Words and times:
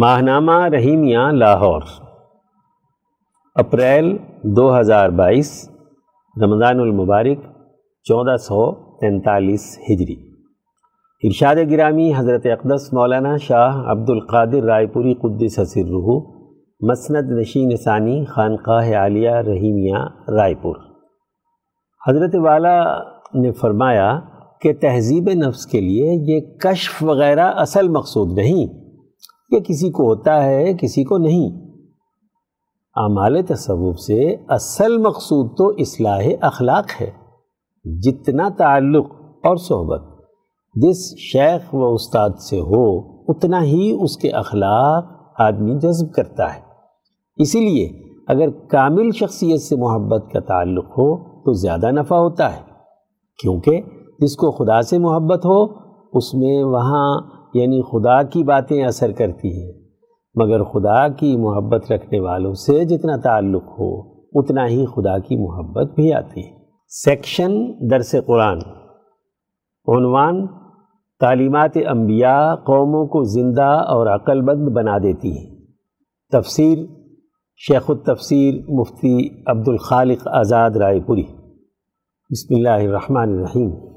ماہنامہ 0.00 0.66
رحیمیہ 0.66 1.18
لاہور، 1.18 1.82
اپریل 3.54 4.16
دو 4.42 4.80
ہزار 4.80 5.08
بائیس، 5.08 5.70
رمضان 6.42 6.80
المبارک، 6.80 7.38
چودہ 8.04 8.36
سو 8.36 8.72
تینتالیس 9.00 9.78
ہجری۔ 9.90 10.16
ارشاد 11.22 11.56
گرامی 11.70 12.12
حضرت 12.16 12.46
اقدس 12.46 12.92
مولانا 12.92 13.36
شاہ 13.36 13.82
عبد 13.86 14.10
القادر 14.10 14.62
رائے 14.62 14.86
پوری 14.86 15.14
قدس 15.14 15.58
حسر 15.58 15.84
رحو 15.84 16.32
مسند 16.90 17.38
نشین 17.38 17.76
ثانی 17.76 18.24
خانقاہ 18.24 18.94
عالیہ 18.94 19.30
رحیمیہ 19.30 20.30
رائے 20.30 20.54
پور۔ 20.54 20.76
حضرت 22.08 22.34
والا 22.34 22.84
نے 23.34 23.52
فرمایا 23.52 24.20
کہ 24.60 24.72
تہذیب 24.72 25.30
نفس 25.46 25.66
کے 25.66 25.80
لیے 25.80 26.12
یہ 26.12 26.58
کشف 26.58 27.04
وغیرہ 27.04 27.52
اصل 27.56 27.88
مقصود 27.88 28.38
نہیں۔ 28.38 28.83
کہ 29.54 29.72
کسی 29.72 29.90
کو 29.90 30.02
ہوتا 30.02 30.44
ہے، 30.44 30.74
کسی 30.74 31.04
کو 31.04 31.18
نہیں۔ 31.18 31.50
اعمال 32.96 33.42
تصوف 33.42 33.98
سے 33.98 34.36
اصل 34.48 34.98
مقصود 34.98 35.56
تو 35.56 35.68
اصلاح 35.68 36.26
اخلاق 36.40 37.02
ہے۔ 37.02 37.10
جتنا 37.84 38.48
تعلق 38.48 39.06
اور 39.20 39.56
صحبت 39.56 40.02
جس 40.74 41.18
شیخ 41.18 41.74
و 41.74 41.92
استاد 41.92 42.30
سے 42.30 42.60
ہو، 42.60 42.98
اتنا 43.32 43.62
ہی 43.62 43.96
اس 44.00 44.16
کے 44.16 44.30
اخلاق 44.30 45.04
آدمی 45.38 45.78
جذب 45.78 46.12
کرتا 46.12 46.54
ہے۔ 46.54 46.60
اسی 47.36 47.60
لیے 47.60 48.02
اگر 48.28 48.50
کامل 48.50 49.10
شخصیت 49.10 49.60
سے 49.60 49.76
محبت 49.76 50.24
کا 50.32 50.40
تعلق 50.40 50.84
ہو 50.84 51.16
تو 51.44 51.52
زیادہ 51.52 51.90
نفع 51.90 52.16
ہوتا 52.16 52.56
ہے۔ 52.56 52.62
کیونکہ 53.42 53.80
جس 54.18 54.36
کو 54.36 54.50
خدا 54.50 54.82
سے 54.82 54.98
محبت 54.98 55.46
ہو، 55.46 55.64
اس 56.12 56.34
میں 56.34 56.62
وہاں 56.62 57.20
یعنی 57.54 57.82
خدا 57.82 58.22
کی 58.22 58.44
باتیں 58.44 58.84
اثر 58.84 59.12
کرتی 59.12 59.62
ہیں۔ 59.62 59.72
مگر 60.34 60.64
خدا 60.64 61.08
کی 61.08 61.36
محبت 61.36 61.92
رکھنے 61.92 62.20
والوں 62.20 62.54
سے 62.54 62.84
جتنا 62.84 63.16
تعلق 63.16 63.62
ہو، 63.62 64.00
اتنا 64.38 64.66
ہی 64.66 64.86
خدا 64.86 65.18
کی 65.18 65.36
محبت 65.36 65.94
بھی 65.94 66.12
آتی 66.12 66.40
ہے۔ 66.40 66.56
سیکشن 66.88 67.50
درس 67.90 68.14
قرآن۔ 68.26 68.58
عنوان 69.96 70.46
تعلیمات 71.20 71.70
انبیاء 71.90 72.54
قوموں 72.54 73.06
کو 73.06 73.22
زندہ 73.22 73.84
اور 73.86 74.06
عقل 74.06 74.40
بند 74.40 74.68
بنا 74.68 74.98
دیتی 74.98 75.38
ہیں۔ 75.38 75.56
تفسیر 76.32 76.78
شیخ 77.56 77.90
التفسیر 77.90 78.70
مفتی 78.70 79.28
عبد 79.46 79.68
الخالق 79.68 80.28
آزاد 80.28 80.70
رائے 80.70 81.00
پوری۔ 81.00 81.24
بسم 82.30 82.54
اللہ 82.54 82.88
الرحمن 82.88 83.32
الرحیم۔ 83.32 83.93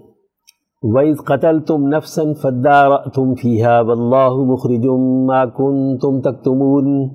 وَإِذْ 0.95 1.15
قَتَلْتُمْ 1.25 1.87
نَفْسًا 1.87 2.33
فَادَّارَأْتُمْ 2.33 3.31
فِيهَا 3.35 3.79
وَاللَّهُ 3.87 4.45
مُخْرِجٌ 4.51 4.85
مَا 5.29 5.41
كُنْتُمْ 5.45 6.21
تَكْتُمُونَ 6.21 7.09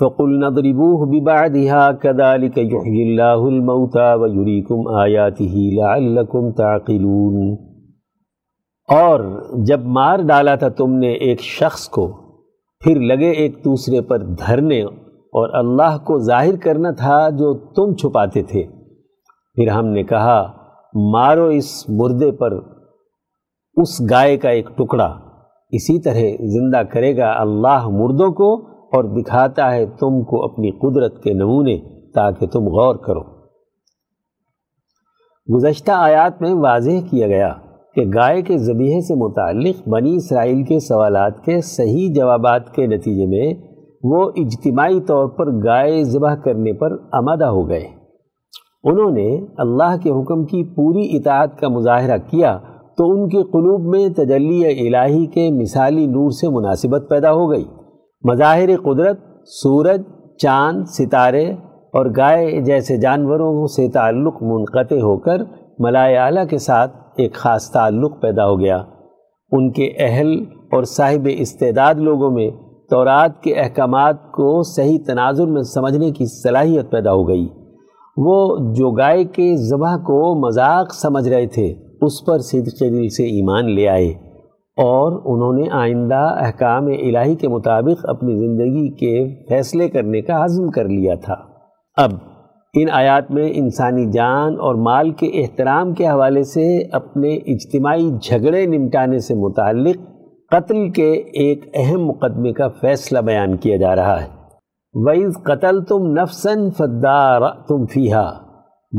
فَقُلْنَا 0.00 0.46
اضْرِبُوهُ 0.46 1.06
بِبَعْدِهَا 1.12 1.92
كَذَلِكَ 1.92 2.58
يُحْيِي 2.58 3.06
اللَّهُ 3.06 3.54
الْمَوْتَى 3.54 4.10
وَيُرِيكُمْ 4.20 4.88
آيَاتِهِ 5.04 5.70
لَعَلَّكُمْ 5.78 6.52
تَعْقِلُونَ 6.52 7.56
اور 8.88 9.20
جب 9.64 9.80
مار 9.84 10.18
ڈالا 10.18 10.54
تھا 10.54 10.68
تم 10.68 10.92
نے 10.92 11.12
ایک 11.12 11.40
شخص 11.40 11.88
کو، 11.88 12.08
پھر 12.84 13.00
لگے 13.00 13.30
ایک 13.30 13.64
دوسرے 13.64 14.00
پر 14.00 14.18
دھرنے 14.18 14.82
اور 15.38 15.50
اللہ 15.54 15.98
کو 15.98 16.18
ظاہر 16.18 16.56
کرنا 16.56 16.90
تھا 16.90 17.30
جو 17.30 17.54
تم 17.54 17.94
چھپاتے 17.94 18.42
تھے۔ 18.42 18.62
پھر 19.54 19.68
ہم 19.68 19.86
نے 19.86 20.02
کہا، 20.02 20.52
مارو 20.94 21.44
اس 21.44 21.88
مردے 21.88 22.32
پر 22.32 22.77
اس 23.82 24.10
گائے 24.10 24.36
کا 24.36 24.48
ایک 24.48 24.68
ٹکڑا 24.76 25.14
اسی 25.70 26.00
طرح 26.00 26.46
زندہ 26.46 26.82
کرے 26.92 27.16
گا 27.16 27.32
اللہ 27.36 27.88
مردوں 27.88 28.32
کو 28.32 28.66
اور 28.66 29.04
دکھاتا 29.04 29.74
ہے 29.74 29.86
تم 29.86 30.24
کو 30.24 30.44
اپنی 30.44 30.70
قدرت 30.70 31.22
کے 31.22 31.32
نمونے 31.32 31.78
تاکہ 32.14 32.46
تم 32.46 32.60
غور 32.60 32.96
کرو۔ 32.96 33.20
گزشتہ 35.54 35.92
آیات 35.92 36.42
میں 36.42 36.54
واضح 36.54 37.06
کیا 37.10 37.26
گیا 37.26 37.54
کہ 37.94 38.02
گائے 38.14 38.42
کے 38.42 38.58
ذبیحے 38.58 39.00
سے 39.00 39.14
متعلق 39.14 39.88
بنی 39.88 40.16
اسرائیل 40.16 40.62
کے 40.64 40.78
سوالات 40.78 41.44
کے 41.44 41.60
صحیح 41.60 42.12
جوابات 42.14 42.74
کے 42.74 42.86
نتیجے 42.86 43.26
میں 43.26 43.54
وہ 44.02 44.30
اجتماعی 44.36 45.00
طور 45.00 45.28
پر 45.28 45.64
گائے 45.64 46.04
ذبح 46.04 46.34
کرنے 46.34 46.72
پر 46.72 46.92
آمادہ 47.12 47.44
ہو 47.44 47.68
گئے۔ 47.68 47.86
انہوں 48.84 49.10
نے 49.10 49.40
اللہ 49.58 49.96
کے 50.02 50.10
حکم 50.10 50.44
کی 50.44 50.64
پوری 50.74 51.16
اطاعت 51.16 51.58
کا 51.60 51.68
مظاہرہ 51.68 52.18
کیا 52.30 52.58
تو 52.98 53.10
ان 53.10 53.28
کے 53.28 53.42
قلوب 53.42 53.94
میں 53.94 54.08
تجلی 54.08 54.64
الہی 54.66 55.26
کے 55.26 55.50
مثالی 55.50 56.06
نور 56.06 56.30
سے 56.30 56.48
مناسبت 56.48 57.06
پیدا 57.10 57.32
ہو 57.32 57.50
گئی۔ 57.50 57.64
مظاہر 58.24 58.76
قدرت، 58.76 59.18
سورج، 59.46 60.02
چاند، 60.38 60.84
ستارے 60.84 61.52
اور 61.92 62.06
گائے 62.16 62.60
جیسے 62.60 62.96
جانوروں 62.96 63.66
سے 63.66 63.88
تعلق 63.88 64.42
منقطع 64.42 64.96
ہو 64.96 65.18
کر 65.18 65.36
ملائے 65.78 66.16
اعلیٰ 66.16 66.46
کے 66.50 66.58
ساتھ 66.58 66.96
ایک 67.16 67.34
خاص 67.34 67.70
تعلق 67.70 68.22
پیدا 68.22 68.46
ہو 68.46 68.60
گیا۔ 68.60 68.76
ان 69.52 69.72
کے 69.72 69.90
اہل 69.98 70.44
اور 70.72 70.82
صاحب 70.82 71.28
استعداد 71.30 71.94
لوگوں 71.94 72.30
میں 72.30 72.50
تورات 72.90 73.42
کے 73.42 73.54
احکامات 73.54 74.32
کو 74.32 74.62
صحیح 74.62 74.98
تناظر 75.06 75.46
میں 75.46 75.62
سمجھنے 75.62 76.10
کی 76.10 76.26
صلاحیت 76.26 76.90
پیدا 76.90 77.12
ہو 77.12 77.28
گئی۔ 77.28 77.48
وہ 78.16 78.56
جو 78.74 78.90
گائے 78.90 79.24
کے 79.24 79.56
ذبح 79.56 79.96
کو 79.96 80.46
مذاق 80.46 80.94
سمجھ 80.94 81.28
رہے 81.28 81.46
تھے 81.46 81.74
اس 82.02 82.24
پر 82.26 82.38
صدق 82.38 82.80
دل 82.80 83.08
سے 83.08 83.24
ایمان 83.24 83.74
لے 83.74 83.88
آئے 83.88 84.08
اور 84.76 85.12
انہوں 85.12 85.52
نے 85.52 85.70
آئندہ 85.72 86.36
احکام 86.38 86.86
الہی 86.86 87.34
کے 87.34 87.48
مطابق 87.48 88.06
اپنی 88.08 88.36
زندگی 88.36 88.94
کے 88.94 89.44
فیصلے 89.48 89.88
کرنے 89.88 90.20
کا 90.20 90.44
عزم 90.44 90.70
کر 90.70 90.84
لیا 90.84 91.14
تھا۔ 91.14 91.34
اب 91.96 92.10
ان 92.74 92.86
آیات 92.92 93.30
میں 93.30 93.50
انسانی 93.54 94.10
جان 94.10 94.52
اور 94.52 94.74
مال 94.74 95.10
کے 95.10 95.26
احترام 95.26 95.94
کے 95.94 96.06
حوالے 96.06 96.42
سے 96.42 96.82
اپنے 96.92 97.28
اجتماعی 97.34 98.10
جھگڑے 98.22 98.66
نمٹانے 98.66 99.18
سے 99.18 99.34
متعلق 99.34 99.96
قتل 100.50 100.90
کے 100.90 101.12
ایک 101.12 101.64
اہم 101.74 102.06
مقدمے 102.06 102.52
کا 102.52 102.68
فیصلہ 102.68 103.18
بیان 103.18 103.56
کیا 103.56 103.76
جا 103.76 103.96
رہا 103.96 104.22
ہے۔ 104.22 104.26
وَإِذْ 104.92 105.42
قَتَلْتُمْ 105.42 106.18
نَفْسًا 106.18 106.68
فَدَّارَأْتُمْ 106.78 107.86
فِيهَا۔ 107.92 108.32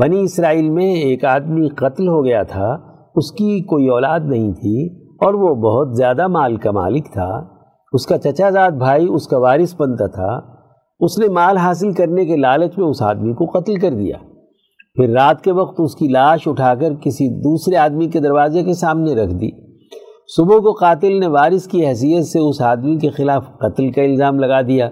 بنی 0.00 0.20
اسرائیل 0.20 0.70
میں 0.70 0.94
ایک 0.94 1.24
آدمی 1.24 1.68
قتل 1.68 2.08
ہو 2.08 2.24
گیا 2.24 2.42
تھا 2.42 2.89
اس 3.14 3.32
کی 3.32 3.60
کوئی 3.60 3.88
اولاد 3.88 4.20
نہیں 4.24 4.52
تھی 4.52 5.02
اور 5.04 5.34
وہ 5.34 5.54
بہت 5.54 5.96
زیادہ 5.96 6.26
مال 6.26 6.56
کا 6.56 6.70
مالک 6.70 7.12
تھا۔ 7.12 7.44
اس 7.92 8.06
کا 8.06 8.18
چچا 8.18 8.50
زاد 8.50 8.70
بھائی 8.70 9.06
اس 9.10 9.26
کا 9.26 9.38
وارث 9.38 9.74
بنتا 9.78 10.06
تھا۔ 10.06 10.40
اس 11.00 11.18
نے 11.18 11.28
مال 11.28 11.56
حاصل 11.56 11.92
کرنے 11.92 12.24
کے 12.24 12.36
لالچ 12.36 12.78
میں 12.78 12.86
اس 12.86 13.02
آدمی 13.02 13.32
کو 13.32 13.46
قتل 13.46 13.76
کر 13.76 13.90
دیا۔ 13.90 14.16
پھر 14.94 15.08
رات 15.08 15.44
کے 15.44 15.52
وقت 15.52 15.74
اس 15.78 15.94
کی 15.94 16.08
لاش 16.08 16.48
اٹھا 16.48 16.74
کر 16.74 16.94
کسی 16.94 17.28
دوسرے 17.40 17.76
آدمی 17.76 18.06
کے 18.06 18.20
دروازے 18.20 18.62
کے 18.62 18.72
سامنے 18.72 19.14
رکھ 19.14 19.34
دی۔ 19.34 19.50
صبح 20.36 20.58
کو 20.58 20.72
قاتل 20.72 21.20
نے 21.20 21.26
وارث 21.26 21.68
کی 21.68 21.86
حیثیت 21.86 22.24
سے 22.24 22.38
اس 22.38 22.60
آدمی 22.60 22.96
کے 22.96 23.08
خلاف 23.08 23.46
قتل 23.58 23.90
کا 23.90 24.02
الزام 24.02 24.38
لگا 24.38 24.60
دیا۔ 24.60 24.90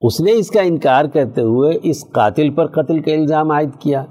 اس 0.00 0.20
نے 0.20 0.32
اس 0.32 0.50
کا 0.50 0.60
انکار 0.60 1.04
کرتے 1.04 1.40
ہوئے 1.40 1.78
اس 1.82 2.04
قاتل 2.12 2.50
پر 2.50 2.66
قتل 2.66 3.00
کا 3.00 3.12
الزام 3.12 3.50
عائد 3.50 3.70
کیا۔ 3.78 4.04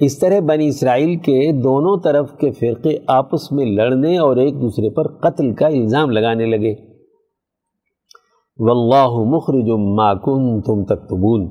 اس 0.00 0.18
طرح 0.18 0.40
بنی 0.40 0.68
اسرائیل 0.68 1.16
کے 1.16 1.52
دونوں 1.52 1.96
طرف 2.04 2.30
کے 2.38 2.50
فرقے 2.50 2.96
آپس 3.06 3.52
میں 3.52 3.64
لڑنے 3.66 4.16
اور 4.18 4.36
ایک 4.36 4.54
دوسرے 4.54 4.90
پر 4.90 5.08
قتل 5.08 5.52
کا 5.54 5.66
الزام 5.66 6.10
لگانے 6.10 6.46
لگے۔ 6.46 6.74
واللہ 8.58 9.18
مخرج 9.26 9.68
ما 9.96 10.14
کنتم 10.14 10.84
تکتبون 10.84 11.48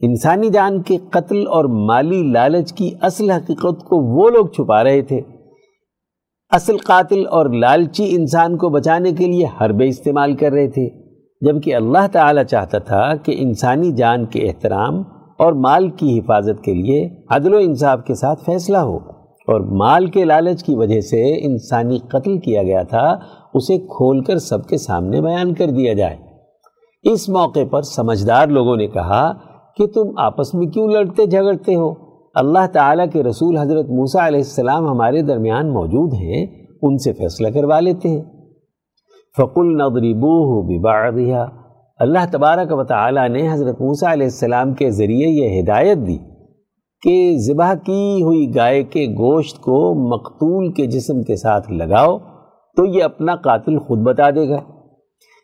انسانی 0.00 0.50
جان 0.50 0.82
کے 0.82 0.96
قتل 1.10 1.46
اور 1.46 1.64
مالی 1.64 2.22
لالچ 2.22 2.72
کی 2.72 2.90
اصل 3.00 3.30
حقیقت 3.30 3.84
کو 3.84 4.00
وہ 4.16 4.28
لوگ 4.30 4.46
چھپا 4.46 4.84
رہے 4.84 5.02
تھے۔ 5.02 5.20
اصل 6.50 6.76
قاتل 6.76 7.26
اور 7.26 7.50
لالچی 7.50 8.06
انسان 8.10 8.56
کو 8.56 8.68
بچانے 8.68 9.12
کے 9.12 9.26
لیے 9.26 9.46
حربے 9.60 9.88
استعمال 9.88 10.36
کر 10.36 10.52
رہے 10.52 10.68
تھے، 10.68 10.88
جبکہ 11.40 11.74
اللہ 11.74 12.06
تعالی 12.12 12.44
چاہتا 12.48 12.78
تھا 12.78 13.14
کہ 13.16 13.34
انسانی 13.38 13.92
جان 13.92 14.26
کے 14.26 14.48
احترام 14.48 15.02
اور 15.38 15.52
مال 15.52 15.90
کی 15.90 16.18
حفاظت 16.18 16.64
کے 16.64 16.74
لیے 16.74 17.08
عدل 17.30 17.54
و 17.54 17.56
انصاف 17.56 18.04
کے 18.06 18.14
ساتھ 18.14 18.44
فیصلہ 18.44 18.76
ہو۔ 18.76 18.98
اور 19.48 19.60
مال 19.60 20.06
کے 20.06 20.24
لالچ 20.24 20.64
کی 20.64 20.74
وجہ 20.74 21.00
سے 21.00 21.46
انسانی 21.46 21.98
قتل 21.98 22.38
کیا 22.38 22.62
گیا 22.62 22.82
تھا، 22.82 23.18
اسے 23.54 23.78
کھول 23.78 24.24
کر 24.24 24.38
سب 24.38 24.66
کے 24.66 24.76
سامنے 24.76 25.20
بیان 25.20 25.54
کر 25.54 25.70
دیا 25.70 25.92
جائے۔ 25.92 26.16
اس 27.02 27.28
موقع 27.28 27.60
پر 27.70 27.82
سمجھدار 27.82 28.46
لوگوں 28.46 28.76
نے 28.76 28.86
کہا 28.86 29.32
کہ 29.76 29.86
تم 29.86 30.18
آپس 30.18 30.54
میں 30.54 30.66
کیوں 30.66 30.88
لڑتے 30.88 31.26
جھگڑتے 31.26 31.74
ہو؟ 31.74 31.94
اللہ 32.34 32.66
تعالیٰ 32.72 33.06
کے 33.12 33.22
رسول 33.22 33.56
حضرت 33.56 33.90
موسیٰ 33.90 34.26
علیہ 34.26 34.38
السلام 34.38 34.88
ہمارے 34.88 35.22
درمیان 35.22 35.72
موجود 35.72 36.14
ہیں، 36.14 36.46
ان 36.82 36.98
سے 36.98 37.12
فیصلہ 37.12 37.48
کروا 37.48 37.80
لیتے 37.80 38.08
ہیں۔ 38.08 38.22
فقل 39.36 39.76
نضربوه 39.76 40.66
ببعضها 40.66 41.63
اللہ 41.98 42.18
تبارک 42.32 42.72
و 42.72 42.84
تعالی 42.84 43.28
نے 43.28 43.52
حضرت 43.52 43.80
موسیٰ 43.80 44.12
علیہ 44.12 44.26
السلام 44.26 44.74
کے 44.74 44.90
ذریعے 44.90 45.28
یہ 45.28 45.60
ہدایت 45.60 45.98
دی 45.98 46.16
کہ 47.02 47.36
ذبح 47.38 47.74
کی 47.74 48.22
ہوئی 48.22 48.54
گائے 48.56 48.82
کے 48.82 49.06
گوشت 49.06 49.56
کو 49.56 49.94
مقتول 50.08 50.72
کے 50.72 50.86
جسم 50.86 51.22
کے 51.22 51.36
ساتھ 51.36 51.72
لگاؤ 51.72 52.18
تو 52.76 52.84
یہ 52.84 53.04
اپنا 53.04 53.36
قاتل 53.36 53.78
خود 53.78 53.98
بتا 53.98 54.30
دے 54.30 54.48
گا۔ 54.48 54.60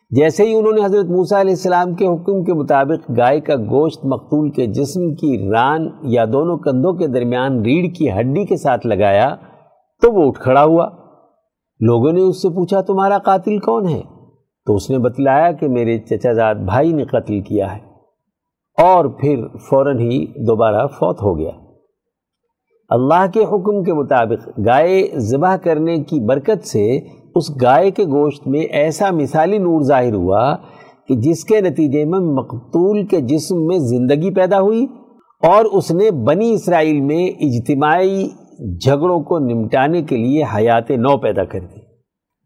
جیسے 0.09 0.43
ہی 0.43 0.53
انہوں 0.53 0.73
نے 0.73 0.85
حضرت 0.85 1.05
موسیٰ 1.05 1.39
علیہ 1.39 1.51
السلام 1.51 1.93
کے 1.93 2.07
حکم 2.07 2.43
کے 2.43 2.53
مطابق 2.53 3.11
گائے 3.17 3.39
کا 3.39 3.55
گوشت 3.55 4.05
مقتول 4.05 4.49
کے 4.49 4.65
جسم 4.65 5.15
کی 5.15 5.49
ران 5.53 5.89
یا 6.03 6.25
دونوں 6.33 6.57
کندھوں 6.57 6.93
کے 6.93 7.07
درمیان 7.07 7.61
ریڑھ 7.61 7.93
کی 7.93 8.11
ہڈی 8.11 8.45
کے 8.45 8.57
ساتھ 8.57 8.87
لگایا 8.87 9.35
تو 10.01 10.11
وہ 10.11 10.27
اٹھ 10.27 10.39
کھڑا 10.39 10.63
ہوا۔ 10.63 10.89
لوگوں 11.79 12.11
نے 12.11 12.21
اس 12.21 12.41
سے 12.41 12.49
پوچھا، 12.49 12.81
تمہارا 12.81 13.17
قاتل 13.17 13.59
کون 13.59 13.87
ہے؟ 13.87 14.01
تو 14.65 14.75
اس 14.75 14.89
نے 14.89 14.97
بتلایا 14.97 15.51
کہ 15.51 15.67
میرے 15.67 15.99
چچا 15.99 16.33
زاد 16.33 16.55
بھائی 16.55 16.93
نے 16.93 17.03
قتل 17.03 17.41
کیا 17.41 17.75
ہے۔ 17.75 17.91
اور 18.83 19.05
پھر 19.05 19.47
فوراً 19.69 19.99
ہی 19.99 20.25
دوبارہ 20.25 20.87
فوت 20.87 21.21
ہو 21.21 21.37
گیا۔ 21.37 21.51
اللہ 22.89 23.25
کے 23.33 23.39
حکم 23.39 23.83
کے 23.83 23.93
مطابق 23.93 24.49
گائے 24.65 25.07
ذبح 25.17 25.55
کرنے 25.55 25.97
کی 25.97 26.25
برکت 26.25 26.65
سے 26.65 26.97
اس 27.35 27.61
گائے 27.61 27.91
کے 27.91 28.03
گوشت 28.03 28.47
میں 28.47 28.59
ایسا 28.59 29.11
مثالی 29.11 29.57
نور 29.57 29.81
ظاہر 29.81 30.13
ہوا 30.13 30.55
کہ 31.07 31.15
جس 31.15 31.45
کے 31.45 31.61
نتیجے 31.61 32.05
میں 32.05 32.19
مقتول 32.19 33.05
کے 33.05 33.21
جسم 33.21 33.65
میں 33.65 33.77
زندگی 33.77 34.33
پیدا 34.33 34.61
ہوئی 34.61 34.85
اور 35.47 35.65
اس 35.65 35.91
نے 35.91 36.11
بنی 36.11 36.53
اسرائیل 36.53 37.01
میں 37.01 37.27
اجتماعی 37.27 38.27
جھگڑوں 38.85 39.19
کو 39.19 39.39
نمٹانے 39.39 40.01
کے 40.01 40.17
لیے 40.17 40.43
حیات 40.43 40.91
نو 40.91 41.17
پیدا 41.17 41.43
کر 41.43 41.59
دی۔ 41.59 41.90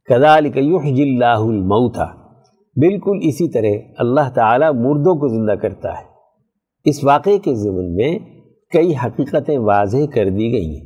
کذالک 0.10 0.58
یحجی 0.58 1.04
اللہ 1.04 1.40
الموتا 1.40 2.06
بالکل 2.76 3.18
اسی 3.22 3.50
طرح 3.50 3.92
اللہ 3.98 4.30
تعالی 4.34 4.66
مردوں 4.66 5.16
کو 5.16 5.28
زندہ 5.28 5.52
کرتا 5.52 5.90
ہے۔ 5.90 6.16
اس 6.86 7.04
واقعے 7.04 7.38
کے 7.38 7.56
ضمن 7.56 7.96
میں 7.96 8.20
کئی 8.74 8.94
حقیقتیں 9.06 9.58
واضح 9.58 9.98
کر 10.16 10.30
دی 10.30 10.52
گئی 10.52 10.76
ہیں۔ 10.78 10.86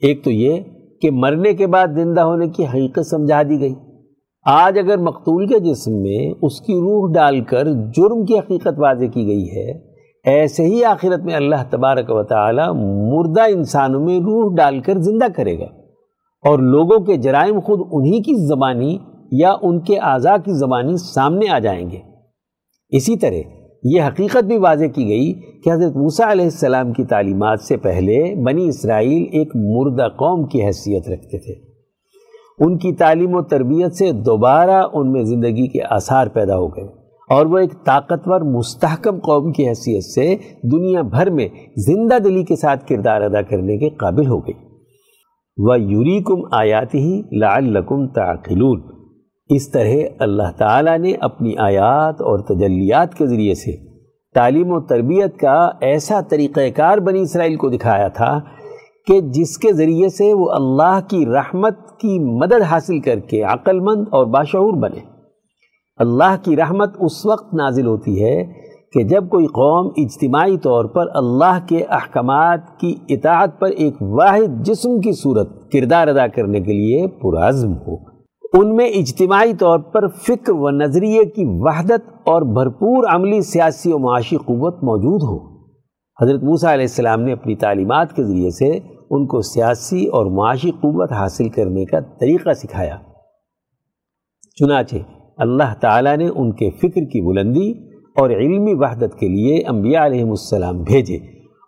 ایک 0.00 0.24
تو 0.24 0.30
یہ 0.30 0.60
کہ 1.02 1.10
مرنے 1.10 1.52
کے 1.52 1.66
بعد 1.66 1.86
زندہ 1.96 2.20
ہونے 2.20 2.48
کی 2.48 2.64
حقیقت 2.64 3.06
سمجھا 3.06 3.42
دی 3.42 3.60
گئی۔ 3.60 3.74
آج 4.44 4.78
اگر 4.78 4.98
مقتول 4.98 5.46
کے 5.46 5.58
جسم 5.58 5.92
میں 5.92 6.34
اس 6.42 6.60
کی 6.60 6.72
روح 6.72 7.12
ڈال 7.12 7.40
کر 7.40 7.64
جرم 7.68 8.24
کی 8.24 8.38
حقیقت 8.38 8.78
واضح 8.78 9.04
کی 9.04 9.26
گئی 9.26 9.48
ہے، 9.50 9.70
ایسے 10.24 10.64
ہی 10.64 10.84
آخرت 10.84 11.24
میں 11.24 11.34
اللہ 11.34 11.70
تبارک 11.70 12.06
و 12.08 12.22
تعالی 12.22 12.62
مردہ 13.16 13.42
انسانوں 13.48 14.04
میں 14.04 14.18
روح 14.18 14.54
ڈال 14.56 14.80
کر 14.80 14.98
زندہ 14.98 15.26
کرے 15.36 15.58
گا۔ 15.58 15.77
اور 16.42 16.58
لوگوں 16.58 17.04
کے 17.04 17.16
جرائم 17.16 17.60
خود 17.60 17.80
انہی 17.92 18.22
کی 18.22 18.46
زبانی 18.46 18.98
یا 19.32 19.54
ان 19.62 19.80
کے 19.80 19.98
اعضاء 19.98 20.36
کی 20.44 20.52
زبانی 20.52 20.96
سامنے 20.96 21.50
آ 21.50 21.58
جائیں 21.58 21.90
گے۔ 21.90 21.98
اسی 22.90 23.16
طرح 23.16 23.58
یہ 23.84 24.02
حقیقت 24.02 24.44
بھی 24.44 24.58
واضح 24.58 24.84
کی 24.84 25.08
گئی 25.08 25.32
کہ 25.64 25.70
حضرت 25.70 25.96
موسیٰ 25.96 26.30
علیہ 26.30 26.44
السلام 26.44 26.92
کی 26.92 27.04
تعلیمات 27.04 27.60
سے 27.60 27.76
پہلے 27.76 28.44
بنی 28.44 28.68
اسرائیل 28.68 29.26
ایک 29.32 29.56
مردہ 29.56 30.08
قوم 30.08 30.46
کی 30.46 30.64
حیثیت 30.64 31.08
رکھتے 31.08 31.38
تھے۔ 31.38 31.68
ان 32.66 32.78
کی 32.78 32.92
تعلیم 32.92 33.34
و 33.34 33.42
تربیت 33.42 33.94
سے 33.94 34.12
دوبارہ 34.12 34.84
ان 34.92 35.12
میں 35.12 35.22
زندگی 35.22 35.66
کے 35.66 35.78
آثار 35.90 36.26
پیدا 36.26 36.56
ہو 36.56 36.68
گئے 36.68 36.84
اور 37.30 37.46
وہ 37.46 37.58
ایک 37.58 37.72
طاقتور 37.84 38.40
مستحکم 38.40 39.18
قوم 39.18 39.52
کی 39.52 39.68
حیثیت 39.68 40.04
سے 40.04 40.36
دنیا 40.72 41.02
بھر 41.02 41.30
میں 41.30 41.48
زندہ 41.76 42.18
دلی 42.18 42.44
کے 42.44 42.56
ساتھ 42.56 42.86
کردار 42.86 43.20
ادا 43.20 43.42
کرنے 43.42 43.78
کے 43.78 43.88
قابل 43.88 44.26
ہو 44.26 44.38
گئی۔ 44.38 44.67
وہ 45.58 45.80
یوری 45.80 46.22
کم 46.22 46.48
آیات 46.52 46.94
ہی 46.94 47.22
لعلکم 47.32 48.08
تعقلون۔ 48.08 48.82
اس 49.48 49.70
طرح 49.70 49.94
اللہ 50.18 50.50
تعالیٰ 50.56 50.98
نے 50.98 51.12
اپنی 51.20 51.56
آیات 51.58 52.20
اور 52.20 52.38
تجلیات 52.38 53.14
کے 53.14 53.26
ذریعے 53.26 53.54
سے 53.54 53.76
تعلیم 54.34 54.66
و 54.68 54.80
تربیت 54.80 55.38
کا 55.38 55.70
ایسا 55.80 56.20
طریقہ 56.20 56.60
کار 56.76 56.98
بنی 56.98 57.20
اسرائیل 57.20 57.56
کو 57.56 57.68
دکھایا 57.68 58.08
تھا 58.08 58.40
کہ 59.06 59.20
جس 59.20 59.58
کے 59.58 59.72
ذریعے 59.72 60.08
سے 60.08 60.34
وہ 60.34 60.50
اللہ 60.50 61.00
کی 61.10 61.26
رحمت 61.26 61.78
کی 61.98 62.38
مدد 62.38 62.62
حاصل 62.62 63.00
کر 63.00 63.18
کے 63.18 63.42
عقل 63.42 63.80
مند 63.80 64.04
اور 64.10 64.26
باشعور 64.26 64.72
بنے۔ 64.72 65.00
اللہ 65.96 66.36
کی 66.42 66.56
رحمت 66.56 66.96
اس 67.00 67.26
وقت 67.26 67.54
نازل 67.54 67.86
ہوتی 67.86 68.24
ہے 68.24 68.67
کہ 68.92 69.02
جب 69.02 69.28
کوئی 69.28 69.46
قوم 69.46 69.92
اجتماعی 69.96 70.58
طور 70.58 70.84
پر 70.84 71.06
اللہ 71.14 71.58
کے 71.68 71.82
احکامات 71.84 72.60
کی 72.80 72.94
اطاعت 73.08 73.58
پر 73.60 73.68
ایک 73.68 74.02
واحد 74.02 74.64
جسم 74.64 75.00
کی 75.00 75.12
صورت 75.12 75.72
کردار 75.72 76.08
ادا 76.08 76.26
کرنے 76.26 76.60
کے 76.60 76.72
لیے 76.72 77.06
پرعزم 77.06 77.72
ہو، 77.72 77.96
ان 78.52 78.74
میں 78.76 78.86
اجتماعی 78.86 79.54
طور 79.54 79.78
پر 79.78 80.06
فکر 80.08 80.52
و 80.52 80.70
نظریے 80.70 81.24
کی 81.24 81.44
وحدت 81.46 82.08
اور 82.26 82.42
بھرپور 82.42 83.04
عملی 83.14 83.40
سیاسی 83.40 83.92
و 83.92 83.98
معاشی 83.98 84.36
قوت 84.36 84.82
موجود 84.82 85.22
ہو۔ 85.22 85.58
حضرت 86.22 86.42
موسیٰ 86.42 86.70
علیہ 86.70 86.84
السلام 86.84 87.20
نے 87.20 87.32
اپنی 87.32 87.56
تعلیمات 87.56 88.16
کے 88.16 88.24
ذریعے 88.24 88.50
سے 88.50 88.70
ان 89.10 89.26
کو 89.26 89.40
سیاسی 89.40 90.06
اور 90.06 90.26
معاشی 90.26 90.70
قوت 90.70 91.12
حاصل 91.12 91.48
کرنے 91.48 91.84
کا 91.84 92.00
طریقہ 92.20 92.52
سکھایا۔ 92.52 92.96
چنانچہ 94.56 94.96
اللہ 95.38 95.74
تعالیٰ 95.80 96.16
نے 96.16 96.28
ان 96.28 96.52
کے 96.52 96.70
فکر 96.70 97.04
کی 97.12 97.20
بلندی 97.26 97.87
اور 98.18 98.30
علمی 98.30 98.74
وحدت 98.74 99.18
کے 99.18 99.28
لیے 99.28 99.56
انبیاء 99.68 100.06
علیہ 100.06 100.24
السلام 100.24 100.82
بھیجے 100.82 101.16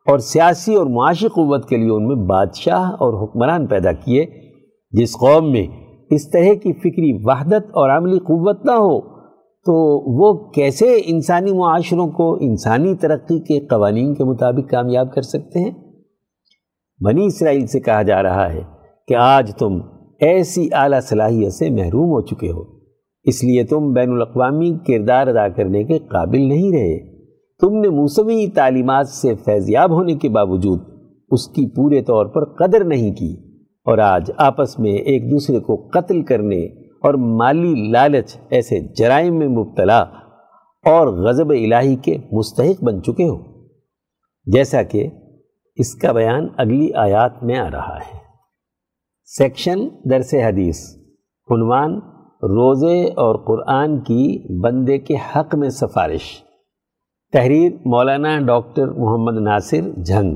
اور 0.06 0.19
سیاسی 0.19 0.75
اور 0.75 0.87
معاشی 0.87 1.29
قوت 1.29 1.69
کے 1.69 1.76
لیے 1.76 1.91
ان 1.91 2.06
میں 2.06 2.17
بادشاہ 2.17 2.91
اور 2.91 3.25
حکمران 3.25 3.67
پیدا 3.67 3.93
کیے، 3.93 4.25
جس 4.93 5.12
قوم 5.12 5.50
میں 5.50 5.67
اس 6.11 6.31
طرح 6.31 6.55
کی 6.55 6.73
فکری 6.73 7.12
وحدت 7.25 7.67
اور 7.67 7.91
عملی 7.91 8.19
قوت 8.19 8.64
نہ 8.64 8.70
ہو، 8.70 9.00
تو 9.67 9.75
وہ 10.20 10.50
کیسے 10.50 10.97
انسانی 11.05 11.52
معاشروں 11.52 12.08
کو 12.08 12.35
انسانی 12.35 12.94
ترقی 12.94 13.38
کے 13.41 13.67
قوانین 13.67 14.14
کے 14.14 14.25
مطابق 14.25 14.70
کامیاب 14.70 15.14
کر 15.14 15.23
سکتے 15.23 15.58
ہیں؟ 15.58 15.70
بنی 17.05 17.26
اسرائیل 17.26 17.67
سے 17.67 17.81
کہا 17.81 18.02
جا 18.02 18.23
رہا 18.23 18.52
ہے 18.52 18.62
کہ 19.08 19.14
آج 19.14 19.52
تم 19.58 19.81
ایسی 20.20 20.69
اعلیٰ 20.73 21.00
صلاحیت 21.00 21.52
سے 21.52 21.70
محروم 21.70 22.11
ہو 22.11 22.20
چکے 22.20 22.50
ہو۔ 22.50 22.80
اس 23.22 23.44
لیے 23.44 23.64
تم 23.64 23.93
بین 23.93 24.11
الاقوامی 24.11 24.78
کردار 24.87 25.26
ادا 25.26 25.49
کرنے 25.49 25.84
کے 25.84 25.99
قابل 25.99 26.40
نہیں 26.40 26.72
رہے۔ 26.72 27.20
تم 27.61 27.76
نے 27.76 27.88
موسوی 27.88 28.46
تعلیمات 28.46 29.08
سے 29.08 29.34
فیضیاب 29.34 29.90
ہونے 29.90 30.14
کے 30.14 30.28
باوجود 30.28 30.81
اس 31.31 31.49
کی 31.49 31.75
پورے 31.75 32.02
طور 32.02 32.26
پر 32.26 32.44
قدر 32.44 32.84
نہیں 32.84 33.14
کی 33.14 33.37
اور 33.84 33.99
آج 33.99 34.31
آپس 34.37 34.78
میں 34.78 34.93
ایک 34.93 35.31
دوسرے 35.31 35.61
کو 35.61 35.88
قتل 35.94 36.22
کرنے 36.22 36.64
اور 36.84 37.14
مالی 37.14 37.90
لالچ 37.90 38.37
ایسے 38.50 38.94
جرائم 38.94 39.38
میں 39.38 39.49
مبتلا 39.49 39.99
اور 40.84 41.06
غضب 41.06 41.50
الہی 41.50 41.96
کے 41.96 42.16
مستحق 42.32 42.84
بن 42.84 43.02
چکے 43.02 43.25
ہو۔ 43.25 43.69
جیسا 44.44 44.82
کہ 44.82 45.08
اس 45.76 45.94
کا 45.94 46.12
بیان 46.12 46.46
اگلی 46.56 46.93
آیات 46.93 47.43
میں 47.43 47.58
آ 47.58 47.70
رہا 47.70 47.96
ہے۔ 47.96 48.19
سیکشن 49.25 49.78
درس 50.11 50.34
حدیث، 50.34 50.76
عنوان 51.50 52.00
روزے 52.42 53.04
اور 53.04 53.34
قرآن 53.46 54.00
کی 54.00 54.42
بندے 54.60 54.98
کے 54.98 55.14
حق 55.14 55.54
میں 55.54 55.69
سفارش۔ 55.69 56.42
تحریر 57.32 57.73
مولانا 57.85 58.38
ڈاکٹر 58.38 58.88
محمد 58.88 59.40
ناصر 59.40 60.02
جھنگ۔ 60.02 60.35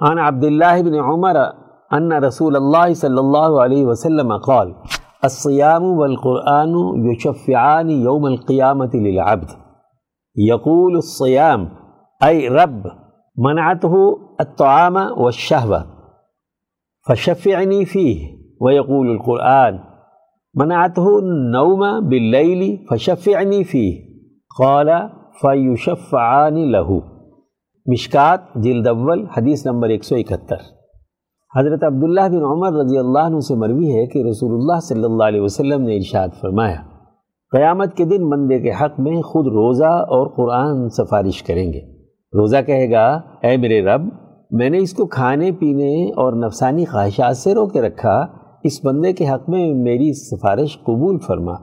عن 0.00 0.18
عبداللہ 0.18 0.82
بن 0.82 0.94
عمر 0.94 1.36
ان 1.90 2.12
رسول 2.12 2.56
اللہ 2.56 2.94
صلی 2.94 3.18
اللہ 3.18 3.62
علیہ 3.64 3.86
وسلم 3.86 4.36
قال 4.36 4.72
الصيام 5.22 5.84
والقرآن 5.84 6.74
يشفعان 7.10 7.90
يوم 7.90 8.24
القيامة 8.24 8.90
للعبد۔ 8.94 9.50
يقول 10.36 10.94
الصيام 10.94 11.64
أي 12.26 12.48
رب، 12.48 12.88
منعته 13.36 13.98
الطعام 14.38 14.96
والشهوة 14.96 15.82
فشفعني 17.08 17.84
فيه 17.84 18.36
ويقول 18.60 19.10
القرآن 19.10 19.87
منعته 20.60 21.10
النوم 21.16 22.08
بالليل 22.08 22.76
فشفعني 22.76 23.62
فيه. 23.62 23.94
قال، 24.58 24.88
فيشفعان 25.40 26.54
له. 26.54 26.98
مشکات، 27.86 28.40
جلد 28.54 28.86
اول، 28.86 29.24
حدیث 29.36 29.66
نمبر 29.66 29.88
171 29.88 30.56
حضرت 31.58 31.84
عبداللہ 31.84 32.28
بن 32.28 32.44
عمر 32.44 32.72
رضی 32.72 32.98
اللہ 32.98 33.18
عنہ 33.18 33.38
سے 33.38 33.54
مروی 33.54 33.90
ہے 33.90 34.06
کہ 34.06 34.18
رسول 34.30 34.54
اللہ 34.54 34.80
صلی 34.80 35.04
اللہ 35.04 35.24
علیہ 35.24 35.40
وسلم 35.40 35.82
نے 35.82 35.96
ارشاد 35.96 36.28
فرمایا، 36.40 36.76
قیامت 37.52 37.96
کے 37.96 38.04
دن 38.04 38.28
بندے 38.28 38.58
کے 38.58 38.70
حق 38.70 39.00
میں 39.00 39.22
خود 39.22 39.46
روزہ 39.46 39.84
اور 39.84 40.26
قرآن 40.26 40.88
سفارش 40.88 41.42
کریں 41.42 41.72
گے۔ 41.72 41.80
روزہ 42.34 42.56
کہے 42.66 42.90
گا، 42.90 43.20
اے 43.42 43.56
میرے 43.56 43.84
رب، 43.84 44.00
میں 44.50 44.70
نے 44.70 44.78
اس 44.78 44.94
کو 44.94 45.06
کھانے، 45.06 45.52
پینے 45.52 46.10
اور 46.10 46.32
نفسانی 46.32 46.84
خواہشات 46.84 47.36
سے 47.36 47.54
رو 47.54 47.66
کے 47.66 47.82
رکھا 47.82 48.26
اس 48.64 48.84
بندے 48.84 49.12
کے 49.12 49.28
حق 49.28 49.48
میں 49.48 49.74
میری 49.74 50.12
سفارش 50.12 50.78
قبول 50.80 51.18
فرما۔ 51.18 51.54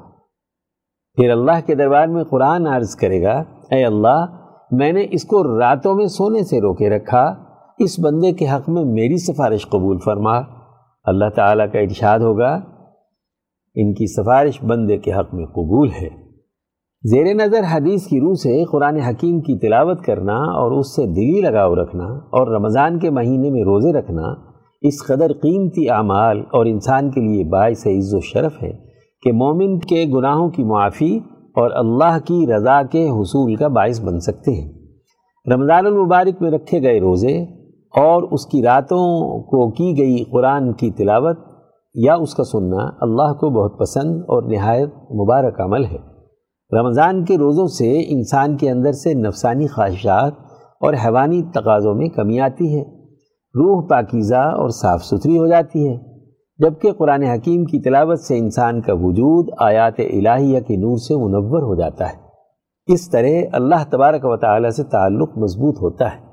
پھر 1.15 1.29
اللہ 1.29 1.59
کے 1.65 1.75
دربار 1.75 2.07
میں 2.07 2.23
قرآن 2.23 2.67
عرض 2.67 2.95
کرے 2.95 3.23
گا، 3.23 3.43
اے 3.71 3.85
اللہ، 3.85 4.25
میں 4.71 4.91
نے 4.91 5.05
اس 5.11 5.23
کو 5.23 5.59
راتوں 5.59 5.95
میں 5.95 6.05
سونے 6.05 6.43
سے 6.43 6.59
رو 6.59 6.73
کے 6.73 6.89
رکھا، 6.89 7.35
اس 7.79 7.99
بندے 7.99 8.31
کے 8.31 8.45
حق 8.45 8.69
میں 8.69 8.85
میری 8.85 9.17
سفارش 9.17 9.67
قبول 9.69 9.97
فرما۔ 9.97 10.37
اللہ 11.03 11.29
تعالیٰ 11.35 11.71
کا 11.71 11.79
ارشاد 11.79 12.19
ہوگا، 12.19 12.59
ان 13.75 13.93
کی 13.93 14.13
سفارش 14.13 14.63
بندے 14.63 14.97
کے 14.97 15.11
حق 15.11 15.33
میں 15.33 15.45
قبول 15.45 15.89
ہے۔ 16.01 16.25
زیر 17.03 17.33
نظر 17.33 17.61
حدیث 17.71 18.07
کی 18.07 18.19
روح 18.19 18.33
سے 18.33 18.63
قرآن 18.63 18.95
حکیم 18.95 19.41
کی 19.41 19.59
تلاوت 19.59 20.01
کرنا 20.01 20.35
اور 20.35 20.71
اس 20.71 20.95
سے 20.95 21.05
دلی 21.05 21.41
لگاؤ 21.41 21.75
رکھنا 21.75 22.03
اور 22.03 22.47
رمضان 22.47 22.99
کے 22.99 23.09
مہینے 23.09 23.49
میں 23.49 23.61
روزے 23.61 23.93
رکھنا 23.93 24.54
اس 24.81 25.05
قدر 25.07 25.33
قیمتی 25.33 25.89
اعمال 25.89 26.39
اور 26.39 26.65
انسان 26.65 27.11
کے 27.11 27.21
لیے 27.21 27.43
باعث 27.43 27.87
عز 27.87 28.13
و 28.13 28.19
شرف 28.19 28.63
ہے 28.63 28.71
کہ 29.21 29.31
مومن 29.31 29.79
کے 29.79 30.05
گناہوں 30.13 30.49
کی 30.49 30.63
معافی 30.63 31.19
اور 31.55 31.71
اللہ 31.73 32.17
کی 32.25 32.45
رضا 32.55 32.81
کے 32.83 33.09
حصول 33.09 33.55
کا 33.55 33.67
باعث 33.67 34.01
بن 34.01 34.19
سکتے 34.19 34.51
ہیں۔ 34.51 34.71
رمضان 35.53 35.85
المبارک 35.85 36.41
میں 36.41 36.51
رکھے 36.51 36.81
گئے 36.81 36.99
روزے 36.99 37.43
اور 37.95 38.23
اس 38.23 38.45
کی 38.45 38.63
راتوں 38.63 39.41
کو 39.43 39.71
کی 39.71 39.97
گئی 39.97 40.23
قرآن 40.31 40.73
کی 40.73 40.91
تلاوت 40.91 41.39
یا 41.95 42.15
اس 42.15 42.35
کا 42.35 42.43
سننا 42.43 42.89
اللہ 43.01 43.33
کو 43.33 43.49
بہت 43.49 43.79
پسند 43.79 44.21
اور 44.27 44.43
نہایت 44.43 44.89
مبارک 45.11 45.61
عمل 45.61 45.85
ہے۔ 45.85 46.15
رمضان 46.79 47.25
کے 47.25 47.37
روزوں 47.37 47.67
سے 47.67 48.01
انسان 48.07 48.57
کے 48.57 48.69
اندر 48.69 48.91
سے 48.91 49.13
نفسانی 49.13 49.67
خواہشات 49.67 50.33
اور 50.81 50.93
حیوانی 50.93 51.43
تقاضوں 51.43 51.95
میں 51.95 52.07
کمی 52.07 52.39
آتی 52.39 52.79
ہے۔ 52.79 52.94
روح 53.55 53.87
پاکیزہ 53.87 54.35
اور 54.35 54.69
صاف 54.69 55.03
ستھری 55.03 55.37
ہو 55.37 55.47
جاتی 55.47 55.87
ہے۔ 55.87 55.97
جبکہ 56.57 56.91
قرآن 56.91 57.23
حکیم 57.23 57.65
کی 57.65 57.79
تلاوت 57.79 58.19
سے 58.19 58.37
انسان 58.37 58.81
کا 58.81 58.93
وجود 58.93 59.49
آیات 59.59 59.93
الہیہ 59.99 60.59
کے 60.59 60.75
نور 60.75 60.97
سے 60.97 61.15
منور 61.15 61.61
ہو 61.61 61.75
جاتا 61.75 62.09
ہے۔ 62.09 62.25
اس 62.87 63.09
طرح 63.09 63.27
اللہ 63.51 63.89
تبارک 63.89 64.21
و 64.23 64.37
تعالی 64.37 64.69
سے 64.69 64.83
تعلق 64.83 65.37
مضبوط 65.37 65.75
ہوتا 65.77 66.05
ہے۔ 66.05 66.25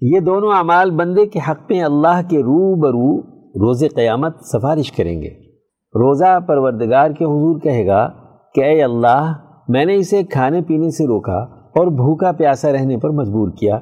یہ 0.00 0.20
دونوں 0.20 0.52
اعمال 0.52 0.90
بندے 0.90 1.26
کے 1.26 1.38
حق 1.48 1.70
میں 1.70 1.82
اللہ 1.82 2.20
کے 2.30 2.38
رو 2.38 2.74
برو 2.74 3.20
روز 3.44 3.84
قیامت 3.94 4.36
سفارش 4.40 4.92
کریں 4.92 5.22
گے۔ 5.22 5.28
روزہ 5.94 6.40
پروردگار 6.46 7.10
کے 7.10 7.24
حضور 7.24 7.60
کہے 7.60 7.86
گا 7.86 8.08
کہ 8.54 8.64
اے 8.64 8.82
اللہ، 8.82 9.32
میں 9.68 9.84
نے 9.84 9.94
اسے 9.94 10.22
کھانے 10.22 10.60
پینے 10.62 10.90
سے 10.90 11.04
روکا 11.06 11.36
اور 11.52 11.86
بھوکا 11.86 12.32
پیاسا 12.32 12.72
رہنے 12.72 12.96
پر 12.96 13.10
مجبور 13.10 13.50
کیا۔ 13.60 13.78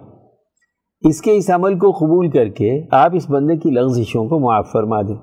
اس 1.05 1.21
کے 1.21 1.37
اس 1.37 1.51
عمل 1.51 1.79
کو 1.79 1.91
قبول 1.91 2.31
کر 2.31 2.49
کے 2.49 2.83
آپ 2.91 3.11
اس 3.15 3.31
بندے 3.31 3.57
کی 3.57 3.71
لغزشوں 3.71 4.29
کو 4.29 4.39
معاف 4.39 4.73
فرما 4.73 5.03
دیں۔ 5.03 5.15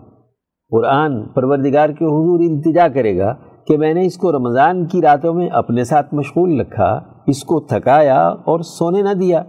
قرآن 0.72 1.24
پروردگار 1.24 1.90
کے 1.90 2.06
حضور 2.06 2.40
انتجا 2.40 2.88
کرے 2.88 3.18
گا 3.18 3.36
کہ 3.68 3.78
میں 3.78 3.94
نے 3.94 4.06
اس 4.06 4.18
کو 4.18 4.32
رمضان 4.32 4.86
کی 4.86 5.02
راتوں 5.02 5.34
میں 5.34 5.48
اپنے 5.48 5.84
ساتھ 5.84 6.14
مشغول 6.14 6.60
رکھا، 6.60 7.00
اس 7.28 7.44
کو 7.44 7.60
تھکایا 7.60 8.28
اور 8.28 8.60
سونے 8.60 9.02
نہ 9.02 9.14
دیا۔ 9.14 9.40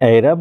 اے 0.00 0.22
رب، 0.22 0.38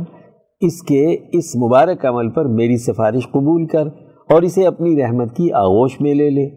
اس 0.61 0.81
کے 0.81 1.17
اس 1.31 1.55
مبارک 1.55 2.05
عمل 2.05 2.29
پر 2.29 2.45
میری 2.45 2.77
سفارش 2.77 3.31
قبول 3.31 3.65
کر 3.65 3.87
اور 4.29 4.41
اسے 4.41 4.65
اپنی 4.67 5.03
رحمت 5.03 5.35
کی 5.35 5.51
آغوش 5.51 6.01
میں 6.01 6.13
لے 6.13 6.29
لے۔ 6.29 6.49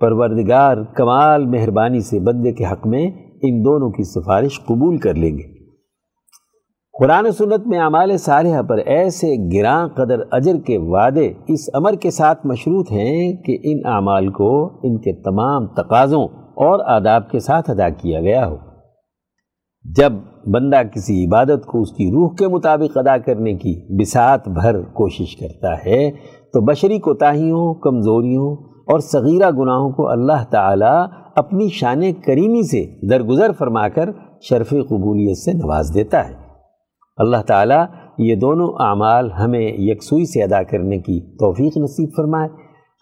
پروردگار 0.00 0.76
کمال 0.96 1.46
مہربانی 1.46 2.00
سے 2.00 2.20
بندے 2.20 2.52
کے 2.52 2.64
حق 2.64 2.86
میں 2.86 3.10
ان 3.42 3.64
دونوں 3.64 3.90
کی 3.90 4.02
سفارش 4.02 4.60
قبول 4.64 4.96
کر 4.96 5.14
لیں 5.14 5.38
گے۔ 5.38 5.53
قرآن 7.00 7.32
سنت 7.32 7.66
میں 7.66 7.78
اعمال 7.78 8.16
صالحہ 8.16 8.62
پر 8.62 8.76
ایسے 8.76 9.58
گراں 9.58 9.88
قدر 9.88 10.20
اجر 10.30 10.56
کے 10.66 10.78
وعدے 10.78 11.32
اس 11.48 11.60
امر 11.74 11.94
کے 11.94 12.10
ساتھ 12.10 12.46
مشروط 12.46 12.92
ہیں 12.92 13.32
کہ 13.32 13.58
ان 13.64 13.78
اعمال 13.84 14.28
کو 14.28 14.66
ان 14.82 14.98
کے 14.98 15.12
تمام 15.22 15.66
تقاضوں 15.66 16.24
اور 16.38 16.78
آداب 16.86 17.30
کے 17.30 17.38
ساتھ 17.38 17.70
ادا 17.70 17.88
کیا 17.88 18.20
گیا 18.20 18.46
ہو۔ 18.46 18.56
جب 19.96 20.12
بندہ 20.46 20.82
کسی 20.94 21.26
عبادت 21.26 21.66
کو 21.66 21.80
اس 21.80 21.92
کی 21.92 22.10
روح 22.10 22.34
کے 22.34 22.48
مطابق 22.48 22.98
ادا 22.98 23.18
کرنے 23.18 23.54
کی 23.54 24.00
بسات 24.00 24.48
بھر 24.48 24.82
کوشش 24.82 25.36
کرتا 25.36 25.76
ہے، 25.86 26.10
تو 26.52 26.60
بشری 26.60 26.98
کوتاہیوں، 26.98 27.74
کمزوریوں 27.74 28.56
اور 28.92 28.98
صغیرہ 28.98 29.50
گناہوں 29.50 29.92
کو 29.92 30.08
اللہ 30.08 30.44
تعالیٰ 30.50 31.06
اپنی 31.36 31.68
شان 31.68 32.00
کریمی 32.12 32.62
سے 32.62 33.06
درگزر 33.08 33.52
فرما 33.52 33.88
کر 33.88 34.10
شرف 34.40 34.70
قبولیت 34.70 35.38
سے 35.38 35.52
نواز 35.52 35.94
دیتا 35.94 36.28
ہے۔ 36.28 36.43
اللہ 37.16 37.42
تعالیٰ 37.46 37.86
یہ 38.18 38.34
دونوں 38.34 38.68
اعمال 38.78 39.32
ہمیں 39.32 39.72
یکسوئی 39.78 40.24
سے 40.24 40.42
ادا 40.42 40.62
کرنے 40.62 40.98
کی 40.98 41.36
توفیق 41.36 41.76
نصیب 41.76 42.08
فرمائے۔ 42.16 42.48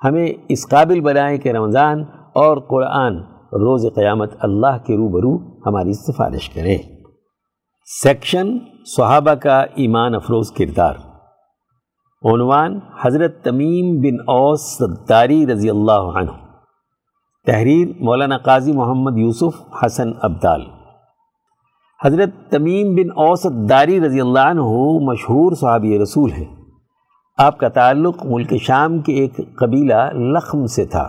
ہمیں 0.04 0.32
اس 0.48 0.68
قابل 0.68 1.00
بنائے 1.00 1.38
کہ 1.38 1.48
رمضان 1.48 2.02
اور 2.34 2.56
قرآن 2.56 3.16
روز 3.52 3.86
قیامت 3.94 4.32
اللہ 4.40 4.78
کے 4.86 4.96
روبرو 4.96 5.60
ہماری 5.66 5.92
سفارش 5.92 6.50
کریں 6.50 6.78
سیکشن 8.02 8.58
صحابہ 8.96 9.34
کا 9.34 9.64
ایمان 9.74 10.14
افروز 10.14 10.50
کردار۔ 10.50 10.94
عنوان 12.24 12.78
حضرت 13.00 13.44
تمیم 13.44 14.00
بن 14.00 14.20
اوس 14.26 14.60
صداری 14.60 15.46
رضی 15.46 15.70
اللہ 15.70 16.18
عنہ۔ 16.18 16.30
تحریر 17.46 17.88
مولانا 18.00 18.38
قاضی 18.38 18.72
محمد 18.72 19.16
یوسف 19.16 19.84
حسن 19.84 20.08
عبدال 20.22 20.62
حضرت 22.04 22.50
تمیم 22.50 22.94
بن 22.94 23.10
اوسط 23.16 23.70
داری 23.70 24.00
رضی 24.00 24.20
اللہ 24.20 24.38
عنہ 24.38 24.62
مشہور 25.10 25.52
صحابی 25.54 25.98
رسول 25.98 26.32
ہیں۔ 26.32 26.56
آپ 27.38 27.58
کا 27.58 27.68
تعلق 27.68 28.26
ملک 28.26 28.54
شام 28.60 28.98
کے 28.98 29.12
ایک 29.12 29.36
قبیلہ 29.36 30.10
لخم 30.12 30.66
سے 30.66 30.84
تھا۔ 30.84 31.08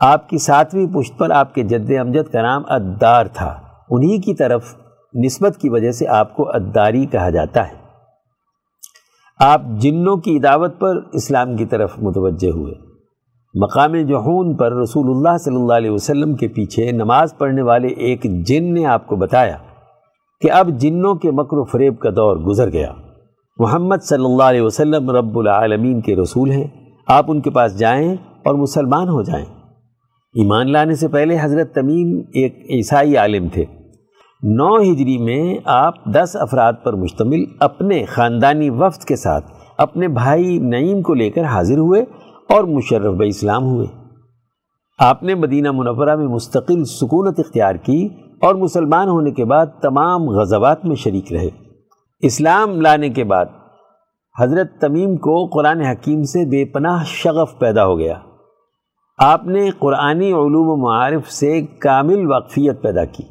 آپ 0.00 0.28
کی 0.28 0.38
ساتویں 0.38 0.86
پشت 0.94 1.18
پر 1.18 1.30
آپ 1.30 1.54
کے 1.54 1.62
جد 1.62 1.90
امجد 2.00 2.32
کا 2.32 2.42
نام 2.42 2.62
ادار 2.68 3.26
تھا۔ 3.26 3.60
انہی 3.90 4.20
کی 4.20 4.34
طرف 4.34 4.74
نسبت 5.24 5.56
کی 5.56 5.68
وجہ 5.68 5.90
سے 5.90 6.08
آپ 6.08 6.36
کو 6.36 6.48
اداری 6.48 7.06
کہا 7.06 7.30
جاتا 7.30 7.68
ہے۔ 7.68 7.74
آپ 9.40 9.62
جنوں 9.78 10.16
کی 10.16 10.38
دعوت 10.38 10.78
پر 10.78 10.96
اسلام 11.12 11.56
کی 11.56 11.64
طرف 11.64 11.98
متوجہ 11.98 12.50
ہوئے۔ 12.50 12.74
مقام 13.54 13.94
جہون 13.94 14.56
پر 14.56 14.72
رسول 14.72 15.16
اللہ 15.16 15.38
صلی 15.38 15.56
اللہ 15.56 15.72
علیہ 15.72 15.90
وسلم 15.90 16.34
کے 16.34 16.48
پیچھے 16.48 16.92
نماز 16.92 17.38
پڑھنے 17.38 17.62
والے 17.62 17.88
ایک 17.88 18.46
جن 18.46 18.74
نے 18.74 18.86
آپ 18.86 19.06
کو 19.06 19.16
بتایا۔ 19.16 19.56
کہ 20.40 20.52
اب 20.52 20.68
جنوں 20.68 21.14
کے 21.14 21.30
مکر 21.30 21.56
و 21.56 21.64
فریب 21.64 21.98
کا 21.98 22.10
دور 22.10 22.36
گزر 22.36 22.72
گیا۔ 22.72 22.92
محمد 23.58 23.96
صلی 24.02 24.24
اللہ 24.24 24.42
علیہ 24.42 24.62
وسلم 24.62 25.10
رب 25.10 25.38
العالمین 25.38 26.00
کے 26.00 26.16
رسول 26.16 26.50
ہیں۔ 26.50 26.66
آپ 27.06 27.24
ان 27.28 27.40
کے 27.40 27.50
پاس 27.50 27.78
جائیں 27.78 28.12
اور 28.12 28.54
مسلمان 28.54 29.08
ہو 29.08 29.22
جائیں۔ 29.22 29.44
ایمان 30.34 30.72
لانے 30.72 30.94
سے 30.94 31.08
پہلے 31.08 31.36
حضرت 31.40 31.74
تمیم 31.74 32.18
ایک 32.18 32.58
عیسائی 32.70 33.16
عالم 33.16 33.48
تھے۔ 33.48 33.64
نو 34.42 34.76
ہجری 34.76 35.18
میں 35.18 35.54
آپ 35.64 36.04
دس 36.04 36.36
افراد 36.40 36.72
پر 36.84 36.92
مشتمل 36.92 37.44
اپنے 37.60 38.04
خاندانی 38.04 38.70
وفد 38.70 39.04
کے 39.04 39.16
ساتھ 39.16 39.52
اپنے 39.78 40.08
بھائی 40.08 40.58
نعیم 40.58 41.02
کو 41.02 41.14
لے 41.14 41.30
کر 41.30 41.44
حاضر 41.44 41.78
ہوئے 41.78 42.02
اور 42.48 42.64
مشرف 42.64 43.14
بہ 43.14 43.24
اسلام 43.24 43.64
ہوئے۔ 43.64 43.86
آپ 44.98 45.22
نے 45.22 45.34
مدینہ 45.34 45.72
منورہ 45.72 46.16
میں 46.16 46.26
مستقل 46.26 46.84
سکونت 46.84 47.40
اختیار 47.40 47.74
کی 47.74 48.08
اور 48.42 48.54
مسلمان 48.54 49.08
ہونے 49.08 49.30
کے 49.30 49.44
بعد 49.44 49.66
تمام 49.82 50.28
غزوات 50.28 50.84
میں 50.84 50.96
شریک 50.96 51.32
رہے۔ 51.32 51.48
اسلام 52.20 52.80
لانے 52.80 53.08
کے 53.08 53.24
بعد 53.24 53.46
حضرت 54.40 54.80
تمیم 54.80 55.16
کو 55.16 55.46
قرآن 55.46 55.80
حکیم 55.80 56.22
سے 56.22 56.44
بے 56.44 56.64
پناہ 56.64 57.04
شغف 57.04 57.58
پیدا 57.58 57.86
ہو 57.86 57.98
گیا۔ 57.98 58.14
آپ 59.18 59.46
نے 59.46 59.70
قرآنی 59.78 60.28
علوم 60.28 60.68
و 60.68 60.76
معارف 60.76 61.30
سے 61.30 61.62
کامل 61.62 62.26
واقفیت 62.26 62.82
پیدا 62.82 63.04
کی۔ 63.04 63.24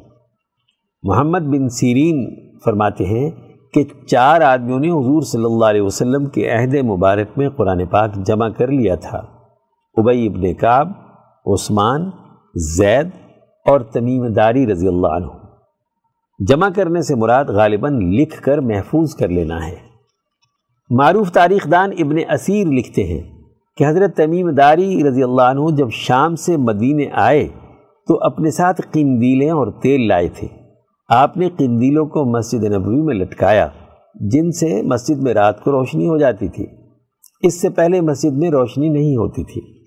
محمد 1.02 1.40
بن 1.40 1.68
سیرین 1.68 2.34
فرماتے 2.64 3.04
ہیں 3.04 3.30
کہ 3.74 3.84
چار 4.06 4.40
آدمیوں 4.40 4.80
نے 4.80 4.90
حضور 4.90 5.22
صلی 5.22 5.44
اللہ 5.44 5.64
علیہ 5.64 5.82
وسلم 5.82 6.26
کے 6.26 6.50
عہد 6.50 6.74
مبارک 6.74 7.38
میں 7.38 7.48
قرآن 7.48 7.86
پاک 7.86 8.14
جمع 8.14 8.48
کر 8.48 8.68
لیا 8.68 8.94
تھا۔ 8.94 9.22
ابئی 9.96 10.26
ابن 10.26 10.54
کعب، 10.54 10.88
عثمان، 11.46 12.10
زید 12.54 13.08
اور 13.68 13.80
تمیم 13.80 14.26
داری 14.26 14.66
رضی 14.66 14.88
اللہ 14.88 15.06
عنہ۔ 15.06 15.26
جمع 16.48 16.68
کرنے 16.76 17.02
سے 17.02 17.14
مراد 17.14 17.44
غالباً 17.44 17.98
لکھ 17.98 18.42
کر 18.42 18.58
محفوظ 18.58 19.14
کر 19.14 19.28
لینا 19.28 19.66
ہے۔ 19.66 19.76
معروف 20.90 21.32
تاریخ 21.32 21.70
دان 21.70 21.90
ابن 21.98 22.16
اسیر 22.30 22.66
لکھتے 22.66 23.04
ہیں 23.04 23.22
کہ 23.76 23.86
حضرت 23.86 24.16
تمیم 24.16 24.50
داری 24.50 25.08
رضی 25.08 25.22
اللہ 25.22 25.42
عنہ 25.42 25.74
جب 25.76 25.90
شام 25.90 26.36
سے 26.36 26.56
مدینے 26.56 27.06
آئے 27.12 27.48
تو 28.08 28.18
اپنے 28.22 28.50
ساتھ 28.50 28.80
قندیلیں 28.92 29.50
اور 29.50 29.80
تیل 29.82 30.08
لائے 30.08 30.28
تھے۔ 30.28 30.48
آپ 31.08 31.36
نے 31.36 31.48
قندیلوں 31.48 32.06
کو 32.06 32.24
مسجد 32.24 32.64
نبوی 32.64 33.02
میں 33.02 33.14
لٹکایا، 33.14 33.68
جن 34.14 34.52
سے 34.52 34.82
مسجد 34.82 35.22
میں 35.22 35.34
رات 35.34 35.64
کو 35.64 35.72
روشنی 35.72 36.08
ہو 36.08 36.18
جاتی 36.18 36.48
تھی۔ 36.48 36.66
اس 37.42 37.60
سے 37.60 37.70
پہلے 37.70 38.00
مسجد 38.00 38.32
میں 38.32 38.50
روشنی 38.50 38.88
نہیں 38.88 39.16
ہوتی 39.16 39.44
تھی۔ 39.44 39.77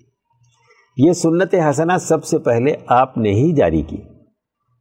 یہ 0.96 1.12
سنت 1.12 1.54
حسنہ 1.70 1.92
سب 2.00 2.24
سے 2.24 2.38
پہلے 2.38 2.74
آپ 2.86 3.18
نے 3.18 3.30
ہی 3.30 3.52
جاری 3.52 3.82
کی۔ 3.82 3.96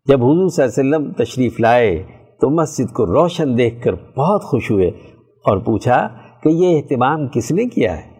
جب 0.06 0.24
حضور 0.24 0.50
صلی 0.50 0.65
اللہ 0.65 0.96
علیہ 0.96 1.08
وسلم 1.08 1.24
تشریف 1.24 1.60
لائے 1.60 2.03
تو 2.41 2.50
مسجد 2.50 2.94
کو 2.94 3.06
روشن 3.06 3.58
دیکھ 3.58 3.84
کر 3.84 3.94
بہت 3.94 4.44
خوش 4.44 4.72
ہوئے 4.72 4.88
اور 5.46 5.58
پوچھا 5.58 6.08
کہ 6.44 6.50
یہ 6.50 6.77
اہتمام 6.77 7.27
کس 7.27 7.51
نے 7.51 7.65
کیا 7.65 7.98
ہے؟ 7.98 8.12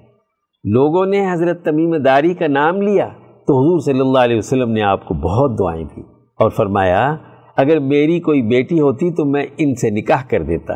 لوگوں 0.63 1.05
نے 1.05 1.33
حضرت 1.33 1.65
تمیم 1.65 1.95
داری 1.95 2.33
کا 2.33 2.48
نام 2.48 2.81
لیا 2.81 3.10
تو 3.48 3.60
حضور 3.60 3.79
صلی 3.79 4.00
اللہ 4.00 4.19
علیہ 4.19 4.38
وسلم 4.38 4.69
نے 4.69 4.81
آپ 4.81 5.05
کو 5.05 5.13
بہت 5.13 5.60
دعائیں 5.60 5.83
دی 5.83 6.01
اور 6.39 6.50
فرمایا، 6.50 7.15
اگر 7.57 7.79
میری 7.79 8.19
کوئی 8.19 8.41
بیٹی 8.41 8.79
ہوتی 8.79 9.12
تو 9.12 9.25
میں 9.25 9.45
ان 9.57 9.75
سے 9.75 9.89
نکاح 9.89 10.24
کر 10.29 10.43
دیتا۔ 10.43 10.74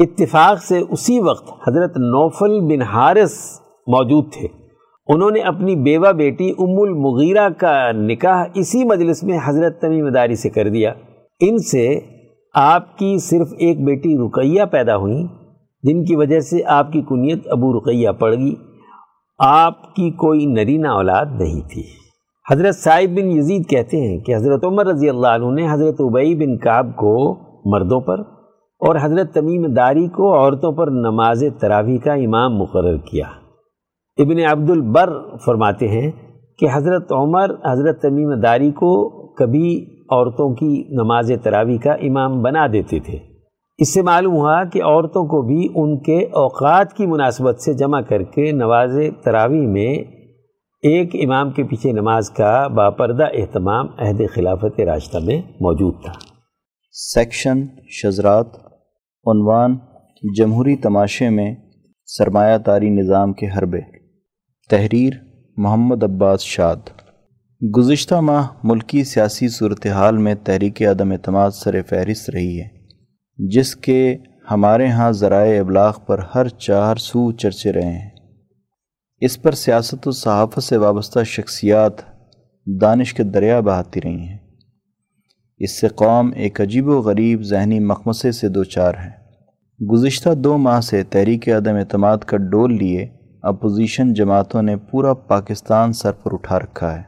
اتفاق 0.00 0.62
سے 0.62 0.80
اسی 0.90 1.20
وقت 1.20 1.68
حضرت 1.68 1.96
نوفل 1.96 2.60
بن 2.60 2.82
حارث 2.82 3.60
موجود 3.86 4.32
تھے۔ 4.32 4.63
انہوں 5.06 5.30
نے 5.30 5.40
اپنی 5.40 5.76
بیوہ 5.76 6.12
بیٹی 6.12 6.50
ام 6.50 6.80
المغیرہ 6.80 7.48
کا 7.48 7.92
نکاح 7.92 8.44
اسی 8.54 8.84
مجلس 8.84 9.22
میں 9.22 9.38
حضرت 9.44 9.80
تمیم 9.80 10.08
داری 10.08 10.34
سے 10.34 10.48
کر 10.50 10.68
دیا۔ 10.68 10.92
ان 11.40 11.58
سے 11.58 12.00
آپ 12.54 12.98
کی 12.98 13.18
صرف 13.18 13.48
ایک 13.58 13.84
بیٹی 13.84 14.18
رقیہ 14.18 14.62
پیدا 14.64 14.96
ہوئیں 14.96 15.26
جن 15.82 16.04
کی 16.04 16.16
وجہ 16.16 16.40
سے 16.40 16.64
آپ 16.66 16.92
کی 16.92 17.02
کنیت 17.02 17.46
ابو 17.50 17.78
رقیہ 17.78 18.10
پڑ 18.10 18.34
گئی۔ 18.34 18.54
آپ 19.38 19.94
کی 19.94 20.10
کوئی 20.10 20.46
نرینہ 20.46 20.88
اولاد 20.88 21.26
نہیں 21.26 21.60
تھی۔ 21.60 21.82
حضرت 22.50 22.74
صاحب 22.74 23.16
بن 23.16 23.26
یزید 23.26 23.68
کہتے 23.68 23.96
ہیں 23.96 24.20
کہ 24.20 24.36
حضرت 24.36 24.64
عمر 24.64 24.86
رضی 24.86 25.08
اللہ 25.08 25.28
عنہ 25.28 25.60
نے 25.60 25.66
حضرت 25.70 26.00
عبئی 26.00 26.34
بن 26.34 26.58
کعب 26.58 26.86
کو 26.96 27.36
مردوں 27.64 28.00
پر 28.00 28.20
اور 28.80 28.96
حضرت 29.00 29.34
تمیم 29.34 29.66
داری 29.66 30.08
کو 30.08 30.34
عورتوں 30.34 30.72
پر 30.72 30.86
نماز 30.86 31.44
تراویح 31.60 31.98
کا 31.98 32.12
امام 32.12 32.58
مقرر 32.58 32.96
کیا۔ 32.96 33.26
ابن 34.16 34.38
عبد 34.50 34.70
البر 34.70 35.36
فرماتے 35.36 35.88
ہیں 35.88 36.10
کہ 36.58 36.66
حضرت 36.72 37.12
عمر، 37.12 37.50
حضرت 37.72 38.02
تمیم 38.02 38.40
داری 38.40 38.70
کو 38.70 39.10
کبھی 39.34 39.86
عورتوں 40.10 40.54
کی 40.54 40.84
نماز 40.88 41.32
تراویح 41.42 41.78
کا 41.78 41.92
امام 41.92 42.42
بنا 42.42 42.66
دیتے 42.72 43.00
تھے۔ 43.00 43.18
اس 43.78 43.94
سے 43.94 44.02
معلوم 44.02 44.34
ہوا 44.34 44.64
کہ 44.64 44.82
عورتوں 44.82 45.26
کو 45.26 45.42
بھی 45.42 45.68
ان 45.74 45.98
کے 45.98 46.18
اوقات 46.18 46.92
کی 46.92 47.06
مناسبت 47.06 47.60
سے 47.60 47.74
جمع 47.74 48.00
کر 48.00 48.22
کے 48.22 48.52
نواز 48.52 48.98
تراویح 49.24 49.66
میں 49.68 49.96
ایک 50.82 51.14
امام 51.14 51.50
کے 51.50 51.64
پیچھے 51.64 51.92
نماز 51.92 52.30
کا 52.30 52.66
باپردہ 52.66 53.24
اہتمام 53.32 53.86
عہد 53.98 54.20
خلافت 54.34 54.80
راشتہ 54.80 55.18
میں 55.18 55.42
موجود 55.60 55.94
تھا۔ 56.04 56.12
سیکشن 56.92 57.62
شزرات 57.90 58.46
عنوان 59.26 59.76
جمہوری 60.36 60.76
تماشے 60.76 61.30
میں 61.30 61.54
سرمایہ 62.06 62.58
تاری 62.58 62.90
نظام 62.90 63.32
کے 63.32 63.46
حربے۔ 63.46 63.93
تحریر 64.70 65.12
محمد 65.56 66.02
عباس 66.02 66.40
شاد۔ 66.40 66.76
گزشتہ 67.76 68.14
ماہ 68.14 68.46
ملکی 68.64 69.04
سیاسی 69.04 69.48
صورتحال 69.48 70.16
میں 70.16 70.34
تحریک 70.34 70.82
عدم 70.82 71.10
اعتماد 71.10 71.50
سر 71.50 71.82
فہرست 71.82 72.30
رہی 72.30 72.60
ہے، 72.60 72.68
جس 73.48 73.76
کے 73.76 74.16
ہمارے 74.50 74.86
ہاں 74.86 75.12
ذرائع 75.12 75.60
ابلاغ 75.60 75.98
پر 76.06 76.18
ہر 76.34 76.48
چار 76.48 76.96
سو 76.96 77.32
چرچے 77.32 77.72
رہے 77.72 77.92
ہیں۔ 77.92 78.10
اس 79.20 79.42
پر 79.42 79.52
سیاست 79.52 80.08
و 80.08 80.10
صحافت 80.10 80.62
سے 80.62 80.76
وابستہ 80.76 81.24
شخصیات 81.24 81.92
دانش 82.66 83.14
کے 83.14 83.22
دریا 83.22 83.60
بہاتی 83.60 84.00
رہی 84.04 84.18
ہیں۔ 84.18 84.38
اس 85.58 85.80
سے 85.80 85.88
قوم 85.88 86.30
ایک 86.36 86.60
عجیب 86.60 86.88
و 86.88 87.00
غریب 87.00 87.42
ذہنی 87.42 87.80
مخمسے 87.80 88.32
سے 88.32 88.48
دو 88.48 88.64
چار 88.64 88.94
ہے۔ 88.94 89.10
گزشتہ 89.86 90.30
دو 90.34 90.58
ماہ 90.58 90.80
سے 90.80 91.02
تحریک 91.02 91.48
عدم 91.48 91.74
اعتماد 91.74 92.18
کا 92.18 92.36
ڈول 92.36 92.76
لیے 92.76 93.23
اپوزیشن 93.46 94.12
جماعتوں 94.14 94.62
نے 94.62 94.76
پورا 94.76 95.14
پاکستان 95.14 95.92
سر 95.92 96.12
پر 96.12 96.32
اٹھا 96.32 96.58
رکھا 96.58 96.96
ہے۔ 96.96 97.02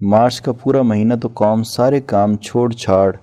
مارچ 0.00 0.40
کا 0.40 0.52
پورا 0.52 0.82
مہینہ 0.82 1.14
تو 1.14 1.28
قوم 1.34 1.62
سارے 1.62 2.00
کام 2.00 2.36
چھوڑ 2.36 2.72
چھاڑ 2.72 3.16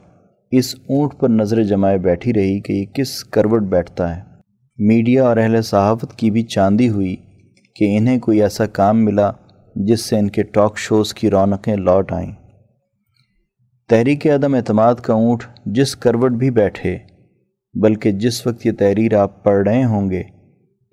اس 0.51 0.75
اونٹ 0.89 1.19
پر 1.19 1.29
نظر 1.29 1.63
جمائے 1.63 1.97
بیٹھی 1.97 2.33
رہی 2.33 2.59
کہ 2.59 2.73
یہ 2.73 2.85
کس 2.85 3.23
کروٹ 3.23 3.61
بیٹھتا 3.61 4.15
ہے۔ 4.15 4.21
میڈیا 4.77 5.23
اور 5.23 5.37
اہل 5.37 5.61
صحافت 5.61 6.15
کی 6.15 6.31
بھی 6.31 6.43
چاندی 6.43 6.89
ہوئی 6.89 7.15
کہ 7.75 7.97
انہیں 7.97 8.19
کوئی 8.19 8.41
ایسا 8.41 8.65
کام 8.65 9.05
ملا 9.05 9.31
جس 9.75 10.01
سے 10.01 10.19
ان 10.19 10.29
کے 10.29 10.43
ٹاک 10.43 10.77
شوز 10.77 11.13
کی 11.13 11.29
رونقیں 11.29 11.75
لوٹ 11.75 12.11
آئیں۔ 12.11 12.31
تحریک 13.89 14.27
عدم 14.27 14.53
اعتماد 14.53 14.95
کا 14.95 15.13
اونٹ 15.13 15.43
جس 15.65 15.95
کروٹ 15.95 16.31
بھی 16.31 16.49
بیٹھے، 16.51 16.97
بلکہ 17.73 18.11
جس 18.11 18.47
وقت 18.47 18.65
یہ 18.65 18.71
تحریر 18.71 19.15
آپ 19.17 19.43
پڑھ 19.43 19.67
رہے 19.67 19.83
ہوں 19.83 20.09
گے، 20.09 20.23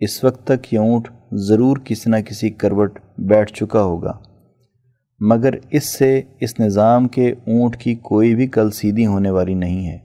اس 0.00 0.24
وقت 0.24 0.46
تک 0.46 0.72
یہ 0.74 0.78
اونٹ 0.78 1.08
ضرور 1.32 1.76
کسی 1.76 2.10
نہ 2.10 2.16
کسی 2.16 2.50
کروٹ 2.50 2.98
بیٹھ 3.18 3.52
چکا 3.52 3.82
ہوگا۔ 3.82 4.18
مگر 5.20 5.54
اس 5.70 5.98
سے 5.98 6.22
اس 6.40 6.60
نظام 6.60 7.08
کے 7.08 7.30
اونٹ 7.30 7.76
کی 7.76 7.94
کوئی 7.94 8.34
بھی 8.34 8.46
کل 8.46 8.70
سیدھی 8.70 9.06
ہونے 9.06 9.30
والی 9.30 9.54
نہیں 9.54 9.86
ہے۔ 9.86 9.98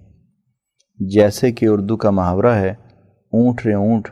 جیسے 1.00 1.52
کہ 1.52 1.66
اردو 1.66 1.98
کا 1.98 2.10
محاورہ 2.10 2.56
ہے، 2.56 2.74
اونٹ 3.34 3.66
رے 3.66 3.74
اونٹ، 3.74 4.08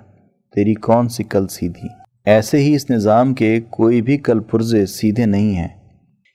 تیری 0.56 0.74
کون 0.74 1.10
سی 1.10 1.24
کل 1.24 1.48
سیدھی۔ 1.48 1.88
ایسے 2.26 2.58
ہی 2.58 2.76
اس 2.76 2.90
نظام 2.90 3.34
کے 3.34 3.62
کوئی 3.70 4.02
بھی 4.02 4.18
کل 4.18 4.40
پرزے 4.40 4.86
سیدھے 4.86 5.26
نہیں 5.26 5.56
ہیں۔ 5.56 5.68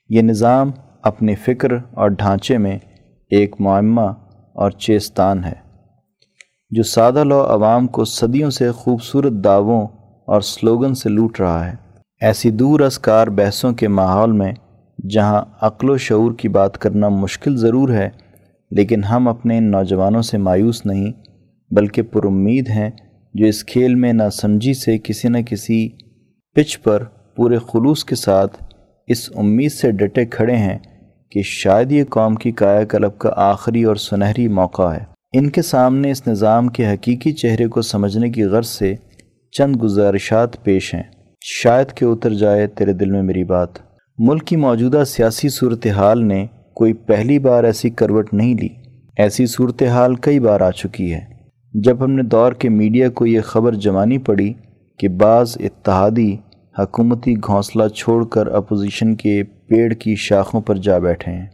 یہ 0.09 0.21
نظام 0.21 0.71
اپنی 1.03 1.35
فکر 1.35 1.71
اور 1.91 2.09
ڈھانچے 2.09 2.57
میں 2.57 2.79
ایک 3.29 3.55
معمہ 3.59 4.09
اور 4.55 4.71
چیستان 4.71 5.43
ہے، 5.43 5.71
جو 6.69 6.83
سادہ 6.83 7.23
لو 7.23 7.41
عوام 7.41 7.87
کو 7.87 8.05
صدیوں 8.05 8.49
سے 8.49 8.71
خوبصورت 8.71 9.33
دعووں 9.33 9.87
اور 10.31 10.41
سلوگن 10.41 10.93
سے 10.93 11.09
لوٹ 11.09 11.39
رہا 11.39 11.65
ہے۔ 11.67 11.75
ایسی 12.21 12.51
دور 12.51 12.79
ازکار 12.79 13.27
بحثوں 13.27 13.71
کے 13.73 13.87
ماحول 13.87 14.31
میں 14.31 14.51
جہاں 15.09 15.41
عقل 15.61 15.89
و 15.89 15.97
شعور 15.97 16.31
کی 16.31 16.47
بات 16.47 16.77
کرنا 16.77 17.09
مشکل 17.09 17.57
ضرور 17.57 17.89
ہے، 17.89 18.09
لیکن 18.71 19.03
ہم 19.03 19.27
اپنے 19.27 19.57
ان 19.57 19.71
نوجوانوں 19.71 20.21
سے 20.21 20.37
مایوس 20.37 20.85
نہیں، 20.85 21.11
بلکہ 21.71 22.01
پر 22.01 22.25
امید 22.25 22.69
ہیں 22.69 22.89
جو 23.33 23.45
اس 23.45 23.63
کھیل 23.65 23.95
میں 23.95 24.13
نہ 24.13 24.23
سمجھی 24.33 24.73
سے 24.73 24.97
کسی 24.97 25.27
نہ 25.27 25.37
کسی 25.49 25.89
پچ 26.55 26.81
پر 26.81 27.03
پورے 27.35 27.57
خلوص 27.57 28.03
کے 28.03 28.15
ساتھ 28.15 28.63
اس 29.07 29.29
امید 29.35 29.71
سے 29.71 29.91
ڈٹے 29.91 30.25
کھڑے 30.25 30.55
ہیں 30.55 30.77
کہ 31.31 31.41
شاید 31.41 31.91
یہ 31.91 32.03
قوم 32.09 32.35
کی 32.35 32.51
کایا 32.51 32.83
کلب 32.83 33.17
کا 33.17 33.31
آخری 33.35 33.83
اور 33.83 33.95
سنہری 33.95 34.47
موقع 34.47 34.93
ہے۔ 34.93 35.03
ان 35.33 35.49
کے 35.49 35.61
سامنے 35.61 36.11
اس 36.11 36.27
نظام 36.27 36.67
کے 36.67 36.87
حقیقی 36.87 37.31
چہرے 37.31 37.67
کو 37.67 37.81
سمجھنے 37.81 38.29
کی 38.29 38.43
غرض 38.43 38.67
سے 38.67 38.95
چند 39.51 39.75
گزارشات 39.83 40.63
پیش 40.63 40.93
ہیں۔ 40.93 41.03
شاید 41.41 41.93
کہ 41.93 42.05
اتر 42.05 42.33
جائے 42.33 42.67
تیرے 42.67 42.93
دل 42.93 43.11
میں 43.11 43.23
میری 43.23 43.43
بات۔ 43.43 43.69
ملک 44.17 44.45
کی 44.45 44.55
موجودہ 44.55 45.03
سیاسی 45.07 45.49
صورتحال 45.49 46.25
نے 46.25 46.47
کوئی 46.75 46.93
پہلی 46.93 47.39
بار 47.39 47.63
ایسی 47.63 47.89
کروٹ 47.89 48.33
نہیں 48.33 48.55
لی۔ 48.55 48.69
ایسی 49.17 49.45
صورتحال 49.45 50.15
کئی 50.15 50.39
بار 50.39 50.61
آ 50.61 50.71
چکی 50.71 51.13
ہے۔ 51.13 51.19
جب 51.73 52.03
ہم 52.03 52.11
نے 52.11 52.23
دور 52.23 52.51
کے 52.51 52.69
میڈیا 52.69 53.09
کو 53.09 53.25
یہ 53.25 53.41
خبر 53.41 53.73
جمانی 53.73 54.17
پڑی 54.17 54.53
کہ 54.99 55.09
بعض 55.09 55.57
اتحادی 55.59 56.37
حکومتی 56.79 57.35
گھونسلہ 57.37 57.87
چھوڑ 57.87 58.25
کر 58.25 58.47
اپوزیشن 58.47 59.15
کے 59.15 59.43
پیڑ 59.43 59.93
کی 59.93 60.15
شاخوں 60.15 60.61
پر 60.61 60.75
جا 60.75 60.97
بیٹھے 60.97 61.31
ہیں 61.31 61.47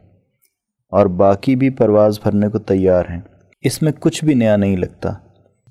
اور 0.89 1.05
باقی 1.05 1.55
بھی 1.55 1.69
پرواز 1.69 2.19
بھرنے 2.23 2.49
کو 2.49 2.59
تیار 2.59 3.03
ہیں۔ 3.09 3.21
اس 3.61 3.81
میں 3.81 3.91
کچھ 3.99 4.25
بھی 4.25 4.33
نیا 4.33 4.55
نہیں 4.55 4.77
لگتا۔ 4.77 5.13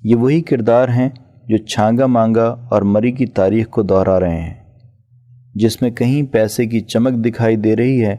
یہ 0.03 0.15
وہی 0.15 0.41
کردار 0.41 0.89
ہیں 0.89 1.09
جو 1.47 1.57
چھانگا 1.57 2.05
مانگا 2.05 2.67
اور 2.71 2.81
مری 2.81 3.11
کی 3.11 3.25
تاریخ 3.25 3.67
کو 3.67 3.83
دہرا 3.83 4.19
رہے 4.19 4.41
ہیں۔ 4.41 4.53
جس 5.55 5.81
میں 5.81 5.91
کہیں 5.91 6.23
پیسے 6.23 6.65
کی 6.65 6.79
چمک 6.79 7.25
دکھائی 7.25 7.55
دے 7.55 7.75
رہی 7.75 8.05
ہے، 8.05 8.15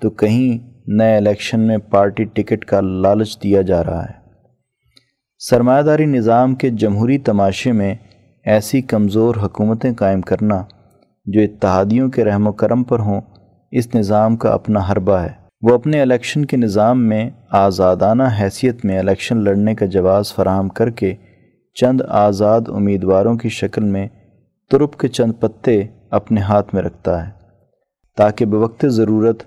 تو 0.00 0.10
کہیں 0.10 0.68
نئے 0.86 1.16
الیکشن 1.16 1.60
میں 1.60 1.78
پارٹی 1.78 2.24
ٹکٹ 2.24 2.64
کا 2.64 2.80
لالچ 2.80 3.42
دیا 3.42 3.62
جا 3.62 3.84
رہا 3.84 4.04
ہے۔ 4.04 4.14
سرمایہ 5.38 5.82
داری 5.82 6.06
نظام 6.06 6.54
کے 6.54 6.70
جمہوری 6.70 7.18
تماشے 7.18 7.72
میں 7.72 7.94
ایسی 8.44 8.82
کمزور 8.82 9.34
حکومتیں 9.42 9.94
قائم 9.94 10.20
کرنا 10.20 10.64
جو 11.26 11.40
اتحادیوں 11.40 12.10
کے 12.10 12.24
رحم 12.24 12.46
و 12.46 12.52
کرم 12.52 12.82
پر 12.82 12.98
ہوں، 12.98 13.20
اس 13.70 13.94
نظام 13.94 14.36
کا 14.36 14.50
اپنا 14.50 14.80
حربہ 14.92 15.16
ہے۔ 15.16 15.40
وہ 15.62 15.74
اپنے 15.74 16.02
الیکشن 16.02 16.44
کے 16.44 16.56
نظام 16.56 17.08
میں 17.08 17.30
آزادانہ 17.50 18.22
حیثیت 18.40 18.84
میں 18.84 18.98
الیکشن 18.98 19.36
لڑنے 19.36 19.74
کا 19.74 19.86
جواز 19.86 20.34
فراہم 20.34 20.68
کر 20.68 20.90
کے 20.90 21.14
چند 21.76 22.00
آزاد 22.08 22.60
امیدواروں 22.68 23.34
کی 23.34 23.48
شکل 23.48 23.84
میں 23.84 24.06
ترپ 24.70 24.96
کے 24.96 25.08
چند 25.08 25.32
پتے 25.40 25.80
اپنے 26.10 26.40
ہاتھ 26.40 26.74
میں 26.74 26.82
رکھتا 26.82 27.26
ہے، 27.26 27.30
تاکہ 28.18 28.44
بوقت 28.44 28.84
ضرورت 28.88 29.42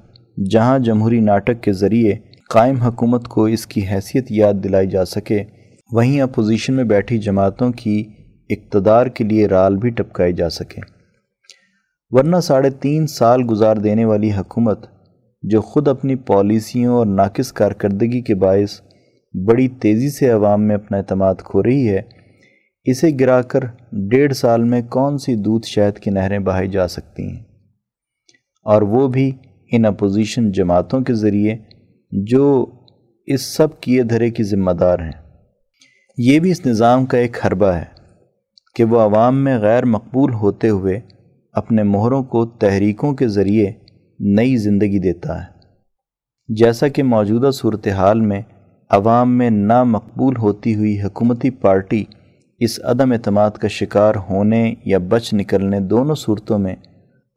جہاں 0.51 0.79
جمہوری 0.79 1.19
ناٹک 1.19 1.61
کے 1.61 1.73
ذریعے 1.73 2.15
قائم 2.49 2.75
حکومت 2.75 3.27
کو 3.27 3.45
اس 3.45 3.65
کی 3.67 3.81
حیثیت 3.87 4.31
یاد 4.31 4.63
دلائی 4.63 4.87
جا 4.87 5.05
سکے، 5.05 5.43
وہیں 5.91 6.21
اپوزیشن 6.21 6.73
میں 6.73 6.83
بیٹھی 6.83 7.17
جماعتوں 7.17 7.71
کی 7.71 8.03
اقتدار 8.49 9.07
کے 9.07 9.23
لیے 9.23 9.47
رال 9.47 9.77
بھی 9.77 9.89
ٹپکائی 9.89 10.33
جا 10.33 10.49
سکے۔ 10.49 10.81
ورنہ 12.11 12.39
ساڑھے 12.39 12.69
تین 12.69 13.07
سال 13.07 13.41
گزار 13.49 13.75
دینے 13.75 14.05
والی 14.05 14.31
حکومت 14.31 14.85
جو 15.43 15.61
خود 15.61 15.87
اپنی 15.87 16.15
پالیسیوں 16.15 16.95
اور 16.95 17.05
ناقص 17.05 17.51
کارکردگی 17.51 18.21
کے 18.21 18.35
باعث 18.35 18.79
بڑی 19.33 19.67
تیزی 19.67 20.09
سے 20.09 20.29
عوام 20.29 20.67
میں 20.67 20.75
اپنا 20.75 20.97
اعتماد 20.97 21.35
کھو 21.35 21.63
رہی 21.63 21.89
ہے، 21.89 22.01
اسے 22.83 23.09
گرا 23.19 23.41
کر 23.41 23.59
ڈیڑھ 23.91 24.33
سال 24.33 24.63
میں 24.63 24.81
کون 24.81 25.17
سی 25.17 25.35
دودھ 25.35 25.67
شہد 25.67 25.99
کی 25.99 26.11
نہریں 26.11 26.39
بہائی 26.39 26.67
جا 26.67 26.87
سکتی 26.87 27.27
ہیں؟ 27.27 27.43
اور 28.63 28.81
وہ 28.81 29.07
بھی 29.07 29.31
ان 29.71 29.85
اپوزیشن 29.85 30.51
جماعتوں 30.51 31.01
کے 31.01 31.13
ذریعے 31.13 31.55
جو 32.11 32.65
اس 33.25 33.41
سب 33.41 33.81
کیے 33.81 34.03
دھرے 34.03 34.29
کی 34.29 34.43
ذمہ 34.43 34.71
دار 34.71 34.99
ہیں۔ 34.99 35.11
یہ 36.17 36.39
بھی 36.39 36.51
اس 36.51 36.65
نظام 36.65 37.05
کا 37.05 37.17
ایک 37.17 37.45
حربہ 37.45 37.67
ہے 37.67 37.85
کہ 38.75 38.83
وہ 38.83 38.99
عوام 38.99 39.43
میں 39.43 39.59
غیر 39.59 39.85
مقبول 39.85 40.33
ہوتے 40.33 40.69
ہوئے 40.69 40.99
اپنے 41.53 41.83
مہروں 41.83 42.23
کو 42.23 42.45
تحریکوں 42.45 43.13
کے 43.13 43.27
ذریعے 43.27 43.71
نئی 44.19 44.57
زندگی 44.57 44.99
دیتا 44.99 45.41
ہے۔ 45.41 45.47
جیسا 46.47 46.87
کہ 46.87 47.03
موجودہ 47.03 47.51
صورتحال 47.51 48.21
میں 48.21 48.41
عوام 48.93 49.37
میں 49.37 49.49
نامقبول 49.49 50.37
ہوتی 50.37 50.75
ہوئی 50.75 51.01
حکومتی 51.01 51.49
پارٹی 51.49 52.03
اس 52.59 52.79
عدم 52.83 53.11
اعتماد 53.11 53.51
کا 53.51 53.67
شکار 53.67 54.15
ہونے 54.29 54.73
یا 54.85 54.97
بچ 54.97 55.33
نکلنے 55.33 55.79
دونوں 55.79 56.15
صورتوں 56.15 56.59
میں 56.59 56.75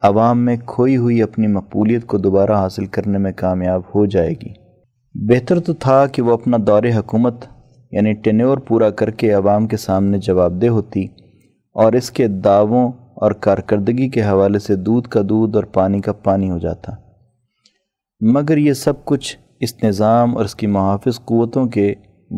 عوام 0.01 0.45
میں 0.45 0.57
کھوئی 0.65 0.97
ہوئی 0.97 1.21
اپنی 1.21 1.47
مقبولیت 1.47 2.05
کو 2.05 2.17
دوبارہ 2.17 2.51
حاصل 2.51 2.85
کرنے 2.85 3.17
میں 3.17 3.31
کامیاب 3.35 3.81
ہو 3.95 4.05
جائے 4.05 4.29
گی۔ 4.29 4.53
بہتر 5.15 5.59
تو 5.59 5.73
تھا 5.73 6.05
کہ 6.07 6.21
وہ 6.21 6.33
اپنا 6.33 6.57
دور 6.67 6.83
حکومت 6.83 7.45
یعنی 7.91 8.13
ٹینیور 8.13 8.57
پورا 8.57 8.89
کر 8.89 9.11
کے 9.11 9.31
عوام 9.31 9.67
کے 9.67 9.77
سامنے 9.77 10.17
جواب 10.17 10.61
دہ 10.61 10.67
ہوتی 10.67 11.05
اور 11.73 11.93
اس 11.93 12.11
کے 12.11 12.27
دعووں 12.27 12.91
اور 13.15 13.31
کارکردگی 13.31 14.09
کے 14.09 14.21
حوالے 14.21 14.59
سے 14.59 14.75
دودھ 14.75 15.09
کا 15.09 15.21
دودھ 15.29 15.55
اور 15.55 15.63
پانی 15.63 16.01
کا 16.01 16.13
پانی 16.13 16.51
ہو 16.51 16.57
جاتا۔ 16.57 16.93
مگر 18.21 18.57
یہ 18.57 18.73
سب 18.73 19.05
کچھ 19.05 19.37
اس 19.59 19.83
نظام 19.83 20.37
اور 20.37 20.45
اس 20.45 20.55
کی 20.55 20.67
محافظ 20.67 21.19
قوتوں 21.25 21.65
کے 21.65 21.93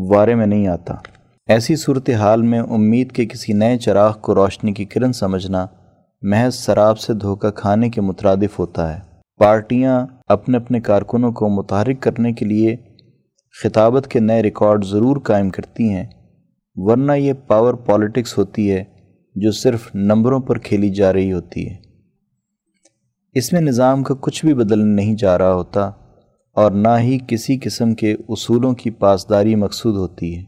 بارے 0.10 0.36
میں 0.36 0.46
نہیں 0.46 0.68
آتا۔ 0.68 0.94
ایسی 1.48 1.76
صورتحال 1.76 2.42
میں 2.42 2.60
امید 2.60 3.12
کے 3.12 3.26
کسی 3.26 3.54
نئے 3.54 3.78
چراغ 3.78 4.18
کو 4.22 4.36
روشنی 4.36 4.74
کی 4.74 4.86
کرن 4.86 5.14
سمجھنا 5.14 5.68
محض 6.22 6.56
سراب 6.56 7.00
سے 7.00 7.14
دھوکہ 7.14 7.52
کھانے 7.52 7.90
کے 7.90 8.02
مترادف 8.02 8.60
ہوتا 8.60 8.96
ہے۔ 8.96 9.00
پارٹیاں 9.38 10.08
اپنے 10.28 10.58
اپنے 10.58 10.82
کارکنوں 10.82 11.32
کو 11.32 11.50
متحرک 11.50 12.00
کرنے 12.00 12.34
کے 12.34 12.46
لیے 12.46 12.76
خطابت 13.64 14.08
کے 14.08 14.20
نئے 14.20 14.44
ریکارڈ 14.44 14.86
ضرور 14.86 15.18
قائم 15.18 15.50
کرتی 15.50 15.90
ہیں، 15.90 16.06
ورنہ 16.76 17.12
یہ 17.12 17.34
پاور 17.34 17.74
پالیٹکس 17.74 18.38
ہوتی 18.38 18.72
ہے 18.72 18.84
جو 19.36 19.52
صرف 19.52 19.96
نمبروں 19.96 20.40
پر 20.40 20.58
کھیلی 20.58 20.90
جا 20.90 21.14
رہی 21.14 21.34
ہوتی 21.34 21.70
ہے۔ 21.70 21.76
اس 23.34 23.54
میں 23.54 23.62
نظام 23.62 24.04
کا 24.04 24.16
کچھ 24.22 24.46
بھی 24.46 24.54
بدل 24.54 24.88
نہیں 24.88 25.16
جا 25.16 25.38
رہا 25.38 25.54
ہوتا۔ 25.54 25.92
اور 26.60 26.72
نہ 26.72 26.98
ہی 27.00 27.18
کسی 27.28 27.60
قسم 27.60 27.94
کے 27.96 28.16
اصولوں 28.30 28.74
کی 28.74 28.90
پاسداری 28.90 29.56
مقصود 29.56 29.96
ہوتی 29.96 30.38
ہے، 30.38 30.44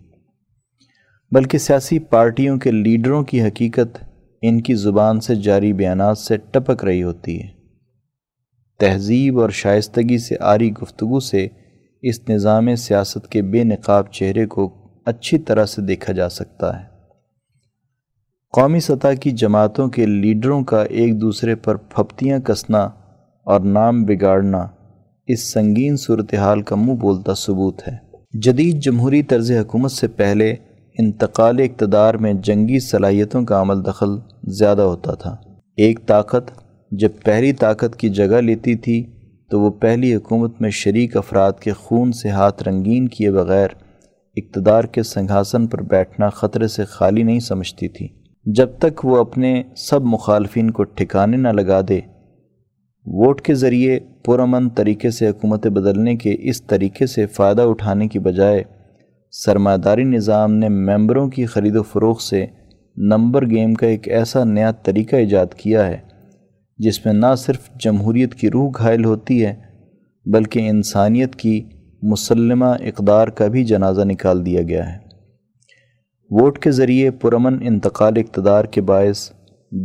بلکہ 1.32 1.58
سیاسی 1.58 2.00
پارٹیوں 2.00 2.58
کے 2.58 2.72
لیڈروں 2.72 3.24
کی 3.24 3.42
حقیقت 3.42 4.04
ان 4.42 4.62
کی 4.62 4.74
زبان 4.74 5.20
سے 5.20 5.36
جاری 5.36 5.74
بیانات 5.74 6.18
سے 6.18 6.38
ٹپک 6.38 6.84
رہی 6.84 7.04
ہوتی 7.04 7.42
ہے۔ 7.42 7.48
تہذیب 8.80 9.40
اور 9.40 9.50
شائستگی 9.50 10.18
سے 10.18 10.36
آری 10.40 10.72
گفتگو 10.72 11.20
سے 11.20 11.48
اس 12.02 12.30
نظام 12.30 12.76
سیاست 12.76 13.28
کے 13.28 13.42
بے 13.42 13.64
نقاب 13.64 14.12
چہرے 14.12 14.46
کو 14.46 14.78
اچھی 15.06 15.38
طرح 15.38 15.66
سے 15.66 15.82
دیکھا 15.82 16.14
جا 16.14 16.30
سکتا 16.30 16.80
ہے۔ 16.80 16.86
قومی 18.54 18.80
سطح 18.80 19.14
کی 19.22 19.32
جماعتوں 19.32 19.88
کے 19.88 20.06
لیڈروں 20.06 20.64
کا 20.64 20.84
ایک 20.84 21.22
دوسرے 21.22 21.56
پر 21.56 21.76
پھپتیاں 21.76 22.40
کسنا 22.40 22.80
اور 23.46 23.60
نام 23.60 24.04
بگاڑنا 24.04 24.68
اس 25.28 25.54
سنگین 25.54 25.98
صورتحال 25.98 26.62
کا 26.62 26.76
منہ 26.76 26.94
بولتا 26.94 27.34
ثبوت 27.34 27.82
ہے۔ 27.88 27.98
جدید 28.34 28.80
جمہوری 28.80 29.24
طرز 29.24 29.52
حکومت 29.52 29.92
سے 29.92 30.08
پہلے 30.08 30.56
انتقال 31.00 31.60
اقتدار 31.60 32.14
میں 32.14 32.34
جنگی 32.34 32.80
صلاحیتوں 32.80 33.44
کا 33.44 33.62
عمل 33.62 33.86
دخل 33.86 34.08
زیادہ 34.44 34.82
ہوتا 34.82 35.14
تھا۔ 35.14 35.36
ایک 35.78 36.06
طاقت 36.06 36.52
جب 36.92 37.10
پہلی 37.24 37.54
طاقت 37.54 37.96
کی 37.96 38.10
جگہ 38.10 38.42
لیتی 38.42 38.76
تھی، 38.76 39.06
تو 39.50 39.62
وہ 39.62 39.70
پہلی 39.70 40.16
حکومت 40.16 40.62
میں 40.62 40.70
شریک 40.70 41.18
افراد 41.18 41.52
کے 41.60 41.72
خون 41.72 42.12
سے 42.12 42.30
ہاتھ 42.30 42.64
رنگین 42.64 43.08
کیے 43.08 43.32
بغیر 43.32 43.68
اقتدار 44.36 44.84
کے 44.84 45.04
سنگھاسن 45.04 45.68
پر 45.68 45.82
بیٹھنا 45.82 46.30
خطرے 46.30 46.68
سے 46.68 46.86
خالی 46.86 47.24
نہیں 47.24 47.40
سمجھتی 47.40 47.88
تھی۔ 47.88 48.08
جب 48.46 48.68
تک 48.80 49.06
وہ 49.06 49.18
اپنے 49.18 49.64
سب 49.76 50.02
مخالفین 50.02 50.72
کو 50.72 50.84
ٹھکانے 50.84 51.38
نہ 51.38 51.48
لگا 51.48 51.82
دے 51.90 52.00
ووٹ 53.06 53.42
کے 53.42 53.54
ذریعے 53.54 54.00
پرامن 54.26 54.70
طریقے 54.70 55.12
سے 55.12 55.30
حکومت 55.30 55.68
بدلنے 55.68 56.16
کے 56.16 56.36
اس 56.40 56.62
طریقے 56.62 57.06
سے 57.06 57.26
فائدہ 57.26 57.62
اٹھانے 57.62 58.08
کی 58.08 58.20
بجائے 58.20 58.64
سرمایہ 59.32 59.78
داری 59.78 60.04
نظام 60.04 60.54
نے 60.54 60.70
ممبروں 60.70 61.30
کی 61.30 61.46
خرید 61.46 61.76
و 61.76 61.84
فروخت 61.84 62.22
سے 62.22 62.46
نمبر 62.98 63.50
گیم 63.50 63.74
کا 63.74 63.88
ایک 63.88 64.08
ایسا 64.08 64.44
نیا 64.44 64.72
طریقہ 64.72 65.16
ایجاد 65.16 65.54
کیا 65.58 65.88
ہے، 65.88 65.98
جس 66.78 67.06
میں 67.06 67.14
نہ 67.14 67.36
صرف 67.38 67.70
جمہوریت 67.76 68.36
کی 68.36 68.52
روح 68.52 68.72
گھائل 68.78 69.06
ہوتی 69.06 69.46
ہے، 69.46 69.56
بلکہ 70.26 70.70
انسانیت 70.70 71.36
کی 71.36 71.64
مسلمہ 72.04 72.66
اقدار 72.66 73.28
کا 73.28 73.48
بھی 73.48 73.66
جنازہ 73.66 74.02
نکال 74.02 74.46
دیا 74.46 74.62
گیا 74.62 74.94
ہے۔ 74.94 74.98
ووٹ 76.30 76.60
کے 76.60 76.72
ذریعے 76.72 77.12
پرامن 77.12 77.58
انتقال 77.62 78.14
اقتدار 78.16 78.66
کے 78.66 78.82
باعث 78.82 79.32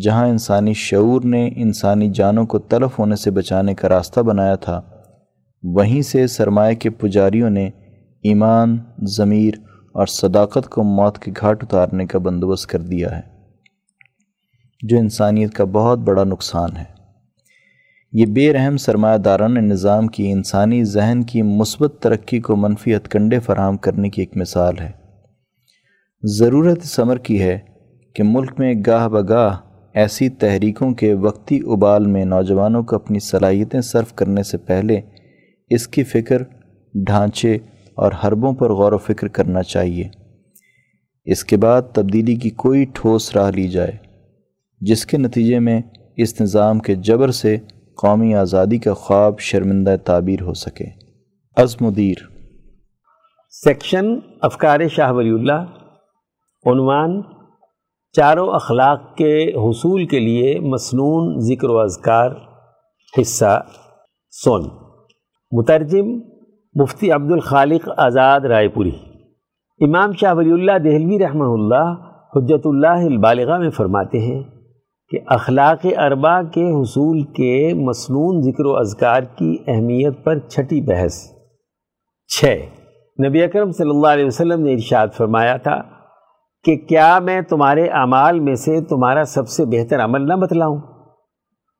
جہاں 0.00 0.28
انسانی 0.28 0.72
شعور 0.72 1.20
نے 1.24 1.50
انسانی 1.56 2.10
جانوں 2.10 2.46
کو 2.46 2.58
تلف 2.58 2.98
ہونے 2.98 3.16
سے 3.16 3.30
بچانے 3.30 3.74
کا 3.74 3.88
راستہ 3.88 4.20
بنایا 4.20 4.54
تھا، 4.54 4.80
وہیں 5.62 6.02
سے 6.02 6.26
سرمایہ 6.26 6.74
کے 6.74 6.90
پجاریوں 6.90 7.50
نے 7.50 7.66
ایمان، 8.22 8.78
ضمیر 9.02 9.54
اور 9.92 10.06
صداقت 10.06 10.68
کو 10.68 10.82
موت 10.82 11.18
کے 11.18 11.32
گھاٹ 11.40 11.62
اتارنے 11.62 12.06
کا 12.06 12.18
بندوبست 12.18 12.66
کر 12.66 12.78
دیا 12.78 13.16
ہے۔ 13.16 13.20
جو 14.82 14.98
انسانیت 14.98 15.54
کا 15.54 15.64
بہت 15.64 15.98
بڑا 15.98 16.24
نقصان 16.24 16.76
ہے۔ 16.76 16.84
یہ 18.12 18.26
بے 18.26 18.52
رحم 18.52 18.76
سرمایہ 18.76 19.18
داران 19.18 19.54
نظام 19.54 20.06
کی 20.06 20.32
انسانی 20.32 20.84
ذہن 20.84 21.22
کی 21.22 21.42
مثبت 21.42 21.94
ترقی 22.00 22.40
کو 22.40 22.56
منفی 22.56 22.96
ہتکنڈے 22.96 23.38
فراہم 23.38 23.76
کرنے 23.76 24.10
کی 24.10 24.22
ایک 24.22 24.36
مثال 24.36 24.78
ہے۔ 24.80 24.90
ضرورت 26.22 26.82
ثمر 26.82 27.16
کی 27.16 27.42
ہے 27.42 27.58
کہ 28.14 28.22
ملک 28.22 28.52
میں 28.58 28.74
گاہ 28.86 29.08
بگاہ 29.08 29.65
ایسی 29.96 30.28
تحریکوں 30.28 30.90
کے 30.94 31.14
وقتی 31.14 31.60
ابال 31.66 32.06
میں 32.06 32.24
نوجوانوں 32.24 32.82
کو 32.82 32.96
اپنی 32.96 33.18
صلاحیتیں 33.18 33.80
صرف 33.80 34.12
کرنے 34.14 34.42
سے 34.42 34.58
پہلے 34.58 35.00
اس 35.70 35.88
کی 35.88 36.04
فکر، 36.04 36.42
ڈھانچے 36.94 37.54
اور 37.94 38.12
حربوں 38.12 38.52
پر 38.52 38.72
غور 38.72 38.92
و 38.92 38.98
فکر 38.98 39.28
کرنا 39.28 39.62
چاہیے۔ 39.62 40.08
اس 41.24 41.44
کے 41.44 41.56
بعد 41.56 41.82
تبدیلی 41.92 42.34
کی 42.34 42.50
کوئی 42.50 42.84
ٹھوس 42.94 43.36
راہ 43.36 43.50
لی 43.50 43.68
جائے، 43.68 43.92
جس 44.80 45.06
کے 45.06 45.18
نتیجے 45.18 45.58
میں 45.58 45.80
اس 46.16 46.40
نظام 46.40 46.78
کے 46.78 46.94
جبر 46.94 47.30
سے 47.30 47.56
قومی 47.96 48.34
آزادی 48.34 48.78
کا 48.78 48.94
خواب 48.94 49.38
شرمندہ 49.38 49.96
تعبیر 50.04 50.42
ہو 50.42 50.54
سکے۔ 50.54 50.84
از 51.56 51.76
مدیر 51.80 52.16
سیکشن 53.64 54.06
افکار 54.42 54.80
شاہ 54.90 55.12
ولی 55.12 55.30
اللہ، 55.30 55.64
عنوان 56.64 57.20
چاروں 58.16 58.48
اخلاق 58.48 59.16
کے 59.16 59.52
حصول 59.54 60.06
کے 60.06 60.18
لیے 60.18 60.60
مصنون 60.60 61.38
ذکر 61.38 61.70
و 61.70 61.78
اذکار 61.78 62.30
حصہ 63.20 63.64
سون 64.30 64.62
مترجم 65.52 66.06
مفتی 66.74 67.10
عبد 67.10 67.32
الخالق 67.32 67.88
آزاد 67.96 68.40
رائے 68.40 68.68
پوری۔ 68.68 68.90
امام 69.80 70.12
شاہ 70.12 70.34
ولی 70.34 70.52
اللہ 70.52 70.78
دہلوی 70.78 71.18
رحمہ 71.18 71.44
اللہ 71.44 71.94
حجت 72.36 72.60
اللہ 72.64 73.04
البالغہ 73.04 73.58
میں 73.58 73.70
فرماتے 73.70 74.18
ہیں 74.18 74.42
کہ 75.10 75.18
اخلاق 75.26 75.86
اربا 75.98 76.42
کے 76.42 76.82
حصول 76.82 77.22
کے 77.22 77.74
مصنون 77.74 78.42
ذکر 78.42 78.66
و 78.66 78.76
اذکار 78.76 79.22
کی 79.22 79.56
اہمیت 79.66 80.24
پر 80.24 80.38
چھٹی 80.38 80.80
بحث۔ 80.80 81.26
چھ۔ 82.28 82.44
نبی 83.26 83.42
اکرم 83.42 83.70
صلی 83.70 83.90
اللہ 83.90 84.06
علیہ 84.06 84.26
وسلم 84.26 84.64
نے 84.64 84.72
ارشاد 84.72 85.08
فرمایا 85.16 85.56
تھا 85.56 85.95
کہ 86.66 86.74
کیا 86.88 87.18
میں 87.18 87.40
تمہارے 87.40 87.86
اعمال 87.94 88.38
میں 88.40 88.54
سے 88.54 88.80
تمہارا 88.80 89.22
سب 89.24 89.48
سے 89.48 89.64
بہتر 89.64 90.04
عمل 90.04 90.26
نہ 90.28 90.34
بتلاؤں؟ 90.34 90.76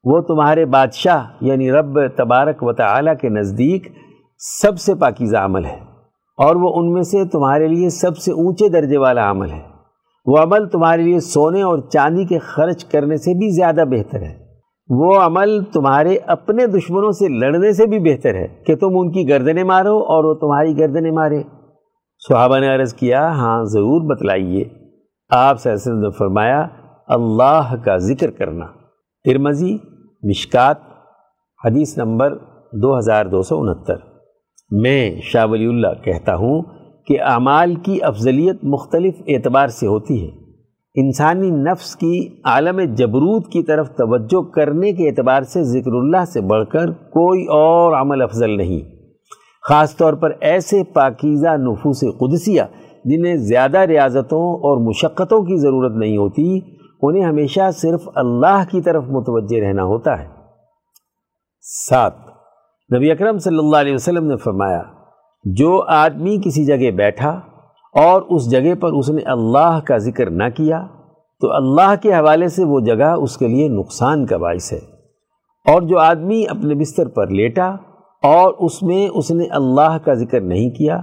وہ 0.04 0.20
تمہارے 0.20 0.64
بادشاہ 0.64 1.24
یعنی 1.40 1.70
رب 1.72 1.98
تبارک 2.16 2.62
و 2.62 2.72
تعالی 2.72 3.10
کے 3.20 3.28
نزدیک 3.28 3.88
سب 4.40 4.78
سے 4.78 4.94
پاکیزہ 4.94 5.36
عمل 5.36 5.64
ہے، 5.64 5.76
اور 6.38 6.56
وہ 6.56 6.72
ان 6.74 6.92
میں 6.92 7.02
سے 7.02 7.24
تمہارے 7.24 7.68
لیے 7.68 7.88
سب 7.88 8.16
سے 8.16 8.32
اونچے 8.32 8.68
درجے 8.68 8.98
والا 8.98 9.30
عمل 9.30 9.50
ہے۔ 9.50 9.60
وہ 10.26 10.38
عمل 10.38 10.68
تمہارے 10.68 11.02
لیے 11.02 11.20
سونے 11.20 11.62
اور 11.62 11.78
چاندی 11.88 12.24
کے 12.24 12.38
خرچ 12.44 12.84
کرنے 12.84 13.16
سے 13.16 13.34
بھی 13.38 13.48
زیادہ 13.56 13.84
بہتر 13.90 14.22
ہے۔ 14.22 14.34
وہ 14.88 15.18
عمل 15.20 15.62
تمہارے 15.72 16.16
اپنے 16.28 16.66
دشمنوں 16.66 17.10
سے 17.10 17.28
لڑنے 17.38 17.72
سے 17.72 17.86
بھی 17.86 17.98
بہتر 18.00 18.34
ہے 18.34 18.46
کہ 18.66 18.76
تم 18.76 18.98
ان 18.98 19.12
کی 19.12 19.28
گردنیں 19.28 19.64
مارو 19.64 19.98
اور 20.04 20.24
وہ 20.24 20.34
تمہاری 20.34 20.78
گردنیں 20.78 21.12
مارے۔ 21.12 21.42
صحابہ 22.28 22.58
نے 22.58 22.74
عرض 22.74 22.94
کیا 22.94 23.30
ہاں 23.30 23.64
ضرور 23.64 24.14
بتلائیے۔ 24.14 24.64
آپ 25.30 25.60
سے 25.60 25.72
نے 25.72 26.10
فرمایا، 26.10 26.66
اللہ 27.08 27.74
کا 27.84 27.96
ذکر 27.96 28.30
کرنا۔ 28.30 28.66
ترمزی 29.24 29.78
مشکات، 30.22 30.76
حدیث 31.64 31.98
نمبر 31.98 32.38
دو 32.72 32.98
ہزار 32.98 33.26
دو 33.26 33.42
سو 33.42 33.60
انہتر۔ 33.60 33.96
میں 34.70 35.20
شاہ 35.22 35.46
ولی 35.46 35.66
اللہ 35.66 36.04
کہتا 36.04 36.34
ہوں 36.34 36.62
کہ 37.06 37.20
اعمال 37.20 37.74
کی 37.74 38.02
افضلیت 38.02 38.64
مختلف 38.64 39.14
اعتبار 39.28 39.68
سے 39.68 39.86
ہوتی 39.86 40.26
ہے۔ 40.26 40.30
انسانی 40.94 41.50
نفس 41.50 41.96
کی 41.96 42.28
عالم 42.44 42.80
جبروت 42.94 43.52
کی 43.52 43.62
طرف 43.62 43.90
توجہ 43.90 44.42
کرنے 44.50 44.92
کے 44.92 45.08
اعتبار 45.08 45.42
سے 45.42 45.64
ذکر 45.64 45.92
اللہ 45.92 46.24
سے 46.24 46.40
بڑھ 46.40 46.66
کر 46.72 46.90
کوئی 46.90 47.46
اور 47.46 47.92
عمل 48.00 48.22
افضل 48.22 48.50
نہیں۔ 48.50 48.95
خاص 49.68 49.96
طور 49.96 50.12
پر 50.12 50.32
ایسے 50.40 50.84
پاکیزہ 50.84 51.48
نفوس 51.48 52.00
قدسیہ 52.00 52.62
جنہیں 53.04 53.36
زیادہ 53.36 53.78
ریاضتوں 53.78 54.54
اور 54.54 54.88
مشقتوں 54.88 55.42
کی 55.42 55.56
ضرورت 55.56 55.92
نہیں 55.96 56.16
ہوتی، 56.16 56.60
انہیں 57.02 57.24
ہمیشہ 57.24 57.70
صرف 57.70 58.08
اللہ 58.14 58.62
کی 58.70 58.80
طرف 58.80 59.04
متوجہ 59.04 59.60
رہنا 59.60 59.82
ہوتا 59.82 60.18
ہے۔ 60.18 60.26
سات، 61.60 62.12
نبی 62.96 63.10
اکرم 63.10 63.38
صلی 63.38 63.58
اللہ 63.58 63.76
علیہ 63.76 63.94
وسلم 63.94 64.26
نے 64.26 64.36
فرمایا، 64.36 64.82
جو 65.44 65.84
آدمی 65.88 66.38
کسی 66.44 66.64
جگہ 66.64 66.90
بیٹھا 66.90 67.30
اور 67.94 68.22
اس 68.22 68.50
جگہ 68.50 68.74
پر 68.80 68.92
اس 68.92 69.10
نے 69.10 69.22
اللہ 69.22 69.80
کا 69.84 69.96
ذکر 69.96 70.30
نہ 70.30 70.48
کیا، 70.56 70.86
تو 71.40 71.52
اللہ 71.52 71.94
کے 72.02 72.14
حوالے 72.14 72.48
سے 72.48 72.64
وہ 72.64 72.80
جگہ 72.80 73.14
اس 73.18 73.36
کے 73.36 73.48
لیے 73.48 73.68
نقصان 73.68 74.26
کا 74.26 74.36
باعث 74.36 74.72
ہے۔ 74.72 74.80
اور 75.66 75.82
جو 75.82 75.98
آدمی 75.98 76.44
اپنے 76.48 76.74
بستر 76.74 77.08
پر 77.08 77.26
لیٹا 77.26 77.76
اور 78.26 78.54
اس 78.58 78.82
میں 78.82 79.08
اس 79.14 79.30
نے 79.30 79.46
اللہ 79.46 79.96
کا 80.04 80.14
ذکر 80.14 80.40
نہیں 80.40 80.70
کیا، 80.70 80.98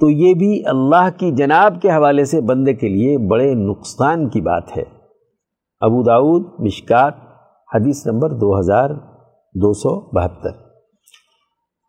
تو 0.00 0.10
یہ 0.10 0.34
بھی 0.34 0.62
اللہ 0.66 1.08
کی 1.16 1.30
جناب 1.30 1.80
کے 1.82 1.90
حوالے 1.90 2.24
سے 2.24 2.40
بندے 2.40 2.74
کے 2.74 2.88
لیے 2.88 3.16
بڑے 3.28 3.54
نقصان 3.54 4.28
کی 4.28 4.40
بات 4.40 4.76
ہے۔ 4.76 4.84
ابو 5.80 6.02
داود 6.02 6.60
مشکات، 6.60 7.14
حدیث 7.74 8.06
نمبر 8.06 8.30
دو 8.30 8.58
ہزار 8.58 8.90
دو 9.54 9.72
سو 9.72 10.00
بہتر۔ 10.10 10.50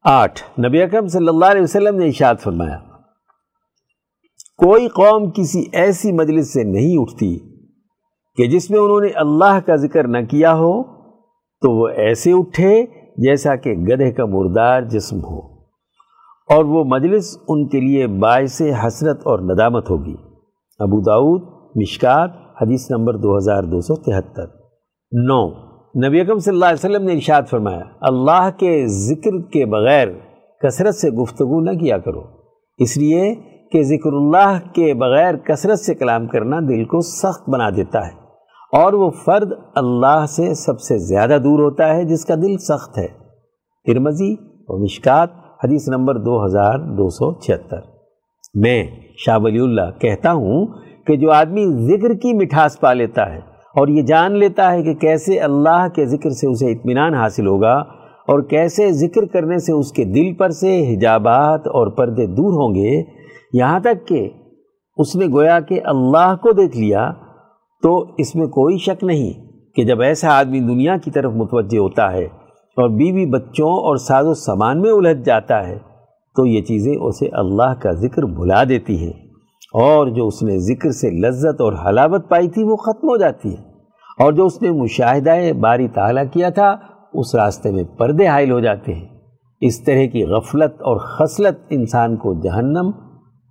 آٹھ، 0.06 0.42
نبی 0.60 0.82
اکرم 0.82 1.08
صلی 1.08 1.28
اللہ 1.28 1.46
علیہ 1.46 1.62
وسلم 1.62 1.96
نے 1.96 2.08
اشاد 2.08 2.36
فرمایا، 2.40 2.78
کوئی 4.58 4.88
قوم 4.88 5.30
کسی 5.32 5.64
ایسی 5.74 6.12
مجلس 6.12 6.54
سے 6.54 6.64
نہیں 6.64 7.02
اٹھتی 7.02 7.38
کہ 8.38 8.48
جس 8.48 8.70
میں 8.72 8.80
انہوں 8.80 9.02
نے 9.02 9.10
اللہ 9.16 9.60
کا 9.66 9.76
ذکر 9.76 10.08
نہ 10.08 10.18
کیا 10.30 10.54
ہو، 10.54 10.84
تو 11.62 11.72
وہ 11.72 11.88
ایسے 11.88 12.32
اٹھے 12.32 12.86
جیسا 13.18 13.56
کہ 13.56 13.72
گدھے 13.72 14.12
کا 14.12 14.26
مردار 14.26 14.82
جسم 14.82 15.18
ہو۔ 15.18 15.54
اور 16.50 16.66
وہ 16.66 16.84
مجلس 16.84 17.38
ان 17.48 17.68
کے 17.68 17.80
لیے 17.80 18.08
باعث 18.08 18.62
حسرت 18.86 19.20
اور 19.24 19.40
ندامت 19.40 19.90
ہوگی۔ 19.90 20.16
ابو 20.80 21.02
داود 21.02 21.42
مشکات، 21.76 22.32
حدیث 22.62 22.92
نمبر 22.92 23.14
دو 23.14 23.38
ہزار 23.38 23.64
دو 23.64 23.82
سو 23.82 23.96
تہتر۔ 23.96 24.46
نو۔ 25.12 25.50
نبی 26.08 26.22
اکم 26.22 26.40
صلی 26.40 26.54
اللہ 26.54 26.66
علیہ 26.66 26.74
وسلم 26.74 27.08
نے 27.08 27.14
ارشاد 27.14 27.42
فرمایا، 27.50 27.82
اللہ 28.02 28.50
کے 28.60 28.88
ذکر 28.88 29.42
کے 29.52 29.66
بغیر 29.66 30.08
کثرت 30.64 30.96
سے 30.96 31.10
گفتگو 31.10 31.62
نہ 31.62 31.72
کیا 31.72 31.98
کرو۔ 31.98 32.22
اس 32.78 32.98
لیے 32.98 33.36
کہ 33.72 33.84
ذکر 33.84 34.14
اللہ 34.14 34.58
کے 34.74 34.94
بغیر 34.94 35.36
کثرت 35.36 35.80
سے 35.80 35.96
کلام 35.96 36.28
کرنا 36.28 36.60
دل 36.60 36.86
کو 36.86 37.02
سخت 37.02 37.50
بنا 37.50 37.70
دیتا 37.70 38.08
ہے۔ 38.08 38.23
اور 38.74 38.94
وہ 38.94 39.10
فرد 39.26 39.52
اللہ 39.76 40.26
سے 40.26 40.54
سب 40.54 40.80
سے 40.80 40.98
زیادہ 40.98 41.38
دور 41.44 41.60
ہوتا 41.60 41.96
ہے 41.96 42.04
جس 42.04 42.26
کا 42.26 42.36
دل 42.36 42.58
سخت 42.58 42.98
ہے۔ 42.98 43.08
ترمزی 43.86 44.34
اور 44.34 44.80
مشکات، 44.80 45.30
حدیث 45.64 45.88
نمبر 45.88 46.16
دو 46.16 46.46
ہزار 46.46 46.80
دو 46.80 47.10
سو 47.10 47.40
چھہتر۔ 47.40 47.80
میں 48.56 48.84
شاہ 49.18 49.38
ولی 49.42 49.60
اللہ 49.60 50.00
کہتا 50.00 50.34
ہوں 50.34 50.66
کہ 51.08 51.16
جو 51.16 51.32
آدمی 51.32 51.66
ذکر 51.88 52.14
کی 52.14 52.34
مٹھاس 52.34 52.80
پا 52.80 52.94
لیتا 52.94 53.34
ہے 53.34 53.40
اور 53.76 53.88
یہ 53.88 54.02
جان 54.02 54.32
لیتا 54.32 54.72
ہے 54.72 54.84
کہ 54.84 54.94
کیسے 54.94 55.40
اللہ 55.40 55.88
کے 55.96 56.06
ذکر 56.06 56.30
سے 56.30 56.48
اسے 56.48 56.72
اطمینان 56.72 57.14
حاصل 57.14 57.48
ہوگا 57.48 57.76
اور 58.28 58.42
کیسے 58.42 58.92
ذکر 58.92 59.26
کرنے 59.26 59.58
سے 59.58 59.74
اس 59.74 59.92
کے 59.92 60.04
دل 60.04 60.34
پر 60.34 60.50
سے 60.50 60.94
حجابات 60.94 61.68
اور 61.68 61.88
پردے 61.88 62.26
دور 62.28 62.54
ہوں 62.54 62.76
گے، 62.76 63.04
یہاں 63.54 63.80
تک 63.80 64.08
کہ 64.08 64.30
اس 64.98 65.16
نے 65.16 65.26
گویا 65.26 65.60
کہ 65.60 65.80
اللہ 65.84 66.36
کو 66.42 66.52
دیکھ 66.52 66.78
لیا 66.78 67.12
تو 67.84 68.06
اس 68.18 68.36
میں 68.36 68.46
کوئی 68.46 68.78
شک 68.78 69.04
نہیں 69.04 69.34
کہ 69.76 69.84
جب 69.84 70.02
ایسا 70.02 70.40
آدمی 70.40 70.60
دنیا 70.60 70.98
کی 70.98 71.12
طرف 71.12 71.32
متوجہ 71.34 71.78
ہوتا 71.78 72.12
ہے 72.12 72.24
اور 72.78 72.90
بیوی 72.90 73.26
بچوں 73.26 73.70
اور 73.70 73.96
ساز 73.96 74.26
و 74.28 74.34
سامان 74.34 74.82
میں 74.82 74.92
الجھ 74.92 75.26
جاتا 75.26 75.68
ہے، 75.68 75.80
تو 76.36 76.46
یہ 76.46 76.62
چیزیں 76.62 76.96
اسے 76.96 77.28
اللہ 77.32 77.74
کا 77.80 77.92
ذکر 77.92 78.24
بھلا 78.24 78.64
دیتی 78.64 79.04
ہیں۔ 79.04 79.14
اور 79.74 80.08
جو 80.08 80.28
اس 80.28 80.44
نے 80.44 80.60
ذکر 80.60 80.92
سے 80.92 81.10
لذت 81.10 81.62
اور 81.62 81.74
حلاوت 81.74 82.30
پائی 82.30 82.50
تھی، 82.50 82.64
وہ 82.64 82.76
ختم 82.76 83.10
ہو 83.10 83.18
جاتی 83.18 83.50
ہے۔ 83.50 83.64
اور 84.24 84.34
جو 84.34 84.46
اس 84.46 84.62
نے 84.62 84.72
مشاہدہ 84.72 85.36
باری 85.60 85.88
تعالیٰ 85.88 86.24
کیا 86.34 86.50
تھا، 86.50 86.76
اس 87.14 87.36
راستے 87.36 87.72
میں 87.72 87.84
پردے 87.84 88.28
حائل 88.28 88.52
ہو 88.52 88.60
جاتے 88.60 88.94
ہیں۔ 88.94 89.08
اس 89.62 89.84
طرح 89.84 90.06
کی 90.06 90.24
غفلت 90.24 90.74
اور 90.74 90.98
خصلت 90.98 91.66
انسان 91.70 92.16
کو 92.16 92.34
جہنم 92.34 92.88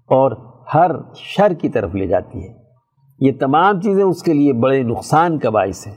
اور 0.09 0.33
ہر 0.75 0.91
شر 1.15 1.53
کی 1.53 1.69
طرف 1.69 1.95
لے 1.95 2.07
جاتی 2.07 2.39
ہے۔ 2.39 2.62
یہ 3.27 3.33
تمام 3.41 3.81
چیزیں 3.81 4.05
اس 4.05 4.23
کے 4.23 4.33
لیے 4.33 4.53
بڑے 4.53 4.83
نقصان 4.83 5.39
کا 5.39 5.51
باعث 5.51 5.87
ہیں۔ 5.87 5.95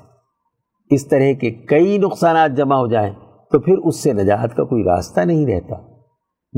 اس 0.89 1.07
طرح 1.07 1.33
کے 1.41 1.51
کئی 1.51 1.97
نقصانات 1.97 2.51
جمع 2.57 2.75
ہو 2.75 2.88
جائیں 2.88 3.13
تو 3.51 3.59
پھر 3.59 3.77
اس 3.77 4.03
سے 4.03 4.13
نجات 4.13 4.55
کا 4.55 4.63
کوئی 4.63 4.83
راستہ 4.83 5.21
نہیں 5.21 5.45
رہتا۔ 5.45 5.75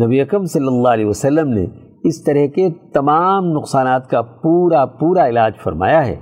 نبی 0.05 0.21
اکم 0.21 0.45
صلی 0.45 0.67
اللہ 0.67 0.87
علیہ 0.87 1.05
وسلم 1.05 1.49
نے 1.49 1.65
اس 2.03 2.23
طرح 2.23 2.45
کے 2.55 2.69
تمام 2.93 3.45
نقصانات 3.45 4.09
کا 4.09 4.21
پورا 4.21 4.85
پورا 4.85 5.27
علاج 5.27 5.53
فرمایا 5.63 6.07
ہے۔ 6.07 6.15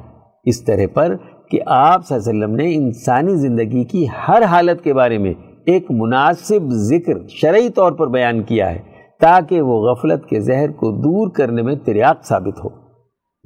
اس 0.44 0.64
طرح 0.64 0.86
پر 0.94 1.16
کہ 1.52 1.60
آپ 1.66 2.06
صلی 2.06 2.18
اللہ 2.18 2.30
علیہ 2.30 2.44
وسلم 2.44 2.56
نے 2.56 2.76
انسانی 2.76 3.36
زندگی 3.36 3.84
کی 3.84 4.06
ہر 4.28 4.44
حالت 4.44 4.84
کے 4.84 4.94
بارے 4.94 5.18
میں 5.18 5.34
ایک 5.66 5.92
مناسب 5.92 6.70
ذکر 6.70 7.28
شرعی 7.28 7.70
طور 7.70 7.92
پر 7.92 8.08
بیان 8.08 8.44
کیا 8.44 8.72
ہے 8.72 8.80
تاکہ 9.22 9.62
وہ 9.62 9.92
غفلت 9.92 10.26
کے 10.26 10.40
زہر 10.40 10.72
کو 10.72 10.92
دور 10.92 11.32
کرنے 11.32 11.62
میں 11.62 11.76
تریاق 11.76 12.26
ثابت 12.26 12.64
ہو۔ 12.64 12.85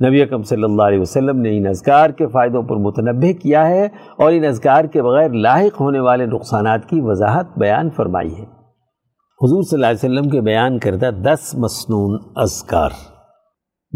نبی 0.08 0.22
اکم 0.22 0.42
صلی 0.42 0.64
اللہ 0.64 0.82
علیہ 0.82 1.00
وسلم 1.00 1.40
نے 1.40 1.58
ان 1.58 1.68
اذکار 1.68 2.10
کے 2.10 2.28
فائدوں 2.28 2.64
پر 2.64 2.76
متنبع 2.76 3.32
کیا 3.42 3.70
ہے 3.70 3.86
اور 4.18 4.32
ان 4.32 4.46
اذکار 4.46 4.86
کے 4.86 5.02
بغیر 5.02 5.30
لاحق 5.30 5.82
ہونے 5.82 6.00
والے 6.00 6.26
نقصانات 6.26 6.90
کی 6.90 7.00
وضاحت 7.02 7.58
بیان 7.58 7.90
فرمائی 7.90 8.32
ہے۔ 8.32 8.44
حضور 9.42 9.64
صلی 9.64 9.84
اللہ 9.84 9.86
علیہ 9.86 10.10
وسلم 10.10 10.30
کے 10.30 10.42
بیان 10.42 10.80
کردہ 10.80 11.10
دس 11.24 11.56
مصنون 11.56 12.20
اذکار۔ 12.36 12.90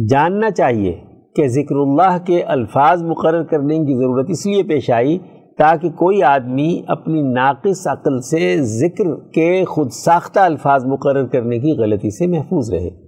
جاننا 0.10 0.52
چاہیے 0.52 1.02
کہ 1.36 1.48
ذکر 1.48 1.76
اللہ 1.76 2.18
کے 2.26 2.44
الفاظ 2.44 3.04
مقرر 3.04 3.44
کرنے 3.44 3.78
کی 3.78 3.98
ضرورت 3.98 4.30
اس 4.30 4.46
لیے 4.46 4.64
پیش 4.64 4.90
آئی 4.90 5.18
تاکہ 5.58 5.90
کوئی 5.90 6.24
آدمی 6.24 6.82
اپنی 6.88 7.22
ناقص 7.22 7.88
عقل 7.88 8.22
سے 8.22 8.62
ذکر 8.62 9.32
کے 9.32 9.66
خود 9.66 9.90
ساختہ 9.90 10.40
الفاظ 10.40 10.86
مقرر 10.86 11.26
کرنے 11.28 11.60
کی 11.60 11.72
غلطی 11.78 12.10
سے 12.10 12.28
محفوظ 12.28 12.74
رہے۔ 12.74 13.03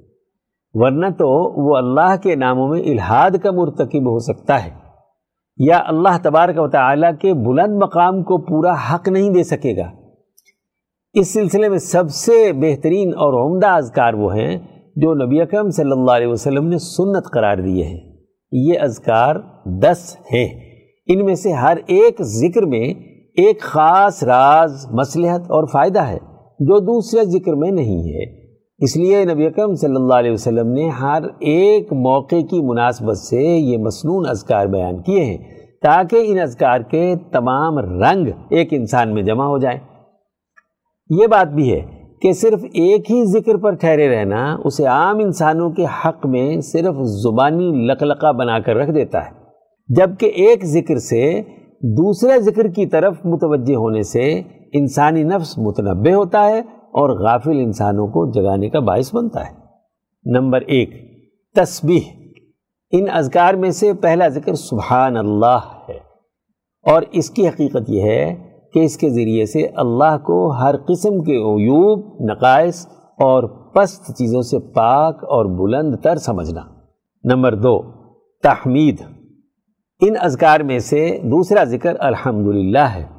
ورنہ 0.77 1.05
تو 1.09 1.61
وہ 1.69 1.77
اللہ 1.77 2.15
کے 2.23 2.35
ناموں 2.35 2.67
میں 2.67 2.79
الہاد 2.79 3.31
کا 3.31 3.51
مرتکب 3.51 4.11
ہو 4.11 4.19
سکتا 4.19 4.65
ہے 4.65 4.69
یا 5.57 5.79
اللہ 5.85 6.17
تبارک 6.21 6.55
و 6.57 6.69
تعالیٰ 6.69 7.11
کے 7.21 7.33
بلند 7.33 7.83
مقام 7.83 8.23
کو 8.23 8.37
پورا 8.37 8.73
حق 8.73 9.07
نہیں 9.07 9.29
دے 9.29 9.43
سکے 9.43 9.77
گا۔ 9.77 9.91
اس 11.13 11.33
سلسلے 11.33 11.69
میں 11.69 11.77
سب 11.77 12.09
سے 12.09 12.53
بہترین 12.53 13.09
اور 13.09 13.53
عمدہ 13.53 13.67
اذکار 13.67 14.13
وہ 14.13 14.35
ہیں 14.35 14.57
جو 14.95 15.25
نبی 15.25 15.41
اکرم 15.41 15.69
صلی 15.69 15.91
اللہ 15.91 16.11
علیہ 16.11 16.27
وسلم 16.27 16.67
نے 16.67 16.77
سنت 16.77 17.25
قرار 17.33 17.57
دیے 17.57 17.83
ہیں۔ 17.83 17.99
یہ 18.51 18.79
اذکار 18.79 19.35
دس 19.65 20.17
ہیں۔ 20.33 20.47
ان 21.07 21.25
میں 21.25 21.35
سے 21.35 21.51
ہر 21.51 21.77
ایک 21.85 22.21
ذکر 22.21 22.65
میں 22.65 22.93
ایک 23.35 23.61
خاص 23.61 24.23
راز، 24.23 24.87
مصلحت 24.91 25.41
اور 25.41 25.67
فائدہ 25.67 25.99
ہے 25.99 26.17
جو 26.59 26.79
دوسرے 26.79 27.25
ذکر 27.25 27.53
میں 27.53 27.71
نہیں 27.71 28.13
ہے۔ 28.13 28.44
اس 28.81 28.95
لیے 28.97 29.23
نبی 29.25 29.45
اکرم 29.45 29.73
صلی 29.73 29.95
اللہ 29.95 30.13
علیہ 30.13 30.31
وسلم 30.31 30.71
نے 30.73 30.87
ہر 30.89 31.23
ایک 31.49 31.91
موقع 31.93 32.39
کی 32.49 32.61
مناسبت 32.61 33.17
سے 33.17 33.41
یہ 33.41 33.77
مصنون 33.77 34.25
اذکار 34.29 34.65
بیان 34.65 35.01
کیے 35.01 35.23
ہیں 35.23 35.37
تاکہ 35.83 36.23
ان 36.25 36.39
اذکار 36.39 36.81
کے 36.81 37.03
تمام 37.31 37.79
رنگ 37.79 38.27
ایک 38.49 38.73
انسان 38.73 39.13
میں 39.13 39.23
جمع 39.23 39.45
ہو 39.45 39.57
جائیں۔ 39.57 39.79
یہ 41.09 41.27
بات 41.27 41.53
بھی 41.53 41.71
ہے 41.73 41.79
کہ 42.21 42.31
صرف 42.31 42.63
ایک 42.73 43.11
ہی 43.11 43.23
ذکر 43.31 43.57
پر 43.57 43.75
ٹھہرے 43.75 44.09
رہنا 44.09 44.43
اسے 44.63 44.85
عام 44.87 45.19
انسانوں 45.19 45.69
کے 45.69 45.85
حق 45.97 46.25
میں 46.25 46.61
صرف 46.63 47.01
زبانی 47.15 47.71
لقلقہ 47.87 48.31
بنا 48.31 48.59
کر 48.59 48.75
رکھ 48.75 48.91
دیتا 48.91 49.25
ہے، 49.25 49.31
جبکہ 49.89 50.31
ایک 50.35 50.65
ذکر 50.65 50.97
سے 51.07 51.25
دوسرے 51.97 52.39
ذکر 52.41 52.67
کی 52.67 52.85
طرف 52.85 53.25
متوجہ 53.25 53.75
ہونے 53.75 54.01
سے 54.11 54.29
انسانی 54.73 55.23
نفس 55.23 55.57
متنبع 55.57 56.13
ہوتا 56.13 56.47
ہے 56.47 56.61
اور 56.95 57.09
غافل 57.09 57.59
انسانوں 57.59 58.07
کو 58.07 58.31
جگانے 58.31 58.69
کا 58.69 58.79
باعث 58.79 59.15
بنتا 59.15 59.47
ہے۔ 59.47 59.53
نمبر 60.25 60.61
ایک، 60.61 60.89
تسبیح۔ 61.55 62.01
ان 62.91 63.05
اذکار 63.13 63.53
میں 63.53 63.69
سے 63.69 63.93
پہلا 63.93 64.27
ذکر 64.27 64.53
سبحان 64.53 65.17
اللہ 65.17 65.59
ہے۔ 65.89 65.97
اور 66.91 67.01
اس 67.11 67.29
کی 67.29 67.47
حقیقت 67.47 67.89
یہ 67.89 68.01
ہے 68.01 68.35
کہ 68.73 68.79
اس 68.79 68.97
کے 68.97 69.09
ذریعے 69.09 69.45
سے 69.45 69.67
اللہ 69.75 70.17
کو 70.17 70.51
ہر 70.51 70.75
قسم 70.77 71.23
کے 71.23 71.35
عیوب، 71.35 72.21
نقائص 72.31 72.87
اور 73.19 73.43
پست 73.43 74.17
چیزوں 74.17 74.41
سے 74.41 74.59
پاک 74.59 75.23
اور 75.23 75.45
بلند 75.45 75.95
تر 75.95 76.15
سمجھنا۔ 76.15 76.61
نمبر 77.23 77.55
دو، 77.55 77.81
تحمید۔ 78.43 79.01
ان 80.01 80.13
اذکار 80.19 80.59
میں 80.59 80.79
سے 80.79 81.19
دوسرا 81.23 81.63
ذکر 81.63 81.95
الحمدللہ 81.99 82.87
ہے۔ 82.95 83.14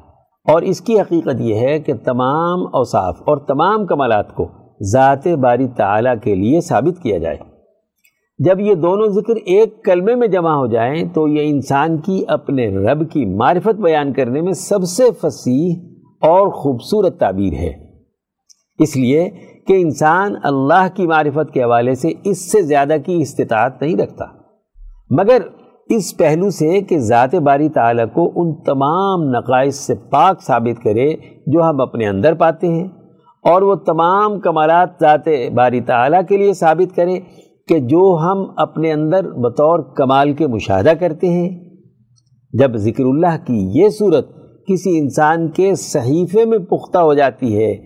اور 0.47 0.61
اس 0.61 0.81
کی 0.81 0.99
حقیقت 0.99 1.41
یہ 1.41 1.55
ہے 1.55 1.79
کہ 1.79 1.93
تمام 1.93 2.65
اوصاف 2.73 3.15
اور 3.19 3.37
تمام 3.37 3.85
کمالات 3.85 4.35
کو 4.35 4.47
ذات 4.81 5.27
باری 5.27 5.67
تعالیٰ 5.67 6.13
کے 6.23 6.35
لیے 6.35 6.61
ثابت 6.61 7.03
کیا 7.03 7.17
جائے۔ 7.17 7.37
جب 8.39 8.59
یہ 8.59 8.73
دونوں 8.73 9.07
ذکر 9.07 9.35
ایک 9.35 9.85
کلمے 9.85 10.15
میں 10.15 10.27
جمع 10.27 10.51
ہو 10.51 10.67
جائیں 10.67 11.03
تو 11.13 11.27
یہ 11.27 11.49
انسان 11.49 11.97
کی 11.97 12.23
اپنے 12.27 12.77
رب 12.77 13.11
کی 13.11 13.25
معرفت 13.25 13.75
بیان 13.75 14.13
کرنے 14.13 14.41
میں 14.41 14.53
سب 14.53 14.83
سے 14.83 15.03
فصیح 15.21 15.75
اور 16.21 16.47
خوبصورت 16.47 17.19
تعبیر 17.19 17.53
ہے۔ 17.53 17.73
اس 18.79 18.97
لیے 18.97 19.29
کہ 19.67 19.73
انسان 19.73 20.35
اللہ 20.43 20.87
کی 20.93 21.07
معرفت 21.07 21.53
کے 21.53 21.63
حوالے 21.63 21.95
سے 21.95 22.09
اس 22.23 22.51
سے 22.51 22.61
زیادہ 22.61 22.95
کی 23.05 23.21
استطاعت 23.21 23.81
نہیں 23.81 23.95
رکھتا۔ 23.95 24.25
مگر 25.09 25.41
اس 25.89 26.17
پہلو 26.17 26.49
سے 26.49 26.81
کہ 26.81 26.99
ذات 26.99 27.35
باری 27.35 27.69
تعالیٰ 27.69 28.05
کو 28.13 28.31
ان 28.35 28.53
تمام 28.53 29.23
نقائص 29.23 29.75
سے 29.75 29.95
پاک 29.95 30.41
ثابت 30.41 30.83
کرے 30.83 31.15
جو 31.47 31.63
ہم 31.63 31.81
اپنے 31.81 32.07
اندر 32.07 32.33
پاتے 32.33 32.67
ہیں 32.67 32.87
اور 33.43 33.61
وہ 33.61 33.75
تمام 33.75 34.39
کمالات 34.39 34.89
ذات 35.01 35.27
باری 35.53 35.81
تعالیٰ 35.81 36.21
کے 36.29 36.37
لیے 36.37 36.53
ثابت 36.53 36.95
کرے 36.95 37.19
کہ 37.67 37.79
جو 37.79 38.19
ہم 38.21 38.45
اپنے 38.57 38.93
اندر 38.93 39.31
بطور 39.31 39.79
کمال 39.79 40.33
کے 40.33 40.47
مشاہدہ 40.47 40.91
کرتے 40.99 41.29
ہیں۔ 41.29 41.49
جب 42.53 42.75
ذکر 42.75 43.03
اللہ 43.03 43.45
کی 43.45 43.69
یہ 43.73 43.89
صورت 43.89 44.27
کسی 44.67 44.99
انسان 44.99 45.47
کے 45.47 45.75
صحیفے 45.75 46.45
میں 46.45 46.57
پختہ 46.57 46.97
ہو 46.97 47.13
جاتی 47.13 47.57
ہے 47.57 47.77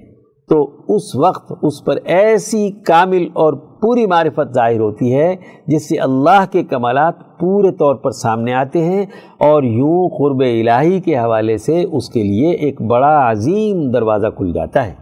تو 0.49 0.69
اس 0.95 1.15
وقت 1.15 1.53
اس 1.61 1.85
پر 1.85 1.95
ایسی 2.05 2.71
کامل 2.71 3.27
اور 3.33 3.53
پوری 3.81 4.05
معرفت 4.05 4.53
ظاہر 4.53 4.79
ہوتی 4.79 5.15
ہے، 5.15 5.35
جس 5.67 5.89
سے 5.89 5.97
اللہ 5.97 6.45
کے 6.51 6.63
کمالات 6.63 7.39
پورے 7.39 7.71
طور 7.71 7.95
پر 7.95 8.11
سامنے 8.11 8.53
آتے 8.53 8.83
ہیں 8.83 9.05
اور 9.37 9.63
یوں 9.63 10.09
قرب 10.09 10.39
الہی 10.39 10.99
کے 10.99 11.17
حوالے 11.17 11.57
سے 11.57 11.83
اس 11.83 12.09
کے 12.09 12.23
لیے 12.23 12.51
ایک 12.51 12.81
بڑا 12.81 13.31
عظیم 13.31 13.91
دروازہ 13.91 14.27
کھل 14.27 14.53
جاتا 14.53 14.87
ہے۔ 14.87 14.93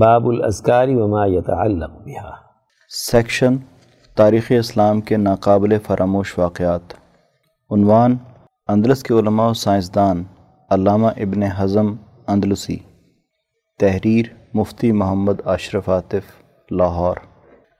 باب 0.00 0.28
الاسکاری 0.28 0.94
وما 0.94 1.26
يتعلق 1.26 1.90
بها 1.90 2.30
سیکشن 3.10 3.56
تاریخ 4.16 4.52
اسلام 4.58 5.00
کے 5.00 5.16
ناقابل 5.16 5.78
فراموش 5.86 6.38
واقعات۔ 6.38 6.94
عنوان، 7.70 8.16
اندلس 8.68 9.02
کے 9.02 9.14
علماء 9.14 9.48
و 9.48 9.52
سائنسدان 9.52 10.22
علامہ 10.70 11.06
ابن 11.06 11.42
حزم 11.42 11.94
اندلسی۔ 12.28 12.76
تحریر، 13.78 14.24
مفتی 14.54 14.92
محمد 14.92 15.40
اشرف 15.44 15.88
عاطف، 15.88 16.42
لاہور۔ 16.70 17.16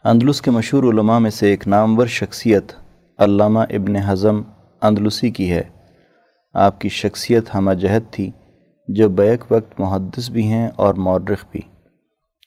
اندلس 0.08 0.42
کے 0.42 0.50
مشہور 0.50 0.82
علماء 0.82 1.18
میں 1.18 1.30
سے 1.30 1.50
ایک 1.50 1.68
نامور 1.68 2.06
شخصیت 2.06 2.72
علامہ 3.18 3.58
ابن 3.58 3.96
حزم 3.96 4.42
اندلسی 4.82 5.30
کی 5.30 5.50
ہے۔ 5.50 5.62
آپ 6.54 6.80
کی 6.80 6.88
شخصیت 6.88 7.54
ہمہ 7.54 7.74
جہد 7.74 8.02
تھی 8.10 8.30
جو 8.88 9.08
بیک 9.08 9.52
وقت 9.52 9.80
محدث 9.80 10.30
بھی 10.30 10.46
ہیں 10.46 10.68
اور 10.76 10.94
مورخ 10.94 11.44
بھی، 11.50 11.60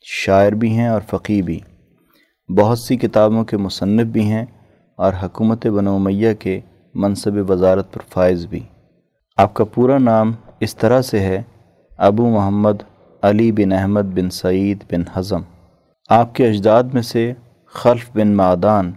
شاعر 0.01 0.51
بھی 0.51 0.71
ہیں 0.71 0.87
اور 0.87 1.01
فقی 1.07 1.41
بھی۔ 1.41 1.59
بہت 2.49 2.79
سی 2.79 2.97
کتابوں 2.97 3.43
کے 3.43 3.57
مصنف 3.57 4.07
بھی 4.07 4.21
ہیں 4.21 4.45
اور 4.95 5.13
حکومت 5.23 5.67
بن 5.67 5.87
امیہ 5.87 6.33
کے 6.33 6.59
منصب 6.95 7.51
وزارت 7.51 7.93
پر 7.93 8.01
فائز 8.09 8.45
بھی۔ 8.45 8.59
آپ 9.37 9.53
کا 9.53 9.63
پورا 9.63 9.97
نام 9.97 10.31
اس 10.59 10.75
طرح 10.75 11.01
سے 11.01 11.19
ہے، 11.19 11.41
ابو 11.97 12.29
محمد 12.29 12.83
علی 13.21 13.51
بن 13.51 13.73
احمد 13.73 14.13
بن 14.15 14.29
سعید 14.29 14.83
بن 14.91 15.03
حزم۔ 15.13 15.41
آپ 16.09 16.35
کے 16.35 16.47
اجداد 16.47 16.83
میں 16.83 17.01
سے 17.01 17.33
خلف 17.73 18.09
بن 18.15 18.35
معدان 18.35 18.91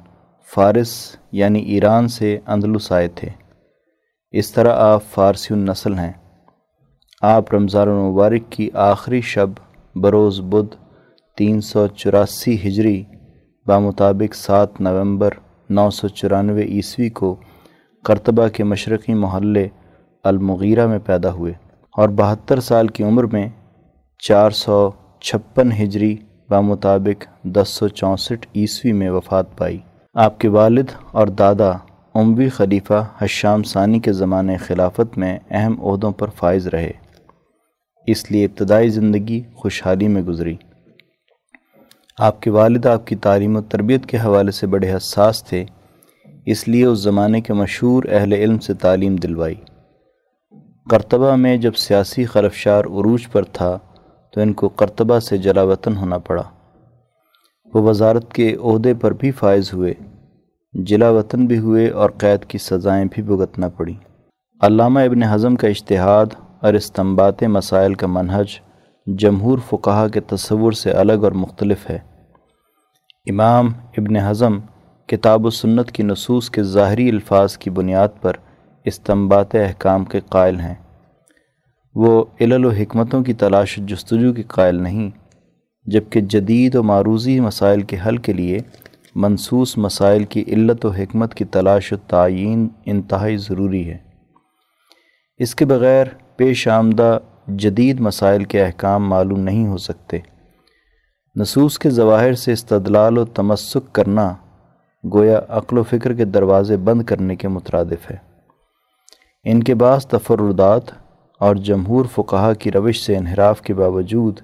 فارس 0.54 1.16
یعنی 1.32 1.58
ایران 1.58 2.08
سے 2.08 2.38
اندلس 2.46 2.92
آئے 2.92 3.08
تھے۔ 3.08 3.28
اس 4.30 4.52
طرح 4.52 4.74
آپ 4.76 5.02
فارسی 5.10 5.54
النسل 5.54 5.94
ہیں۔ 5.94 6.12
آپ 7.22 7.54
رمضان 7.54 7.88
المبارک 7.88 8.52
کی 8.52 8.70
آخری 8.74 9.20
شب 9.20 9.50
بروز 9.96 10.40
بدھ 10.40 10.76
تین 11.36 11.60
سو 11.60 11.86
چوراسی 11.86 12.68
ہجری 12.68 13.04
بامطابق 13.66 14.34
سات 14.34 14.80
نومبر 14.80 15.30
نو 15.70 15.90
سو 15.90 16.08
چورانوے 16.08 16.62
عیسوی 16.62 17.08
کو 17.08 17.36
کرتبہ 18.04 18.48
کے 18.48 18.64
مشرقی 18.64 19.14
محلے 19.14 19.68
المغیرہ 20.24 20.86
میں 20.86 20.98
پیدا 20.98 21.32
ہوئے 21.32 21.52
اور 21.96 22.08
بہتر 22.08 22.60
سال 22.60 22.88
کی 22.88 23.04
عمر 23.04 23.24
میں 23.24 23.48
چار 24.18 24.50
سو 24.50 24.90
چھپن 25.20 25.72
ہجری 25.72 26.16
بامطابق 26.48 27.44
دس 27.44 27.68
سو 27.68 27.88
چونسٹھ 27.88 28.46
عیسوی 28.54 28.92
میں 28.92 29.10
وفات 29.10 29.58
پائی۔ 29.58 29.78
آپ 30.14 30.40
کے 30.40 30.48
والد 30.48 30.84
اور 31.12 31.26
دادا 31.26 31.72
عموی 32.14 32.48
خلیفہ 32.48 33.06
حشام 33.18 33.62
ثانی 33.62 34.00
کے 34.00 34.12
زمانے 34.12 34.56
خلافت 34.56 35.18
میں 35.18 35.38
اہم 35.50 35.86
عہدوں 35.86 36.12
پر 36.12 36.30
فائز 36.30 36.66
رہے۔ 36.66 36.90
اس 38.06 38.30
لیے 38.30 38.44
ابتدائی 38.44 38.88
زندگی 38.88 39.42
خوشحالی 39.54 40.08
میں 40.08 40.22
گزری۔ 40.22 40.56
آپ 42.18 42.42
کے 42.42 42.50
والد 42.50 42.86
آپ 42.86 43.06
کی 43.06 43.16
تعلیم 43.16 43.56
و 43.56 43.60
تربیت 43.60 44.06
کے 44.06 44.16
حوالے 44.16 44.50
سے 44.50 44.66
بڑے 44.66 44.96
حساس 44.96 45.44
تھے۔ 45.44 45.64
اس 46.46 46.68
لیے 46.68 46.84
اس 46.84 46.98
زمانے 46.98 47.40
کے 47.40 47.52
مشہور 47.52 48.04
اہل 48.08 48.32
علم 48.32 48.58
سے 48.58 48.74
تعلیم 48.74 49.16
دلوائی۔ 49.16 49.54
کرتبہ 50.90 51.36
میں 51.36 51.56
جب 51.56 51.74
سیاسی 51.74 52.24
خرفشار 52.24 52.80
عروج 52.80 53.28
پر 53.32 53.42
تھا 53.42 53.78
تو 54.34 54.40
ان 54.40 54.52
کو 54.52 54.68
کرتبہ 54.68 55.18
سے 55.18 55.38
جلا 55.38 55.62
وطن 55.62 55.96
ہونا 55.96 56.18
پڑا۔ 56.18 56.42
وہ 57.74 57.82
وزارت 57.82 58.32
کے 58.32 58.56
عہدے 58.62 58.94
پر 58.94 59.12
بھی 59.12 59.30
فائز 59.30 59.72
ہوئے 59.72 59.94
جلا 60.72 61.10
وطن 61.10 61.46
بھی 61.46 61.58
ہوئے 61.58 61.88
اور 61.88 62.10
قید 62.18 62.44
کی 62.44 62.58
سزائیں 62.58 63.04
بھی 63.10 63.22
بھگتنا 63.22 63.68
پڑیں۔ 63.68 63.94
علامہ 64.60 65.00
ابن 65.00 65.22
حزم 65.22 65.56
کا 65.56 65.68
اشتہاد 65.68 66.26
اور 66.60 66.74
استمبات 66.74 67.42
مسائل 67.42 67.94
کا 67.94 68.06
منہج 68.06 68.46
جمہور 69.06 69.58
فقہا 69.68 70.08
کے 70.08 70.20
تصور 70.20 70.72
سے 70.72 70.90
الگ 70.90 71.24
اور 71.24 71.32
مختلف 71.32 71.90
ہے۔ 71.90 71.98
امام 73.26 73.68
ابن 73.98 74.16
حزم 74.16 74.58
کتاب 75.06 75.46
و 75.46 75.50
سنت 75.50 75.92
کی 75.92 76.02
نصوص 76.02 76.50
کے 76.50 76.62
ظاہری 76.62 77.08
الفاظ 77.08 77.58
کی 77.58 77.70
بنیاد 77.70 78.08
پر 78.20 78.32
استمبات 78.84 79.54
احکام 79.54 80.04
کے 80.04 80.20
قائل 80.28 80.60
ہیں۔ 80.60 80.74
وہ 81.94 82.24
علل 82.40 82.64
و 82.64 82.70
حکمتوں 82.70 83.24
کی 83.24 83.34
تلاش 83.34 83.76
جستجو 83.76 84.32
کے 84.32 84.42
قائل 84.42 84.82
نہیں، 84.82 85.10
جبکہ 85.84 86.20
جدید 86.20 86.74
و 86.74 86.82
معروضی 86.82 87.40
مسائل 87.40 87.82
کے 87.82 87.96
حل 88.06 88.16
کے 88.16 88.32
لیے 88.32 88.58
منصوص 89.14 89.78
مسائل 89.78 90.24
کی 90.24 90.44
علت 90.46 90.86
و 90.86 90.88
حکمت 90.88 91.34
کی 91.34 91.44
تلاش 91.44 91.92
و 91.92 91.96
تعین 91.96 92.68
انتہائی 92.86 93.36
ضروری 93.36 93.90
ہے۔ 93.90 93.98
اس 95.36 95.54
کے 95.54 95.64
بغیر 95.64 96.04
پیش 96.36 96.68
آمدہ 96.68 97.18
جدید 97.46 98.00
مسائل 98.00 98.44
کے 98.44 98.64
احکام 98.64 99.08
معلوم 99.08 99.40
نہیں 99.40 99.66
ہو 99.66 99.76
سکتے۔ 99.76 100.18
نصوص 101.36 101.78
کے 101.78 101.90
ظواہر 101.90 102.32
سے 102.32 102.52
استدلال 102.52 103.18
و 103.18 103.24
تمسک 103.24 103.94
کرنا 103.94 104.34
گویا 105.12 105.40
عقل 105.48 105.78
و 105.78 105.82
فکر 105.82 106.14
کے 106.14 106.24
دروازے 106.24 106.76
بند 106.76 107.02
کرنے 107.02 107.36
کے 107.36 107.48
مترادف 107.48 108.10
ہے۔ 108.10 108.16
ان 109.44 109.62
کے 109.62 109.74
بعض 109.74 110.06
تفردات 110.06 111.03
اور 111.40 111.56
جمہور 111.56 112.04
فقہا 112.12 112.52
کی 112.52 112.72
روش 112.72 113.00
سے 113.00 113.16
انحراف 113.16 113.60
کے 113.60 113.74
باوجود 113.74 114.40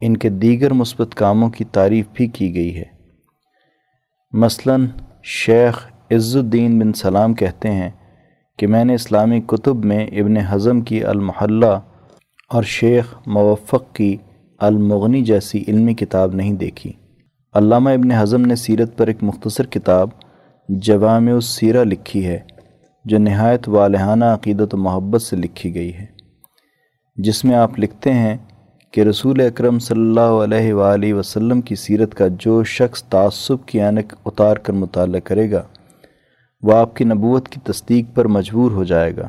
ان 0.00 0.16
کے 0.16 0.28
دیگر 0.28 0.72
مثبت 0.72 1.14
کاموں 1.14 1.50
کی 1.50 1.64
تعریف 1.64 2.06
بھی 2.12 2.26
کی 2.26 2.54
گئی 2.54 2.76
ہے۔ 2.76 2.84
مثلا 4.32 4.76
شیخ 5.22 5.86
عز 6.10 6.36
الدین 6.36 6.78
بن 6.78 6.92
سلام 6.92 7.34
کہتے 7.34 7.70
ہیں 7.70 7.90
کہ 8.58 8.66
میں 8.66 8.84
نے 8.84 8.94
اسلامی 8.94 9.40
کتب 9.40 9.84
میں 9.84 10.06
ابن 10.06 10.36
حزم 10.36 10.80
کی 10.80 11.04
المحلہ 11.04 11.80
اور 12.48 12.62
شیخ 12.62 13.14
موفق 13.26 13.94
کی 13.94 14.16
المغنی 14.58 15.22
جیسی 15.22 15.64
علمی 15.68 15.94
کتاب 15.94 16.34
نہیں 16.34 16.52
دیکھی۔ 16.52 16.92
علامہ 17.54 17.90
ابن 17.90 18.10
حزم 18.10 18.40
نے 18.40 18.56
سیرت 18.56 18.98
پر 18.98 19.06
ایک 19.06 19.16
مختصر 19.22 19.66
کتاب 19.66 20.08
جوام 20.68 21.26
السیرہ 21.26 21.84
لکھی 21.84 22.26
ہے۔ 22.26 22.38
جو 23.04 23.18
نہایت 23.18 23.68
والہانہ 23.68 24.24
عقیدت 24.24 24.74
و 24.74 24.76
محبت 24.76 25.22
سے 25.22 25.36
لکھی 25.36 25.74
گئی 25.74 25.94
ہے۔ 25.94 26.06
جس 27.16 27.44
میں 27.44 27.56
آپ 27.56 27.78
لکھتے 27.78 28.12
ہیں 28.12 28.36
کہ 28.90 29.00
رسول 29.00 29.40
اکرم 29.40 29.78
صلی 29.78 30.00
اللہ 30.00 30.54
علیہ 30.54 30.72
وآلہ 30.74 31.14
وسلم 31.14 31.60
کی 31.60 31.74
سیرت 31.74 32.14
کا 32.14 32.28
جو 32.28 32.64
شخص 32.64 33.02
تعصب 33.02 33.66
کی 33.66 33.80
عینک 33.80 34.14
اتار 34.24 34.56
کر 34.56 34.72
مطالعہ 34.72 35.20
کرے 35.20 35.50
گا، 35.50 35.62
وہ 36.62 36.74
آپ 36.74 36.96
کی 36.96 37.04
نبوت 37.04 37.48
کی 37.48 37.60
تصدیق 37.64 38.06
پر 38.14 38.24
مجبور 38.24 38.70
ہو 38.70 38.84
جائے 38.84 39.16
گا۔ 39.16 39.28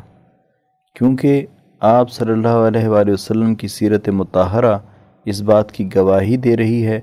کیونکہ 0.96 1.46
آپ 1.80 2.12
صلی 2.12 2.32
اللہ 2.32 2.48
علیہ 2.48 2.88
وآلہ 2.88 3.12
وسلم 3.12 3.56
کی 3.56 3.68
سیرت 3.68 4.10
متحرہ 4.10 4.78
اس 5.26 5.42
بات 5.42 5.72
کی 5.72 5.90
گواہی 5.96 6.38
دے 6.38 6.58
رہی 6.58 6.86
ہے 6.86 7.02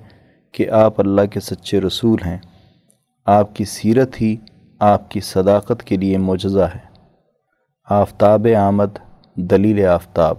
کہ 0.52 0.70
آپ 0.70 1.00
اللہ 1.00 1.26
کے 1.30 1.40
سچے 1.40 1.80
رسول 1.80 2.18
ہیں۔ 2.26 2.38
آپ 3.26 3.56
کی 3.56 3.64
سیرت 3.64 4.20
ہی 4.20 4.36
آپ 4.80 5.10
کی 5.10 5.20
صداقت 5.20 5.84
کے 5.84 5.96
لیے 5.96 6.18
معجزہ 6.18 6.60
ہے۔ 6.60 6.78
آفتاب 7.90 8.46
آمد، 8.58 8.98
دلیل 9.34 9.86
آفتاب۔ 9.86 10.34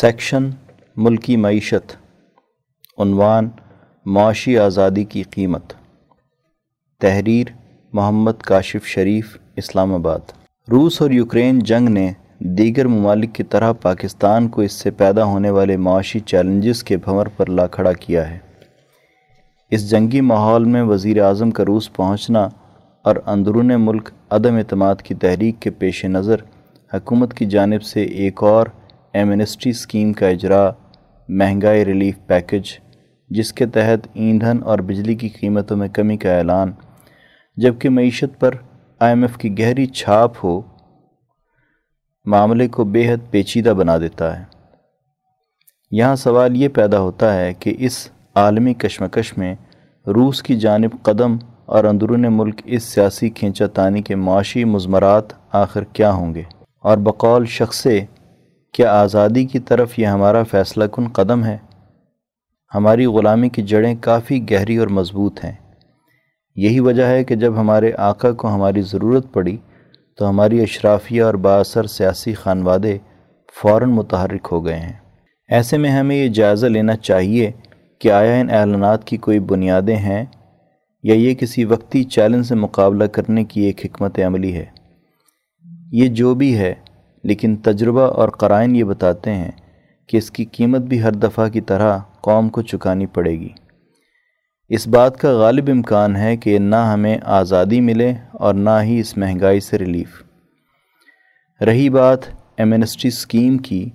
سیکشن، 0.00 0.50
ملکی 0.96 1.36
معیشت۔ 1.36 1.96
عنوان، 2.98 3.48
معاشی 4.06 4.58
آزادی 4.58 5.04
کی 5.04 5.22
قیمت۔ 5.22 5.72
تحریر، 7.00 7.46
محمد 7.92 8.42
کاشف 8.42 8.86
شریف، 8.86 9.38
اسلام 9.56 9.94
آباد۔ 9.94 10.32
روس 10.70 11.02
اور 11.02 11.10
یوکرین 11.10 11.58
جنگ 11.58 11.88
نے 11.88 12.12
دیگر 12.38 12.86
ممالک 12.86 13.34
کی 13.34 13.42
طرح 13.42 13.72
پاکستان 13.72 14.48
کو 14.48 14.60
اس 14.60 14.72
سے 14.72 14.90
پیدا 14.90 15.24
ہونے 15.24 15.50
والے 15.50 15.76
معاشی 15.76 16.20
چیلنجز 16.20 16.84
کے 16.84 16.96
بھنور 16.96 17.26
پر 17.26 17.48
لا 17.48 17.66
کھڑا 17.66 17.92
کیا 17.92 18.30
ہے۔ 18.30 18.38
اس 19.70 19.90
جنگی 19.90 20.20
ماحول 20.20 20.64
میں 20.64 20.82
وزیر 20.82 21.22
اعظم 21.22 21.50
کا 21.50 21.64
روس 21.64 21.92
پہنچنا 21.92 22.48
اور 23.02 23.16
اندرون 23.26 23.70
ملک 23.78 24.10
عدم 24.30 24.54
اعتماد 24.54 24.94
کی 24.94 25.14
تحریک 25.14 25.60
کے 25.60 25.70
پیش 25.70 26.04
نظر 26.04 26.34
حکومت 26.94 27.34
کی 27.34 27.46
جانب 27.46 27.82
سے 27.82 28.02
ایک 28.02 28.42
اور 28.42 28.66
ایمنسٹری 29.12 29.70
اسکیم 29.70 30.12
کا 30.12 30.28
اجرا 30.28 30.70
مہنگائی 31.28 31.84
ریلیف 31.84 32.14
پیکج، 32.26 32.78
جس 33.30 33.52
کے 33.52 33.66
تحت 33.66 34.08
ایندھن 34.12 34.62
اور 34.64 34.78
بجلی 34.78 35.14
کی 35.14 35.28
قیمتوں 35.28 35.76
میں 35.76 35.88
کمی 35.88 36.16
کا 36.16 36.36
اعلان، 36.36 36.72
جبکہ 37.56 37.90
معیشت 37.90 38.40
پر 38.40 38.54
آئی 38.98 39.12
ایم 39.12 39.22
ایف 39.22 39.36
کی 39.36 39.58
گہری 39.58 39.86
چھاپ 39.86 40.44
ہو، 40.44 40.60
معاملے 42.24 42.68
کو 42.68 42.84
بے 42.84 43.12
حد 43.12 43.30
پیچیدہ 43.30 43.70
بنا 43.70 43.98
دیتا 43.98 44.38
ہے۔ 44.38 44.44
یہاں 45.90 46.16
سوال 46.16 46.56
یہ 46.56 46.68
پیدا 46.68 47.00
ہوتا 47.00 47.34
ہے 47.34 47.54
کہ 47.54 47.74
اس 47.78 48.08
عالمی 48.34 48.74
کشمکش 48.74 49.38
میں 49.38 49.54
روس 50.06 50.42
کی 50.42 50.56
جانب 50.56 50.90
قدم 51.02 51.36
اور 51.66 51.84
اندرون 51.84 52.24
ملک 52.30 52.60
اس 52.64 52.82
سیاسی 52.82 53.30
کھینچا 53.30 53.66
تانی 53.66 54.02
کے 54.02 54.14
معاشی 54.14 54.64
مضمرات 54.64 55.24
آخر 55.52 55.84
کیا 55.84 56.12
ہوں 56.12 56.34
گے؟ 56.34 56.42
اور 56.82 56.98
بقول 56.98 57.46
شخص 57.46 57.86
کیا 58.72 59.00
آزادی 59.00 59.44
کی 59.44 59.58
طرف 59.58 59.98
یہ 59.98 60.06
ہمارا 60.06 60.42
فیصلہ 60.42 60.84
کن 60.84 61.08
قدم 61.08 61.44
ہے؟ 61.44 61.58
ہماری 62.74 63.06
غلامی 63.06 63.48
کی 63.48 63.62
جڑیں 63.62 63.94
کافی 64.00 64.50
گہری 64.50 64.76
اور 64.76 64.88
مضبوط 64.88 65.44
ہیں۔ 65.44 65.52
یہی 66.56 66.80
وجہ 66.80 67.04
ہے 67.04 67.24
کہ 67.24 67.34
جب 67.34 67.60
ہمارے 67.60 67.92
آقا 67.98 68.32
کو 68.32 68.48
ہماری 68.48 68.82
ضرورت 68.82 69.32
پڑی، 69.32 69.56
تو 70.18 70.28
ہماری 70.28 70.62
اشرافیہ 70.62 71.22
اور 71.22 71.34
باثر 71.34 71.86
سیاسی 71.86 72.34
خانوادے 72.34 72.98
فوراً 73.60 73.90
متحرک 73.90 74.48
ہو 74.52 74.64
گئے 74.64 74.78
ہیں۔ 74.78 74.92
ایسے 75.48 75.78
میں 75.78 75.90
ہمیں 75.90 76.16
یہ 76.16 76.28
جائزہ 76.28 76.66
لینا 76.66 76.96
چاہیے 76.96 77.50
کہ 77.98 78.12
آیا 78.12 78.34
ان 78.34 78.50
اعلانات 78.50 79.04
کی 79.04 79.16
کوئی 79.16 79.38
بنیادیں 79.38 79.96
ہیں 79.96 80.24
یا 81.02 81.14
یہ 81.14 81.34
کسی 81.34 81.64
وقتی 81.64 82.04
چیلنج 82.04 82.46
سے 82.46 82.54
مقابلہ 82.54 83.04
کرنے 83.04 83.44
کی 83.44 83.60
ایک 83.60 83.86
حکمت 83.86 84.20
عملی 84.26 84.56
ہے۔ 84.56 84.64
یہ 85.92 86.08
جو 86.08 86.34
بھی 86.34 86.58
ہے، 86.58 86.74
لیکن 87.24 87.56
تجربہ 87.56 88.00
اور 88.00 88.28
قرائن 88.28 88.76
یہ 88.76 88.84
بتاتے 88.84 89.34
ہیں 89.34 89.50
کہ 90.06 90.16
اس 90.16 90.30
کی 90.30 90.44
قیمت 90.44 90.80
بھی 90.80 91.02
ہر 91.02 91.12
دفعہ 91.12 91.48
کی 91.48 91.60
طرح 91.60 91.98
قوم 92.20 92.48
کو 92.48 92.62
چکانی 92.62 93.06
پڑے 93.06 93.40
گی۔ 93.40 93.48
اس 94.68 94.88
بات 94.88 95.16
کا 95.16 95.32
غالب 95.32 95.70
امکان 95.72 96.16
ہے 96.16 96.36
کہ 96.36 96.58
نہ 96.58 96.76
ہمیں 96.76 97.18
آزادی 97.24 97.80
ملے 97.80 98.12
اور 98.32 98.54
نہ 98.54 98.82
ہی 98.82 99.00
اس 99.00 99.16
مہنگائی 99.16 99.60
سے 99.60 99.78
ریلیف۔ 99.78 100.22
رہی 101.62 101.88
بات 101.88 102.18
ایمنسٹی 102.56 103.08
اسکیم 103.08 103.58
کی، 103.58 103.90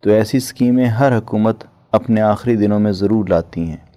تو 0.00 0.10
ایسی 0.10 0.36
اسکیمیں 0.36 0.86
ہر 0.86 1.18
حکومت 1.18 1.64
اپنے 1.92 2.20
آخری 2.20 2.56
دنوں 2.56 2.80
میں 2.80 2.92
ضرور 2.92 3.28
لاتی 3.28 3.60
ہیں۔ 3.60 3.91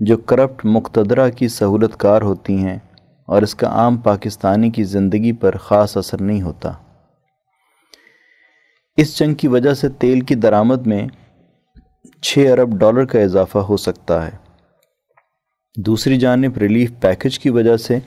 جو 0.00 0.16
کرپٹ 0.16 0.64
مقتدرہ 0.64 1.30
کی 1.30 1.48
سہولت 1.48 1.96
کار 1.96 2.22
ہوتی 2.22 2.56
ہیں 2.56 2.78
اور 3.26 3.42
اس 3.42 3.54
کا 3.54 3.66
عام 3.66 3.96
پاکستانی 3.96 4.70
کی 4.70 4.84
زندگی 4.84 5.32
پر 5.32 5.56
خاص 5.56 5.96
اثر 5.96 6.20
نہیں 6.20 6.42
ہوتا۔ 6.42 6.72
اس 8.96 9.18
جنگ 9.18 9.34
کی 9.34 9.48
وجہ 9.48 9.74
سے 9.74 9.88
تیل 9.88 10.20
کی 10.20 10.34
درآمد 10.34 10.86
میں 10.86 11.08
چھ 12.22 12.46
ارب 12.52 12.78
ڈالر 12.78 13.04
کا 13.04 13.20
اضافہ 13.20 13.58
ہو 13.58 13.76
سکتا 13.76 14.26
ہے۔ 14.26 14.36
دوسری 15.76 16.16
جانب 16.16 16.58
ریلیف 16.58 16.90
پیکج 17.00 17.38
کی 17.38 17.50
وجہ 17.50 17.76
سے 17.76 17.98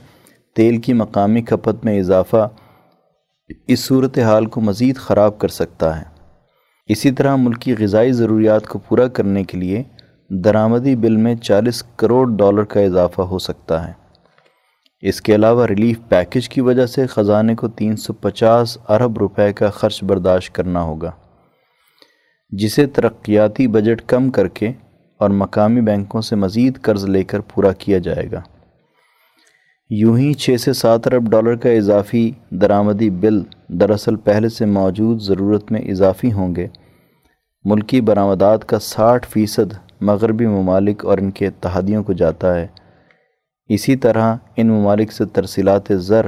تیل 0.54 0.80
کی 0.80 0.92
مقامی 0.92 1.42
کھپت 1.42 1.84
میں 1.84 2.00
اضافہ 2.00 2.48
اس 3.66 3.80
صورتحال 3.80 4.46
کو 4.46 4.60
مزید 4.60 4.96
خراب 4.96 5.38
کر 5.38 5.48
سکتا 5.48 6.00
ہے۔ 6.00 6.04
اسی 6.86 7.10
طرح 7.10 7.36
ملکی 7.36 7.74
غذائی 7.78 8.12
ضروریات 8.12 8.66
کو 8.66 8.78
پورا 8.78 9.08
کرنے 9.08 9.44
کے 9.44 9.58
لیے 9.58 9.82
درآمدی 10.36 10.96
بل 10.96 11.16
میں 11.16 11.34
چالیس 11.34 11.82
کروڑ 11.96 12.26
ڈالر 12.36 12.62
کا 12.62 12.80
اضافہ 12.80 13.22
ہو 13.22 13.38
سکتا 13.38 13.88
ہے۔ 13.88 13.92
اس 15.00 15.20
کے 15.20 15.34
علاوہ 15.34 15.66
ریلیف 15.66 15.98
پیکج 16.08 16.48
کی 16.48 16.60
وجہ 16.60 16.86
سے 16.86 17.06
خزانے 17.06 17.54
کو 17.54 17.68
تین 17.68 17.96
سو 17.96 18.12
پچاس 18.12 18.78
ارب 18.88 19.18
روپے 19.18 19.52
کا 19.52 19.70
خرچ 19.70 20.04
برداشت 20.04 20.54
کرنا 20.54 20.82
ہوگا، 20.82 21.10
جسے 22.50 22.86
ترقیاتی 22.86 23.66
بجٹ 23.66 24.02
کم 24.06 24.30
کر 24.30 24.48
کے 24.48 24.72
اور 25.18 25.30
مقامی 25.30 25.80
بینکوں 25.80 26.20
سے 26.20 26.36
مزید 26.36 26.80
قرض 26.82 27.04
لے 27.04 27.24
کر 27.24 27.40
پورا 27.40 27.72
کیا 27.72 27.98
جائے 27.98 28.30
گا۔ 28.32 28.40
یوں 29.90 30.18
ہی 30.18 30.34
چھ 30.34 30.60
سے 30.60 30.72
سات 30.72 31.06
ارب 31.06 31.30
ڈالر 31.30 31.56
کا 31.56 31.70
اضافی 31.70 32.30
درآمدی 32.50 33.10
بل 33.10 33.42
دراصل 33.68 34.16
پہلے 34.16 34.48
سے 34.48 34.66
موجود 34.66 35.20
ضرورت 35.20 35.72
میں 35.72 35.80
اضافی 35.80 36.32
ہوں 36.32 36.56
گے۔ 36.56 36.68
ملکی 37.64 38.00
برآمدات 38.00 38.64
کا 38.68 38.78
ساٹھ 38.78 39.26
فیصد 39.28 39.72
مغربی 40.04 40.46
ممالک 40.46 41.06
اور 41.06 41.18
ان 41.18 41.30
کے 41.30 41.46
اتحادیوں 41.46 42.04
کو 42.04 42.12
جاتا 42.12 42.54
ہے۔ 42.54 42.66
اسی 43.66 43.96
طرح 43.96 44.36
ان 44.56 44.68
ممالک 44.68 45.12
سے 45.12 45.24
ترسیلات 45.24 45.82
زر 45.88 46.26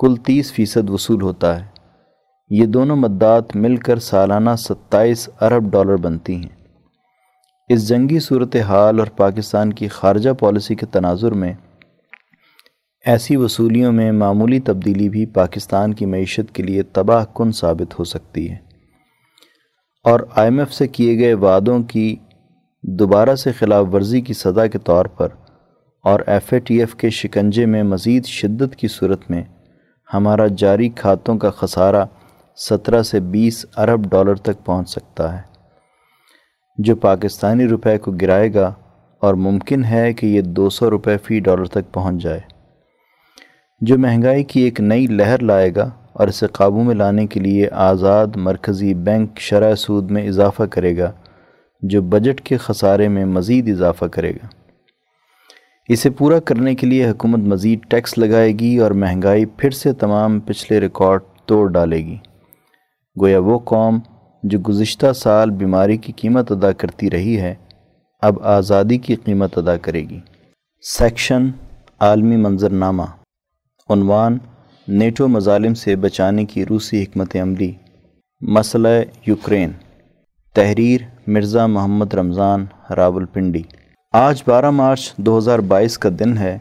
کل 0.00 0.16
تیس 0.16 0.52
فیصد 0.52 0.90
وصول 0.90 1.22
ہوتا 1.22 1.60
ہے۔ 1.60 1.66
یہ 2.50 2.66
دونوں 2.66 2.96
مدات 2.96 3.56
مل 3.56 3.76
کر 3.76 3.98
سالانہ 3.98 4.50
ستائیس 4.58 5.28
ارب 5.40 5.70
ڈالر 5.70 5.96
بنتی 5.96 6.36
ہیں۔ 6.36 6.62
اس 7.68 7.88
جنگی 7.88 8.18
صورتحال 8.18 8.98
اور 8.98 9.06
پاکستان 9.06 9.72
کی 9.72 9.88
خارجہ 9.88 10.30
پالیسی 10.30 10.74
کے 10.74 10.86
تناظر 10.86 11.32
میں 11.32 11.52
ایسی 13.06 13.36
وصولیوں 13.36 13.92
میں 13.92 14.12
معمولی 14.12 14.60
تبدیلی 14.60 15.08
بھی 15.08 15.26
پاکستان 15.26 15.94
کی 15.94 16.06
معیشت 16.06 16.54
کے 16.54 16.62
لیے 16.62 16.82
تباہ 16.82 17.24
کن 17.34 17.52
ثابت 17.52 17.98
ہو 17.98 18.04
سکتی 18.04 18.50
ہے۔ 18.50 18.71
اور 20.04 20.20
آئی 20.36 20.50
ایم 20.50 20.58
ایف 20.58 20.72
سے 20.72 20.86
کیے 20.88 21.18
گئے 21.18 21.34
وعدوں 21.34 21.82
کی 21.82 22.16
دوبارہ 22.84 23.34
سے 23.34 23.52
خلاف 23.52 23.86
ورزی 23.92 24.20
کی 24.20 24.34
سزا 24.34 24.66
کے 24.66 24.78
طور 24.78 25.04
پر 25.04 25.28
اور 26.04 26.20
ایف 26.26 26.52
اے 26.52 26.58
ٹی 26.58 26.78
ایف 26.80 26.94
کے 26.94 27.10
شکنجے 27.10 27.66
میں 27.66 27.82
مزید 27.82 28.24
شدت 28.24 28.76
کی 28.76 28.88
صورت 28.88 29.30
میں 29.30 29.42
ہمارا 30.14 30.46
جاری 30.56 30.88
کھاتوں 30.88 31.38
کا 31.38 31.50
خسارہ 31.50 32.04
سترہ 32.58 33.02
سے 33.02 33.20
بیس 33.20 33.64
ارب 33.76 34.10
ڈالر 34.10 34.34
تک 34.34 34.64
پہنچ 34.64 34.90
سکتا 34.90 35.32
ہے، 35.36 35.42
جو 36.78 36.96
پاکستانی 36.96 37.68
روپے 37.68 37.98
کو 37.98 38.12
گرائے 38.12 38.52
گا 38.54 38.72
اور 39.22 39.34
ممکن 39.34 39.84
ہے 39.84 40.12
کہ 40.12 40.26
یہ 40.26 40.40
دو 40.40 40.70
سو 40.70 40.90
روپے 40.90 41.16
فی 41.18 41.40
ڈالر 41.40 41.64
تک 41.64 41.92
پہنچ 41.92 42.22
جائے۔ 42.22 42.40
جو 43.80 43.98
مہنگائی 43.98 44.44
کی 44.44 44.60
ایک 44.60 44.80
نئی 44.80 45.06
لہر 45.06 45.42
لائے 45.42 45.74
گا 45.74 45.90
اور 46.22 46.28
اسے 46.28 46.46
قابو 46.46 46.82
میں 46.82 46.94
لانے 46.94 47.26
کے 47.26 47.40
لیے 47.40 47.68
آزاد 47.70 48.26
مرکزی 48.36 48.94
بینک 48.94 49.38
شرح 49.40 49.74
سود 49.74 50.10
میں 50.10 50.28
اضافہ 50.28 50.62
کرے 50.62 50.96
گا، 50.98 51.10
جو 51.82 52.02
بجٹ 52.02 52.40
کے 52.40 52.56
خسارے 52.56 53.08
میں 53.08 53.24
مزید 53.26 53.68
اضافہ 53.68 54.04
کرے 54.04 54.30
گا۔ 54.30 54.46
اسے 55.88 56.10
پورا 56.10 56.38
کرنے 56.40 56.74
کے 56.74 56.86
لیے 56.86 57.08
حکومت 57.10 57.38
مزید 57.38 57.78
ٹیکس 57.88 58.18
لگائے 58.18 58.52
گی 58.52 58.78
اور 58.78 58.90
مہنگائی 58.90 59.44
پھر 59.46 59.70
سے 59.70 59.92
تمام 59.92 60.38
پچھلے 60.40 60.80
ریکارڈ 60.80 61.22
توڑ 61.46 61.66
ڈالے 61.70 61.98
گی۔ 62.04 62.16
گویا 63.16 63.38
وہ 63.38 63.58
قوم 63.58 63.98
جو 64.42 64.58
گزشتہ 64.58 65.12
سال 65.12 65.50
بیماری 65.50 65.96
کی 65.96 66.12
قیمت 66.12 66.52
ادا 66.52 66.72
کرتی 66.72 67.10
رہی 67.10 67.40
ہے، 67.40 67.54
اب 68.22 68.42
آزادی 68.42 68.98
کی 68.98 69.14
قیمت 69.14 69.58
ادا 69.58 69.76
کرے 69.76 70.02
گی۔ 70.08 70.20
سیکشن 70.82 71.50
عالمی 72.00 72.36
منظرنامہ، 72.36 73.08
عنوان 73.88 74.38
نیٹو 74.88 75.28
مظالم 75.28 75.74
سے 75.74 75.96
بچانے 75.96 76.44
کی 76.44 76.64
روسی 76.64 77.02
حکمت 77.02 77.36
عملی۔ 77.36 77.72
مسئلہ 78.40 78.88
یوکرین۔ 79.26 79.70
تحریر 80.54 81.00
مرزا 81.26 81.66
محمد 81.66 82.14
رمضان، 82.14 82.64
راول 82.96 83.24
پنڈی۔ 83.24 83.62
آج 84.12 84.42
بارہ 84.46 84.70
مارچ 84.70 85.14
دو 85.16 85.38
ہزار 85.38 85.58
بائیس 85.58 85.98
کا 85.98 86.08
دن 86.18 86.38
ہے 86.38 86.58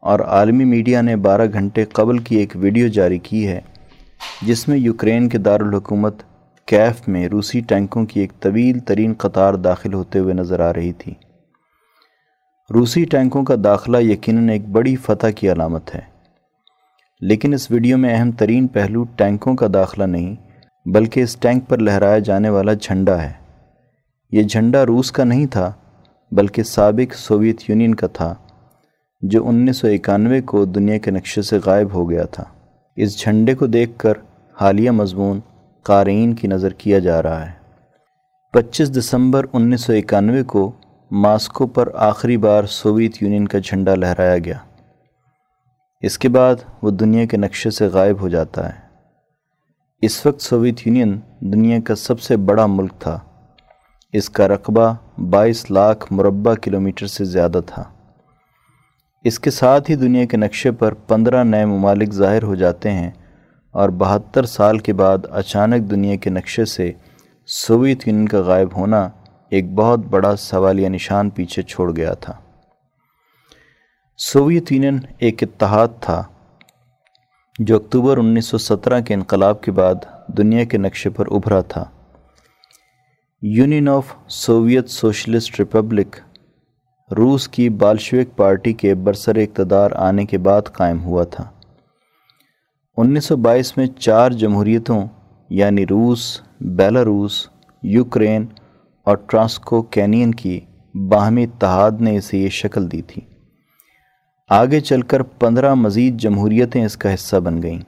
اور 0.00 0.20
عالمی 0.20 0.64
میڈیا 0.64 1.00
نے 1.00 1.16
بارہ 1.16 1.42
گھنٹے 1.52 1.84
قبل 1.84 2.18
کی 2.18 2.36
ایک 2.36 2.52
ویڈیو 2.54 2.88
جاری 2.88 3.18
کی 3.18 3.48
ہے، 3.48 3.60
جس 4.42 4.68
میں 4.68 4.76
یوکرین 4.76 5.28
کے 5.28 5.38
دارالحکومت 5.38 6.22
کیف 6.66 7.08
میں 7.08 7.28
روسی 7.28 7.60
ٹینکوں 7.60 8.06
کی 8.06 8.20
ایک 8.20 8.32
طویل 8.40 8.78
ترین 8.78 9.14
قطار 9.18 9.54
داخل 9.54 9.94
ہوتے 9.94 10.18
ہوئے 10.18 10.34
نظر 10.34 10.60
آ 10.60 10.72
رہی 10.72 10.92
تھی۔ 10.92 11.14
روسی 12.74 13.04
ٹینکوں 13.04 13.44
کا 13.44 13.54
داخلہ 13.64 13.98
یقیناً 13.98 14.48
ایک 14.48 14.68
بڑی 14.68 14.96
فتح 14.96 15.26
کی 15.26 15.52
علامت 15.52 15.94
ہے۔ 15.94 16.09
لیکن 17.20 17.54
اس 17.54 17.70
ویڈیو 17.70 17.98
میں 17.98 18.14
اہم 18.14 18.30
ترین 18.30 18.66
پہلو 18.66 19.04
ٹینکوں 19.04 19.54
کا 19.56 19.66
داخلہ 19.74 20.04
نہیں، 20.04 20.34
بلکہ 20.86 21.20
اس 21.20 21.36
ٹینک 21.36 21.68
پر 21.68 21.78
لہرایا 21.78 22.18
جانے 22.18 22.48
والا 22.48 22.72
جھنڈا 22.72 23.22
ہے۔ 23.22 23.32
یہ 24.32 24.42
جھنڈا 24.42 24.86
روس 24.86 25.12
کا 25.12 25.24
نہیں 25.24 25.46
تھا، 25.46 25.72
بلکہ 26.32 26.62
سابق 26.62 27.14
سوویت 27.14 27.70
یونین 27.70 27.94
کا 27.94 28.06
تھا، 28.06 28.34
جو 29.22 29.48
انیس 29.48 29.76
سو 29.76 29.86
اکانوے 29.86 30.40
کو 30.40 30.64
دنیا 30.64 30.98
کے 30.98 31.10
نقشے 31.10 31.42
سے 31.42 31.58
غائب 31.64 31.94
ہو 31.94 32.10
گیا 32.10 32.24
تھا۔ 32.24 32.44
اس 32.96 33.18
جھنڈے 33.18 33.54
کو 33.54 33.66
دیکھ 33.66 33.90
کر 33.96 34.12
حالیہ 34.60 34.90
مضمون 34.90 35.40
قارئین 35.82 36.34
کی 36.34 36.48
نظر 36.48 36.72
کیا 36.72 36.98
جا 36.98 37.22
رہا 37.22 37.46
ہے۔ 37.46 37.52
پچیس 38.52 38.96
دسمبر 38.96 39.46
انیس 39.52 39.80
سو 39.80 39.92
اکانوے 39.92 40.42
کو 40.42 40.72
ماسکو 41.10 41.66
پر 41.66 41.88
آخری 41.94 42.36
بار 42.36 42.64
سوویت 42.64 43.22
یونین 43.22 43.48
کا 43.48 43.58
جھنڈا 43.58 43.94
لہرایا 43.94 44.38
گیا۔ 44.38 44.58
اس 46.00 46.18
کے 46.18 46.28
بعد 46.28 46.54
وہ 46.82 46.90
دنیا 46.90 47.24
کے 47.24 47.36
نقشے 47.36 47.70
سے 47.70 47.86
غائب 47.86 48.20
ہو 48.20 48.28
جاتا 48.28 48.68
ہے۔ 48.68 48.78
اس 50.02 50.26
وقت 50.26 50.40
سوویت 50.40 50.86
یونین 50.86 51.20
دنیا 51.40 51.78
کا 51.80 51.94
سب 51.94 52.20
سے 52.20 52.36
بڑا 52.36 52.66
ملک 52.66 52.92
تھا۔ 52.98 53.18
اس 54.12 54.30
کا 54.30 54.48
رقبہ 54.48 54.94
بائیس 55.30 55.70
لاکھ 55.70 56.12
مربع 56.12 56.54
کلومیٹر 56.54 57.06
سے 57.06 57.24
زیادہ 57.24 57.60
تھا۔ 57.66 57.84
اس 59.24 59.38
کے 59.38 59.50
ساتھ 59.50 59.90
ہی 59.90 59.96
دنیا 59.96 60.24
کے 60.24 60.36
نقشے 60.36 60.70
پر 60.70 60.94
پندرہ 60.94 61.44
نئے 61.44 61.64
ممالک 61.64 62.12
ظاہر 62.12 62.42
ہو 62.42 62.54
جاتے 62.54 62.90
ہیں 62.90 63.10
اور 63.70 63.88
بہتر 63.88 64.44
سال 64.44 64.78
کے 64.78 64.92
بعد 64.92 65.18
اچانک 65.30 65.90
دنیا 65.90 66.16
کے 66.16 66.30
نقشے 66.30 66.64
سے 66.64 66.92
سوویت 67.46 68.08
یونین 68.08 68.28
کا 68.28 68.38
غائب 68.40 68.68
ہونا 68.76 69.08
ایک 69.48 69.72
بہت 69.74 69.98
بڑا 69.98 70.36
سوالیہ 70.36 70.88
نشان 70.88 71.30
پیچھے 71.30 71.62
چھوڑ 71.62 71.96
گیا 71.96 72.14
تھا۔ 72.14 72.32
سوویت 74.22 74.72
یونین 74.72 74.98
ایک 75.18 75.42
اتحاد 75.42 75.88
تھا، 76.00 76.22
جو 77.58 77.76
اکتوبر 77.76 78.18
انیس 78.18 78.46
سو 78.46 78.58
سترہ 78.58 79.00
کے 79.00 79.14
انقلاب 79.14 79.60
کے 79.60 79.72
بعد 79.72 79.94
دنیا 80.26 80.64
کے 80.64 80.78
نقشے 80.78 81.10
پر 81.10 81.26
ابھرا 81.30 81.60
تھا۔ 81.60 81.84
Union 83.42 83.88
of 83.88 84.02
Soviet 84.28 84.90
Socialist 84.90 85.60
Republic, 85.60 86.16
روس 87.16 87.48
کی 87.48 87.68
بالشوک 87.68 88.36
پارٹی 88.36 88.72
کے 88.72 88.94
برسر 88.94 89.36
اقتدار 89.36 89.90
آنے 89.90 90.24
کے 90.24 90.38
بعد 90.38 90.62
قائم 90.72 91.02
ہوا 91.04 91.24
تھا۔ 91.24 91.50
انیس 92.96 93.24
سو 93.24 93.36
بائیس 93.36 93.76
میں 93.76 93.86
چار 93.86 94.30
جمہوریتوں 94.30 95.06
یعنی 95.50 95.86
روس، 95.86 96.40
بیلاروس، 96.60 97.46
یوکرین 97.82 98.46
اور 99.04 99.16
ٹرانسکو 99.16 99.82
کینین 99.82 100.34
کی 100.34 100.60
باہمی 101.08 101.44
اتحاد 101.44 101.90
نے 102.00 102.16
اسے 102.16 102.38
یہ 102.38 102.48
شکل 102.48 102.90
دی 102.92 103.02
تھی۔ 103.02 103.29
آگے 104.50 104.80
چل 104.80 105.02
کر 105.02 105.22
پندرہ 105.22 105.74
مزید 105.74 106.20
جمہوریتیں 106.20 106.84
اس 106.84 106.96
کا 106.96 107.14
حصہ 107.14 107.36
بن 107.36 107.62
گئیں۔ 107.62 107.78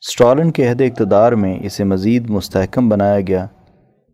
اسٹالن 0.00 0.50
کے 0.50 0.68
عہد 0.68 0.80
اقتدار 0.80 1.32
میں 1.32 1.58
اسے 1.62 1.84
مزید 1.84 2.30
مستحکم 2.30 2.88
بنایا 2.88 3.20
گیا۔ 3.20 3.46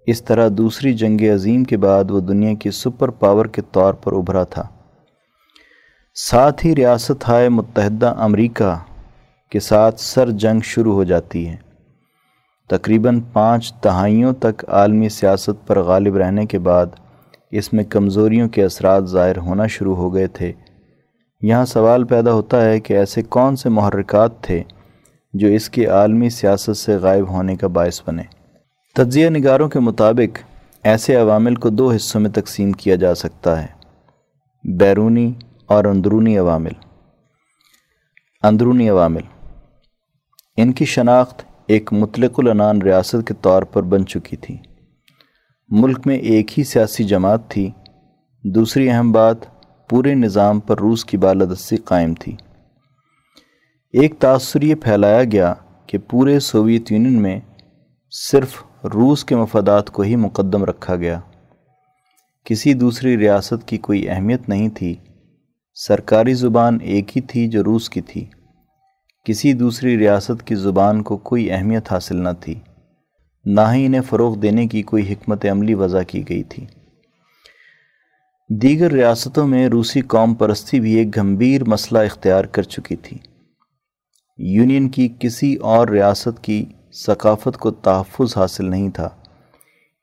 اس 0.06 0.22
طرح 0.22 0.48
دوسری 0.52 0.94
جنگ 0.94 1.20
عظیم 1.34 1.64
کے 1.64 1.76
بعد 1.76 2.10
وہ 2.10 2.20
دنیا 2.20 2.54
کی 2.54 2.70
سپر 2.70 3.08
پاور 3.08 3.46
کے 3.46 3.62
طور 3.72 3.94
پر 3.94 4.12
ابھرا 4.12 4.44
تھا۔ 4.44 4.62
ساتھ 6.14 6.66
ہی 6.66 6.76
ریاست 6.76 7.28
ہائے 7.28 7.48
متحدہ 7.48 8.14
امریکہ 8.18 8.74
کے 9.50 9.60
ساتھ 9.60 10.00
سر 10.00 10.30
جنگ 10.30 10.60
شروع 10.60 10.94
ہو 10.94 11.04
جاتی 11.04 11.48
ہے۔ 11.48 11.56
تقریباً 12.68 13.20
پانچ 13.32 13.74
دہائیوں 13.84 14.32
تک 14.32 14.64
عالمی 14.68 15.08
سیاست 15.08 15.66
پر 15.66 15.82
غالب 15.82 16.16
رہنے 16.16 16.46
کے 16.46 16.58
بعد 16.58 16.86
اس 17.50 17.72
میں 17.72 17.84
کمزوریوں 17.84 18.48
کے 18.48 18.64
اثرات 18.64 19.06
ظاہر 19.06 19.36
ہونا 19.36 19.66
شروع 19.66 19.96
ہو 19.96 20.14
گئے 20.14 20.26
تھے۔ 20.26 20.52
یہاں 21.42 21.64
سوال 21.64 22.04
پیدا 22.04 22.32
ہوتا 22.32 22.64
ہے 22.64 22.80
کہ 22.80 22.94
ایسے 22.94 23.22
کون 23.22 23.56
سے 23.56 23.68
محرکات 23.68 24.40
تھے 24.40 24.62
جو 25.32 25.48
اس 25.48 25.70
کی 25.70 25.86
عالمی 25.86 26.30
سیاست 26.30 26.76
سے 26.76 26.96
غائب 26.96 27.28
ہونے 27.28 27.56
کا 27.56 27.66
باعث 27.66 28.00
بنے؟ 28.06 28.22
تجزیہ 28.94 29.28
نگاروں 29.28 29.68
کے 29.68 29.80
مطابق، 29.80 30.38
ایسے 30.82 31.16
عوامل 31.16 31.54
کو 31.54 31.68
دو 31.68 31.90
حصوں 31.90 32.20
میں 32.20 32.30
تقسیم 32.30 32.72
کیا 32.72 32.94
جا 32.94 33.14
سکتا 33.14 33.62
ہے۔ 33.62 33.66
بیرونی 34.64 35.32
اور 35.66 35.84
اندرونی 35.84 36.38
عوامل۔ 36.38 36.72
اندرونی 38.42 38.88
عوامل۔ 38.88 39.22
ان 40.56 40.72
کی 40.72 40.84
شناخت 40.84 41.42
ایک 41.66 41.92
مطلق 41.92 42.34
العنان 42.38 42.82
ریاست 42.82 43.28
کے 43.28 43.34
طور 43.40 43.62
پر 43.62 43.82
بن 43.82 44.06
چکی 44.06 44.36
تھی۔ 44.36 44.58
ملک 45.68 46.06
میں 46.06 46.16
ایک 46.16 46.58
ہی 46.58 46.64
سیاسی 46.64 47.04
جماعت 47.04 47.48
تھی۔ 47.48 47.70
دوسری 48.44 48.90
اہم 48.90 49.12
بات 49.12 49.36
پورے 49.90 50.14
نظام 50.14 50.60
پر 50.60 50.78
روس 50.78 51.04
کی 51.04 51.16
بالادستی 51.16 51.76
قائم 51.76 52.14
تھی۔ 52.14 52.36
ایک 53.92 54.18
تاثر 54.18 54.62
یہ 54.62 54.74
پھیلایا 54.74 55.24
گیا 55.24 55.54
کہ 55.86 55.98
پورے 55.98 56.40
سوویت 56.40 56.92
یونین 56.92 57.22
میں 57.22 57.40
صرف 58.10 58.62
روس 58.94 59.24
کے 59.24 59.36
مفادات 59.36 59.90
کو 59.90 60.02
ہی 60.02 60.16
مقدم 60.16 60.64
رکھا 60.64 60.96
گیا۔ 60.96 61.20
کسی 62.44 62.74
دوسری 62.74 63.18
ریاست 63.18 63.68
کی 63.68 63.78
کوئی 63.78 64.08
اہمیت 64.08 64.48
نہیں 64.48 64.68
تھی۔ 64.68 64.94
سرکاری 65.74 66.34
زبان 66.34 66.78
ایک 66.82 67.16
ہی 67.16 67.22
تھی 67.22 67.48
جو 67.48 67.64
روس 67.64 67.90
کی 67.90 68.00
تھی۔ 68.00 68.24
کسی 69.24 69.52
دوسری 69.52 69.98
ریاست 69.98 70.46
کی 70.46 70.54
زبان 70.54 71.02
کو 71.02 71.16
کوئی 71.16 71.52
اہمیت 71.52 71.92
حاصل 71.92 72.16
نہ 72.16 72.28
تھی۔ 72.40 72.54
نہ 73.44 73.60
ہی 73.74 73.86
انہیں 73.86 74.02
فروغ 74.02 74.38
دینے 74.38 74.66
کی 74.66 74.82
کوئی 74.82 75.12
حکمت 75.12 75.46
عملی 75.46 75.74
وضع 75.74 76.02
کی 76.02 76.28
گئی 76.28 76.42
تھی۔ 76.42 76.66
دیگر 78.52 78.92
ریاستوں 78.92 79.46
میں 79.46 79.68
روسی 79.68 80.00
قوم 80.00 80.34
پرستی 80.34 80.80
بھی 80.80 80.92
ایک 80.92 81.14
گھمبیر 81.14 81.64
مسئلہ 81.64 81.98
اختیار 81.98 82.44
کر 82.44 82.62
چکی 82.62 82.96
تھی۔ 82.96 83.18
یونین 84.38 84.88
کی 84.88 85.08
کسی 85.18 85.54
اور 85.54 85.88
ریاست 85.88 86.44
کی 86.44 86.64
ثقافت 87.06 87.58
کو 87.58 87.70
تحفظ 87.70 88.36
حاصل 88.36 88.70
نہیں 88.70 88.90
تھا۔ 88.90 89.08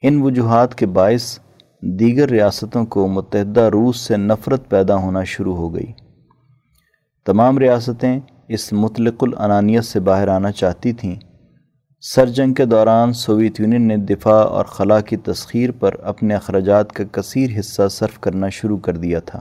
ان 0.01 0.21
وجوہات 0.21 0.75
کے 0.75 0.85
باعث 0.85 1.39
دیگر 1.81 2.29
ریاستوں 2.29 2.85
کو 2.85 3.07
متحدہ 3.07 3.61
روس 3.61 3.97
سے 3.97 4.17
نفرت 4.17 4.69
پیدا 4.69 4.95
ہونا 4.95 5.23
شروع 5.23 5.55
ہو 5.55 5.75
گئی۔ 5.75 5.93
تمام 7.25 7.57
ریاستیں 7.57 8.19
اس 8.49 8.73
مطلق 8.73 9.23
العنانیت 9.23 9.85
سے 9.85 9.99
باہر 9.99 10.27
آنا 10.27 10.51
چاہتی 10.51 10.93
تھیں۔ 10.93 11.15
سر 12.03 12.29
جنگ 12.29 12.53
کے 12.53 12.65
دوران 12.65 13.13
سوویت 13.13 13.59
یونین 13.59 13.87
نے 13.87 13.95
دفاع 13.97 14.43
اور 14.45 14.65
خلا 14.65 14.99
کی 15.01 15.17
تسخیر 15.17 15.71
پر 15.71 15.95
اپنے 16.03 16.35
اخراجات 16.35 16.91
کا 16.91 17.03
کثیر 17.11 17.59
حصہ 17.59 17.87
صرف 17.87 18.19
کرنا 18.19 18.49
شروع 18.49 18.77
کر 18.77 18.97
دیا 18.97 19.19
تھا، 19.19 19.39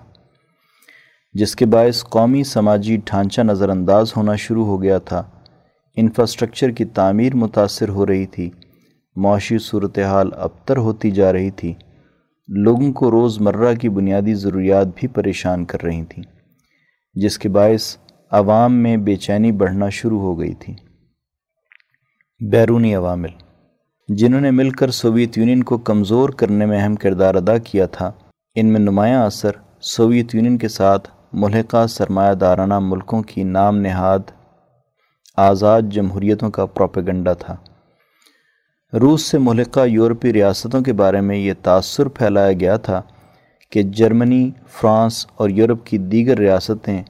جس 1.34 1.54
کے 1.56 1.66
باعث 1.66 2.02
قومی 2.04 2.42
سماجی 2.44 2.96
ڈھانچہ 3.04 3.40
نظر 3.40 3.68
انداز 3.68 4.12
ہونا 4.16 4.36
شروع 4.36 4.64
ہو 4.66 4.82
گیا 4.82 4.98
تھا۔ 4.98 5.22
انفراسٹرکچر 5.96 6.70
کی 6.70 6.84
تعمیر 6.84 7.34
متاثر 7.34 7.88
ہو 7.88 8.06
رہی 8.06 8.26
تھی، 8.26 8.50
معاشی 9.16 9.58
صورتحال 9.58 10.30
ابتر 10.36 10.76
ہوتی 10.76 11.10
جا 11.10 11.32
رہی 11.32 11.50
تھی۔ 11.50 11.74
لوگوں 12.48 12.92
کو 12.92 13.10
روز 13.10 13.40
مرہ 13.40 13.74
کی 13.74 13.88
بنیادی 13.88 14.34
ضروریات 14.34 14.86
بھی 14.96 15.08
پریشان 15.08 15.64
کر 15.64 15.82
رہی 15.82 16.04
تھیں، 16.04 16.24
جس 17.16 17.38
کے 17.38 17.48
باعث 17.48 17.96
عوام 18.30 18.82
میں 18.82 18.96
بے 18.96 19.16
چینی 19.16 19.52
بڑھنا 19.52 19.88
شروع 19.90 20.20
ہو 20.20 20.38
گئی 20.40 20.54
تھی۔ 20.54 20.74
بیرونی 22.40 22.94
عوامل، 22.94 23.28
جنہوں 24.08 24.40
نے 24.40 24.50
مل 24.50 24.70
کر 24.70 24.90
سوویت 24.90 25.38
یونین 25.38 25.62
کو 25.62 25.78
کمزور 25.78 26.28
کرنے 26.28 26.66
میں 26.66 26.82
اہم 26.82 26.94
کردار 26.94 27.34
ادا 27.34 27.58
کیا 27.58 27.86
تھا، 27.86 28.12
ان 28.54 28.66
میں 28.66 28.80
نمایاں 28.80 29.26
اثر 29.26 29.50
سوویت 29.80 30.34
یونین 30.34 30.58
کے 30.58 30.68
ساتھ 30.68 31.08
ملحقہ 31.32 31.86
سرمایہ 31.86 32.34
دارانہ 32.34 32.78
ملکوں 32.78 33.22
کی 33.22 33.44
نام 33.44 33.76
نہاد 33.76 34.18
آزاد 35.36 35.82
جمہوریتوں 35.82 36.50
کا 36.50 36.66
پروپیگنڈا 36.66 37.32
تھا۔ 37.32 37.56
روس 38.92 39.22
سے 39.22 39.38
ملکہ 39.38 39.86
یورپی 39.86 40.32
ریاستوں 40.32 40.80
کے 40.80 40.92
بارے 40.92 41.20
میں 41.20 41.36
یہ 41.36 41.52
تاثر 41.62 42.08
پھیلایا 42.08 42.52
گیا 42.52 42.76
تھا 42.76 43.02
کہ 43.70 43.82
جرمنی، 43.82 44.50
فرانس 44.68 45.26
اور 45.34 45.50
یورپ 45.50 45.86
کی 45.86 45.98
دیگر 45.98 46.38
ریاستیں 46.38 47.02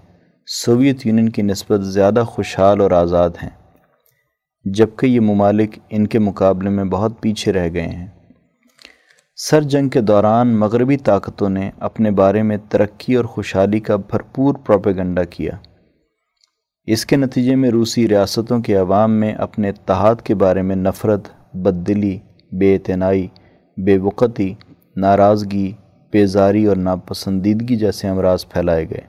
سوویت 0.46 1.06
یونین 1.06 1.28
کی 1.28 1.42
نسبت 1.42 1.80
زیادہ 1.80 2.24
خوشحال 2.26 2.80
اور 2.80 2.90
آزاد 2.90 3.30
ہیں۔ 3.42 3.50
جبکہ 4.74 5.06
یہ 5.06 5.20
ممالک 5.20 5.78
ان 5.90 6.06
کے 6.06 6.18
مقابلے 6.18 6.70
میں 6.70 6.84
بہت 6.84 7.20
پیچھے 7.20 7.52
رہ 7.52 7.68
گئے 7.72 7.88
ہیں۔ 7.88 8.06
سر 9.36 9.62
جنگ 9.62 9.88
کے 9.88 10.00
دوران 10.00 10.48
مغربی 10.48 10.96
طاقتوں 10.96 11.48
نے 11.48 11.70
اپنے 11.78 12.10
بارے 12.10 12.42
میں 12.42 12.56
ترقی 12.68 13.14
اور 13.14 13.24
خوشحالی 13.24 13.80
کا 13.80 13.96
بھرپور 13.96 14.54
پروپیگنڈا 14.54 15.24
کیا۔ 15.24 15.52
اس 16.84 17.06
کے 17.06 17.16
نتیجے 17.16 17.56
میں 17.56 17.70
روسی 17.70 18.08
ریاستوں 18.08 18.60
کے 18.60 18.76
عوام 18.76 19.12
میں 19.12 19.32
اپنے 19.32 19.68
اتحاد 19.68 20.14
کے 20.24 20.34
بارے 20.34 20.62
میں 20.62 20.76
نفرت، 20.76 21.28
بددلی، 21.54 22.18
بے 22.52 22.74
اعتنائی، 22.74 23.28
بے 23.76 23.98
وقتی، 23.98 24.54
ناراضگی، 24.96 25.72
بیزاری 26.12 26.66
اور 26.66 26.76
ناپسندیدگی 26.76 27.76
جیسے 27.76 28.08
امراض 28.08 28.48
پھیلائے 28.48 28.90
گئے۔ 28.90 29.00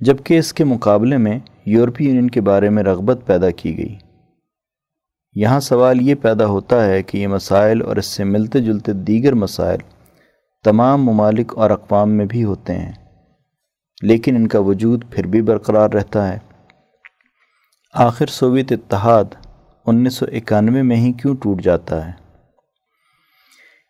جبکہ 0.00 0.38
اس 0.38 0.52
کے 0.52 0.64
مقابلے 0.64 1.16
میں 1.16 1.38
یورپی 1.66 2.04
یونین 2.04 2.30
کے 2.30 2.40
بارے 2.40 2.70
میں 2.70 2.82
رغبت 2.82 3.20
پیدا 3.26 3.50
کی 3.50 3.78
گئی۔ 3.78 3.96
یہاں 5.36 5.60
سوال 5.60 6.00
یہ 6.00 6.14
پیدا 6.14 6.46
ہوتا 6.46 6.84
ہے 6.86 7.02
کہ 7.02 7.18
یہ 7.18 7.26
مسائل 7.26 7.82
اور 7.82 7.96
اس 7.96 8.06
سے 8.06 8.24
ملتے 8.24 8.60
جلتے 8.60 8.92
دیگر 8.92 9.34
مسائل 9.34 9.80
تمام 10.64 11.04
ممالک 11.04 11.56
اور 11.56 11.70
اقوام 11.70 12.10
میں 12.10 12.24
بھی 12.24 12.44
ہوتے 12.44 12.74
ہیں، 12.74 12.92
لیکن 14.02 14.36
ان 14.36 14.46
کا 14.48 14.58
وجود 14.58 15.04
پھر 15.10 15.26
بھی 15.26 15.42
برقرار 15.42 15.90
رہتا 15.90 16.28
ہے۔ 16.28 16.38
آخر 17.94 18.26
سوویت 18.26 18.72
اتحاد 18.72 19.24
انیس 19.86 20.14
سو 20.14 20.26
اکانوے 20.32 20.82
میں 20.82 20.96
ہی 20.96 21.12
کیوں 21.12 21.34
ٹوٹ 21.36 21.62
جاتا 21.62 22.06
ہے؟ 22.06 22.12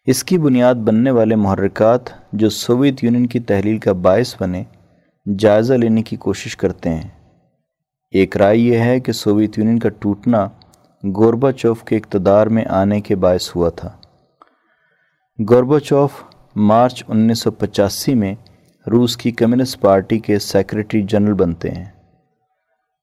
اس 0.06 0.24
کی 0.24 0.38
بنیاد 0.38 0.74
بننے 0.74 1.10
والے 1.10 1.36
محرکات 1.36 2.10
جو 2.32 2.50
سوویت 2.50 3.04
یونین 3.04 3.26
کی 3.26 3.40
تحلیل 3.40 3.78
کا 3.78 3.92
باعث 3.92 4.34
بنے، 4.40 4.64
جائزہ 5.26 5.74
لینے 5.74 6.02
کی 6.02 6.16
کوشش 6.16 6.56
کرتے 6.56 6.90
ہیں۔ 6.90 7.08
ایک 8.14 8.36
رائے 8.36 8.58
یہ 8.58 8.78
ہے 8.78 9.00
کہ 9.00 9.12
سوویت 9.12 9.58
یونین 9.58 9.78
کا 9.78 9.88
ٹوٹنا 9.88 10.48
گوربا 11.04 11.52
چوف 11.52 11.84
کے 11.84 11.96
اقتدار 11.96 12.46
میں 12.46 12.64
آنے 12.70 13.00
کے 13.00 13.16
باعث 13.16 13.56
ہوا 13.56 13.68
تھا۔ 13.68 13.96
گوربا 15.50 15.80
چوف 15.80 16.10
مارچ 16.56 17.04
انیس 17.08 17.40
سو 17.40 17.50
پچاسی 17.50 18.14
میں 18.14 18.34
روس 18.90 19.16
کی 19.16 19.30
کمیونسٹ 19.30 19.80
پارٹی 19.80 20.18
کے 20.18 20.38
سیکرٹری 20.38 21.02
جنرل 21.02 21.34
بنتے 21.34 21.70
ہیں۔ 21.70 21.84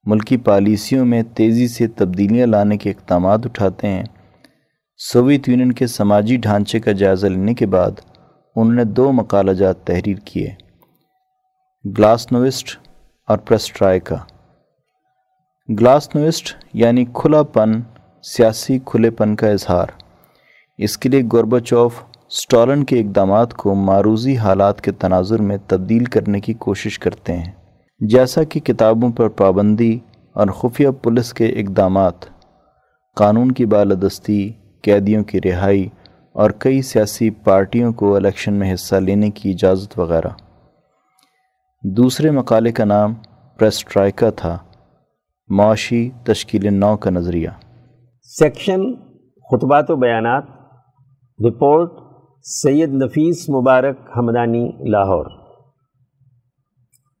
ملکی 0.04 0.36
پالیسیوں 0.36 1.06
میں 1.06 1.22
تیزی 1.22 1.68
سے 1.68 1.86
تبدیلیاں 1.86 2.46
لانے 2.46 2.76
کے 2.76 2.90
اقدامات 2.90 3.46
اٹھاتے 3.46 3.88
ہیں۔ 3.88 4.04
سوویت 4.96 5.48
یونین 5.48 5.72
کے 5.72 5.86
سماجی 5.86 6.36
ڈھانچے 6.36 6.80
کا 6.80 6.92
جائزہ 6.92 7.26
لینے 7.26 7.54
کے 7.54 7.66
بعد 7.66 7.90
انہوں 8.56 8.74
نے 8.74 8.84
دو 8.84 9.12
مقالہ 9.12 9.50
جات 9.50 9.84
تحریر 9.84 10.16
کیے۔ 10.24 10.50
گلاس 11.98 12.32
نوسٹ 12.32 12.78
اور 13.28 13.38
پرسٹرائکا 13.38 14.16
گلاس 15.70 16.14
نوسٹ 16.14 16.64
یعنی 16.74 17.04
کھلا 17.14 17.42
پن، 17.42 17.72
سیاسی 18.22 18.78
کھلے 18.84 19.10
پن 19.10 19.36
کا 19.36 19.48
اظہار۔ 19.48 19.86
اس 20.78 20.98
کے 20.98 21.08
لیے 21.08 21.22
گوربا 21.32 21.60
چوف 21.60 21.94
اسٹالن 22.26 22.84
کے 22.84 23.00
اقدامات 23.00 23.54
کو 23.54 23.74
معروضی 23.74 24.36
حالات 24.36 24.80
کے 24.80 24.92
تناظر 24.92 25.42
میں 25.42 25.56
تبدیل 25.66 26.04
کرنے 26.04 26.40
کی 26.40 26.52
کوشش 26.52 26.98
کرتے 26.98 27.32
ہیں۔ 27.32 27.52
جیسا 28.00 28.42
کہ 28.42 28.60
کتابوں 28.60 29.10
پر 29.10 29.28
پابندی 29.28 29.98
اور 30.32 30.46
خفیہ 30.46 30.88
پولیس 31.02 31.34
کے 31.34 31.46
اقدامات، 31.46 32.14
قانون 33.16 33.52
کی 33.52 33.66
بالادستی، 33.66 34.52
قیدیوں 34.82 35.24
کی 35.24 35.38
رہائی 35.44 35.88
اور 36.32 36.50
کئی 36.50 36.82
سیاسی 36.82 37.30
پارٹیوں 37.30 37.92
کو 37.92 38.16
الیکشن 38.16 38.54
میں 38.54 38.74
حصہ 38.74 38.96
لینے 38.96 39.30
کی 39.30 39.50
اجازت 39.50 39.98
وغیرہ۔ 39.98 40.28
دوسرے 41.82 42.30
مقالے 42.30 42.72
کا 42.72 42.84
نام 42.84 43.14
پریسٹرائکا 43.58 44.30
تھا۔ 44.30 44.58
معاشی 45.48 46.10
تشکیل 46.24 46.74
نو 46.74 46.96
کا 46.96 47.10
نظریہ۔ 47.10 47.48
سیکشن، 48.22 48.80
خطبات 49.50 49.90
و 49.90 49.96
بیانات۔ 49.96 50.44
رپورٹ، 51.46 51.92
سید 52.42 52.94
نفیس 52.94 53.50
مبارک 53.50 53.96
حمدانی، 54.18 54.90
لاہور۔ 54.90 55.26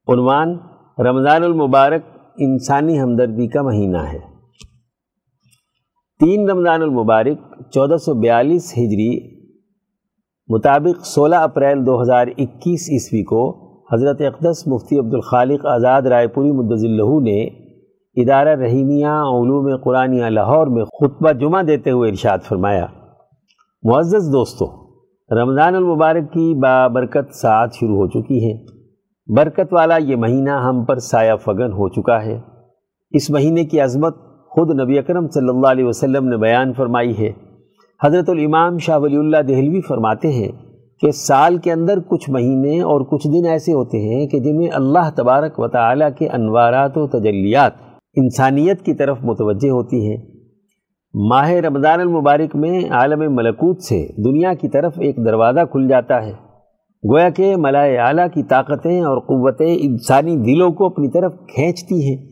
عنوان، 0.08 0.58
رمضان 0.98 1.42
المبارک 1.42 2.00
انسانی 2.38 3.00
ہمدردی 3.00 3.48
کا 3.48 3.62
مہینہ 3.62 3.96
ہے۔ 3.96 4.18
تین 6.20 6.50
رمضان 6.50 6.82
المبارک، 6.82 7.70
چودہ 7.70 7.96
سو 7.96 8.14
بیالیس 8.14 8.72
ہجری 8.72 9.34
مطابق 10.48 11.06
سولہ 11.06 11.36
اپریل 11.36 11.86
دو 11.86 12.02
ہزار 12.02 12.26
اکیس 12.26 12.90
عیسوی 12.90 13.22
کو 13.22 13.74
حضرت 13.94 14.20
اقدس 14.20 14.66
مفتی 14.66 14.98
عبدالخالق 14.98 15.66
آزاد 15.66 16.02
رائے 16.02 16.28
پوری 16.28 16.52
مدض 16.52 16.84
اللہ 16.84 17.20
نے 17.20 17.63
ادارہ 18.16 18.48
رحیمیہ 18.48 19.06
علوم 19.06 19.76
قرآنیہ 19.76 20.24
لاہور 20.24 20.66
میں 20.66 20.84
خطبہ 20.84 21.32
جمعہ 21.32 21.62
دیتے 21.62 21.90
ہوئے 21.90 22.10
ارشاد 22.10 22.38
فرمایا، 22.48 22.86
معزز 23.82 24.32
دوستو، 24.32 24.66
رمضان 25.40 25.74
المبارک 25.74 26.32
کی 26.32 26.54
بابرکت 26.54 27.34
ساتھ 27.34 27.74
شروع 27.74 27.96
ہو 27.96 28.06
چکی 28.06 28.44
ہے۔ 28.44 28.64
برکت 29.36 29.72
والا 29.72 29.96
یہ 29.96 30.16
مہینہ 30.16 30.50
ہم 30.50 30.84
پر 30.84 30.96
سایہ 30.96 31.36
فگن 31.36 31.72
ہو 31.72 31.88
چکا 31.88 32.24
ہے۔ 32.24 32.40
اس 33.10 33.30
مہینے 33.30 33.64
کی 33.64 33.80
عظمت 33.80 34.16
خود 34.50 34.80
نبی 34.80 34.98
اکرم 34.98 35.28
صلی 35.28 35.48
اللہ 35.48 35.66
علیہ 35.66 35.84
وسلم 35.84 36.28
نے 36.28 36.36
بیان 36.36 36.72
فرمائی 36.72 37.18
ہے۔ 37.18 37.30
حضرت 38.04 38.30
الامام 38.30 38.78
شاہ 38.78 38.98
ولی 38.98 39.16
اللہ 39.16 39.36
دہلوی 39.36 39.80
فرماتے 39.80 40.28
ہیں 40.28 40.52
کہ 41.00 41.10
سال 41.10 41.56
کے 41.56 41.72
اندر 41.72 41.98
کچھ 42.00 42.30
مہینے 42.30 42.80
اور 42.80 43.00
کچھ 43.00 43.28
دن 43.28 43.46
ایسے 43.46 43.72
ہوتے 43.72 43.98
ہیں 43.98 44.26
کہ 44.26 44.38
جن 44.38 44.56
میں 44.56 44.68
اللہ 44.72 45.10
تبارک 45.16 45.60
و 45.60 45.68
تعالیٰ 45.68 46.08
کے 46.18 46.28
انوارات 46.28 46.92
و 46.96 47.06
تجلیات 47.06 47.72
انسانیت 48.16 48.82
کی 48.82 48.94
طرف 48.94 49.18
متوجہ 49.22 49.70
ہوتی 49.70 50.10
ہیں۔ 50.10 50.16
ماہ 51.14 51.50
رمضان 51.50 52.00
المبارک 52.00 52.56
میں 52.56 52.80
عالم 52.90 53.34
ملکوت 53.34 53.82
سے 53.82 54.06
دنیا 54.24 54.54
کی 54.54 54.68
طرف 54.68 54.92
ایک 54.98 55.16
دروازہ 55.16 55.60
کھل 55.70 55.88
جاتا 55.88 56.26
ہے۔ 56.26 56.32
گویا 57.10 57.28
کہ 57.28 57.54
ملائے 57.56 57.98
اعلیٰ 57.98 58.26
کی 58.34 58.42
طاقتیں 58.42 59.00
اور 59.00 59.18
قوتیں 59.18 59.76
انسانی 59.80 60.36
دلوں 60.36 60.70
کو 60.70 60.86
اپنی 60.86 61.08
طرف 61.08 61.32
کھینچتی 61.54 62.08
ہیں۔ 62.08 62.26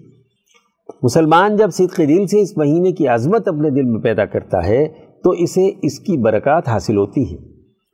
مسلمان 1.03 1.57
جب 1.57 1.71
صدق 1.71 1.99
دل 1.99 2.27
سے 2.27 2.41
اس 2.41 2.57
مہینے 2.57 2.93
کی 2.93 3.09
عظمت 3.09 3.49
اپنے 3.49 3.71
دل 3.71 3.83
میں 3.83 4.01
پیدا 4.01 4.25
کرتا 4.25 4.67
ہے، 4.67 4.89
تو 5.25 5.31
اسے 5.31 5.71
اس 5.83 5.99
کی 5.99 6.17
برکات 6.17 6.69
حاصل 6.69 6.97
ہوتی 6.97 7.33
ہے۔ 7.33 7.37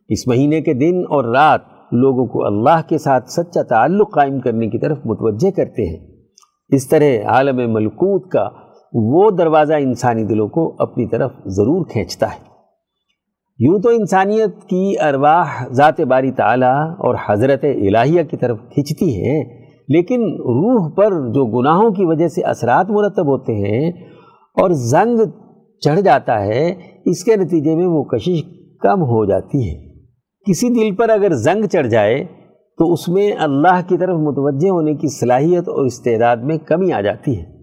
اس 0.08 0.28
مہینے 0.28 0.60
کے 0.60 0.74
دن 0.74 0.98
اور 1.08 1.24
رات 1.24 1.60
لوگوں 1.92 2.26
کو 2.26 2.46
اللہ 2.46 2.88
کے 2.88 2.98
ساتھ 2.98 3.30
سچا 3.30 3.62
تعلق 3.62 4.14
قائم 4.14 4.40
کرنے 4.40 4.68
کی 4.68 4.78
طرف 4.78 4.98
متوجہ 5.04 5.50
کرتے 5.50 5.90
ہیں۔ 5.90 6.07
اس 6.68 6.88
طرح 6.88 7.26
عالم 7.26 7.72
ملکوت 7.72 8.30
کا 8.30 8.48
وہ 8.92 9.30
دروازہ 9.30 9.74
انسانی 9.74 10.24
دلوں 10.24 10.48
کو 10.48 10.76
اپنی 10.78 11.06
طرف 11.06 11.32
ضرور 11.46 11.86
کھینچتا 11.86 12.26
ہے۔ 12.26 12.48
یوں 13.58 13.78
تو 13.78 13.88
انسانیت 13.88 14.64
کی 14.64 14.94
ارواح 15.00 15.68
ذات 15.70 16.00
باری 16.00 16.32
تعالیٰ 16.32 16.90
اور 16.90 17.14
حضرت 17.28 17.64
الہیہ 17.64 18.22
کی 18.22 18.36
طرف 18.36 18.58
کھنچتی 18.58 19.24
ہیں 19.24 19.44
لیکن 19.88 20.20
روح 20.22 20.90
پر 20.96 21.10
جو 21.10 21.60
گناہوں 21.60 21.90
کی 21.90 22.04
وجہ 22.04 22.28
سے 22.28 22.42
اثرات 22.42 22.90
مرتب 22.90 23.26
ہوتے 23.26 23.52
ہیں 23.52 23.90
اور 24.62 24.70
زنگ 24.70 25.18
چڑھ 25.80 26.00
جاتا 26.00 26.44
ہے، 26.44 26.74
اس 27.04 27.24
کے 27.24 27.36
نتیجے 27.36 27.76
میں 27.76 27.86
وہ 27.86 28.04
کشش 28.04 28.42
کم 28.80 29.02
ہو 29.02 29.24
جاتی 29.24 29.70
ہے۔ 29.70 29.88
کسی 30.50 30.68
دل 30.68 30.96
پر 30.96 31.08
اگر 31.08 31.32
زنگ 31.32 31.66
چڑھ 31.66 31.88
جائے 31.88 32.24
تو 32.78 32.92
اس 32.92 33.08
میں 33.08 33.32
اللہ 33.32 33.80
کی 33.88 33.98
طرف 33.98 34.16
متوجہ 34.16 34.70
ہونے 34.70 34.94
کی 34.94 35.08
صلاحیت 35.08 35.68
اور 35.68 35.86
استعداد 35.86 36.36
میں 36.36 36.58
کمی 36.58 36.92
آ 36.92 37.00
جاتی 37.00 37.40
ہے۔ 37.40 37.58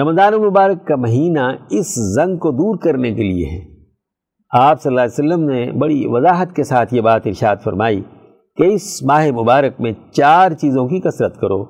رمضان 0.00 0.34
المبارک 0.34 0.86
کا 0.86 0.96
مہینہ 0.96 1.40
اس 1.70 2.14
زنگ 2.14 2.36
کو 2.36 2.50
دور 2.50 2.78
کرنے 2.78 3.14
کے 3.14 3.22
لیے 3.22 3.46
ہے۔ 3.46 3.74
آپ 4.50 4.82
صلی 4.82 4.90
اللہ 4.90 5.00
علیہ 5.00 5.12
وسلم 5.12 5.48
نے 5.48 5.72
بڑی 5.72 6.02
وضاحت 6.06 6.56
کے 6.56 6.64
ساتھ 6.64 6.94
یہ 6.94 7.00
بات 7.00 7.22
ارشاد 7.26 7.56
فرمائی 7.64 8.02
کہ 8.56 8.62
اس 8.62 9.02
ماہ 9.02 9.30
مبارک 9.30 9.80
میں 9.80 9.92
چار 10.12 10.52
چیزوں 10.52 10.88
کی 10.88 11.00
کثرت 11.00 11.40
کرو۔ 11.40 11.64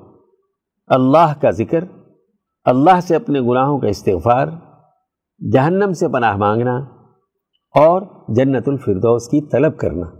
اللہ 0.87 1.33
کا 1.41 1.51
ذکر، 1.51 1.83
اللہ 2.65 2.99
سے 2.99 3.15
اپنے 3.15 3.41
گناہوں 3.41 3.79
کا 3.79 3.87
استغفار، 3.87 4.47
جہنم 5.53 5.93
سے 5.93 6.07
پناہ 6.07 6.35
مانگنا 6.35 6.75
اور 7.75 8.01
جنت 8.35 8.69
الفردوس 8.69 9.27
کی 9.27 9.41
طلب 9.41 9.77
کرنا۔ 9.77 10.14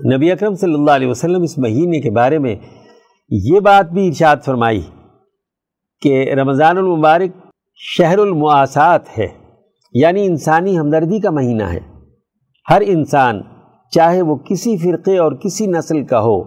نبی 0.00 0.30
اکرم 0.32 0.54
صلی 0.54 0.74
اللہ 0.74 0.90
علیہ 0.90 1.08
وسلم 1.08 1.42
اس 1.42 1.56
مہینے 1.58 2.00
کے 2.00 2.10
بارے 2.10 2.38
میں 2.38 2.54
یہ 3.30 3.60
بات 3.60 3.90
بھی 3.90 4.06
ارشاد 4.06 4.36
فرمائی 4.44 4.80
کہ 6.02 6.32
رمضان 6.32 6.78
المبارک 6.78 7.46
شہر 7.80 8.18
المعاسات 8.18 9.18
ہے 9.18 9.26
یعنی 9.94 10.24
انسانی 10.26 10.78
ہمدردی 10.78 11.20
کا 11.20 11.30
مہینہ 11.30 11.62
ہے۔ 11.62 11.80
ہر 12.70 12.82
انسان، 12.86 13.40
چاہے 13.92 14.22
وہ 14.22 14.36
کسی 14.36 14.76
فرقے 14.76 15.18
اور 15.18 15.32
کسی 15.32 15.66
نسل 15.66 16.04
کا 16.04 16.20
ہو، 16.20 16.40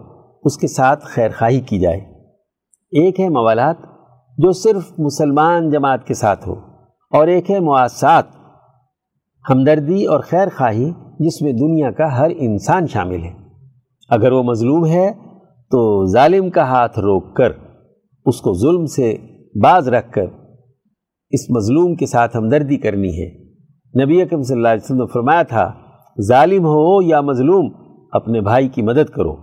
اس 0.44 0.58
کے 0.58 0.68
ساتھ 0.68 1.06
خیر 1.06 1.30
خواہی 1.38 1.60
کی 1.60 1.80
جائے۔ 1.80 2.00
ایک 2.94 3.20
ہے 3.20 3.30
موالات 3.30 3.78
جو 4.38 4.52
صرف 4.52 5.00
مسلمان 5.00 5.70
جماعت 5.70 6.08
کے 6.08 6.14
ساتھ 6.14 6.48
ہو، 6.48 6.54
اور 7.12 7.28
ایک 7.28 7.52
ہے 7.52 7.60
معاسات 7.60 8.26
ہمدردی 9.46 10.06
اور 10.06 10.20
خیر 10.20 10.48
خواہی 10.58 10.92
جس 11.20 11.42
میں 11.42 11.52
دنیا 11.52 11.92
کا 11.92 12.18
ہر 12.18 12.32
انسان 12.38 12.88
شامل 12.88 13.24
ہے۔ 13.24 13.43
اگر 14.10 14.32
وہ 14.32 14.44
مظلوم 14.44 14.86
ہے 14.86 15.12
تو 15.72 16.06
ظالم 16.06 16.50
کا 16.50 16.64
ہاتھ 16.64 17.00
روک 17.00 17.36
کر 17.36 17.50
اس 18.26 18.42
کو 18.42 18.54
ظلم 18.54 18.86
سے 18.86 19.18
باز 19.64 19.88
رکھ 19.88 20.12
کر 20.12 20.26
اس 21.30 21.50
مظلوم 21.50 21.96
کے 21.96 22.06
ساتھ 22.06 22.38
ہمدردی 22.38 22.78
کرنی 22.78 23.10
ہے۔ 23.10 23.44
نبی 24.04 24.22
اکم 24.22 24.42
صلی 24.42 24.56
اللہ 24.56 24.68
علیہ 24.68 24.84
وسلم 24.84 24.98
نے 24.98 25.08
فرمایا 25.14 25.44
تھا، 25.44 25.72
ظالم 26.28 26.66
ہو 26.66 27.02
یا 27.02 27.22
مظلوم، 27.22 27.72
اپنے 28.12 28.42
بھائی 28.42 28.68
کی 28.68 28.82
مدد 28.82 29.10
کرو۔ 29.10 29.36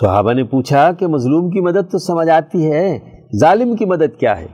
صحابہ 0.00 0.32
نے 0.32 0.44
پوچھا 0.44 0.92
کہ 0.92 1.06
مظلوم 1.06 1.50
کی 1.50 1.60
مدد 1.60 1.92
تو 1.92 1.98
سمجھ 1.98 2.28
آتی 2.28 2.72
ہے، 2.72 2.98
ظالم 3.40 3.76
کی 3.76 3.84
مدد 3.84 4.20
کیا 4.20 4.40
ہے؟ 4.40 4.46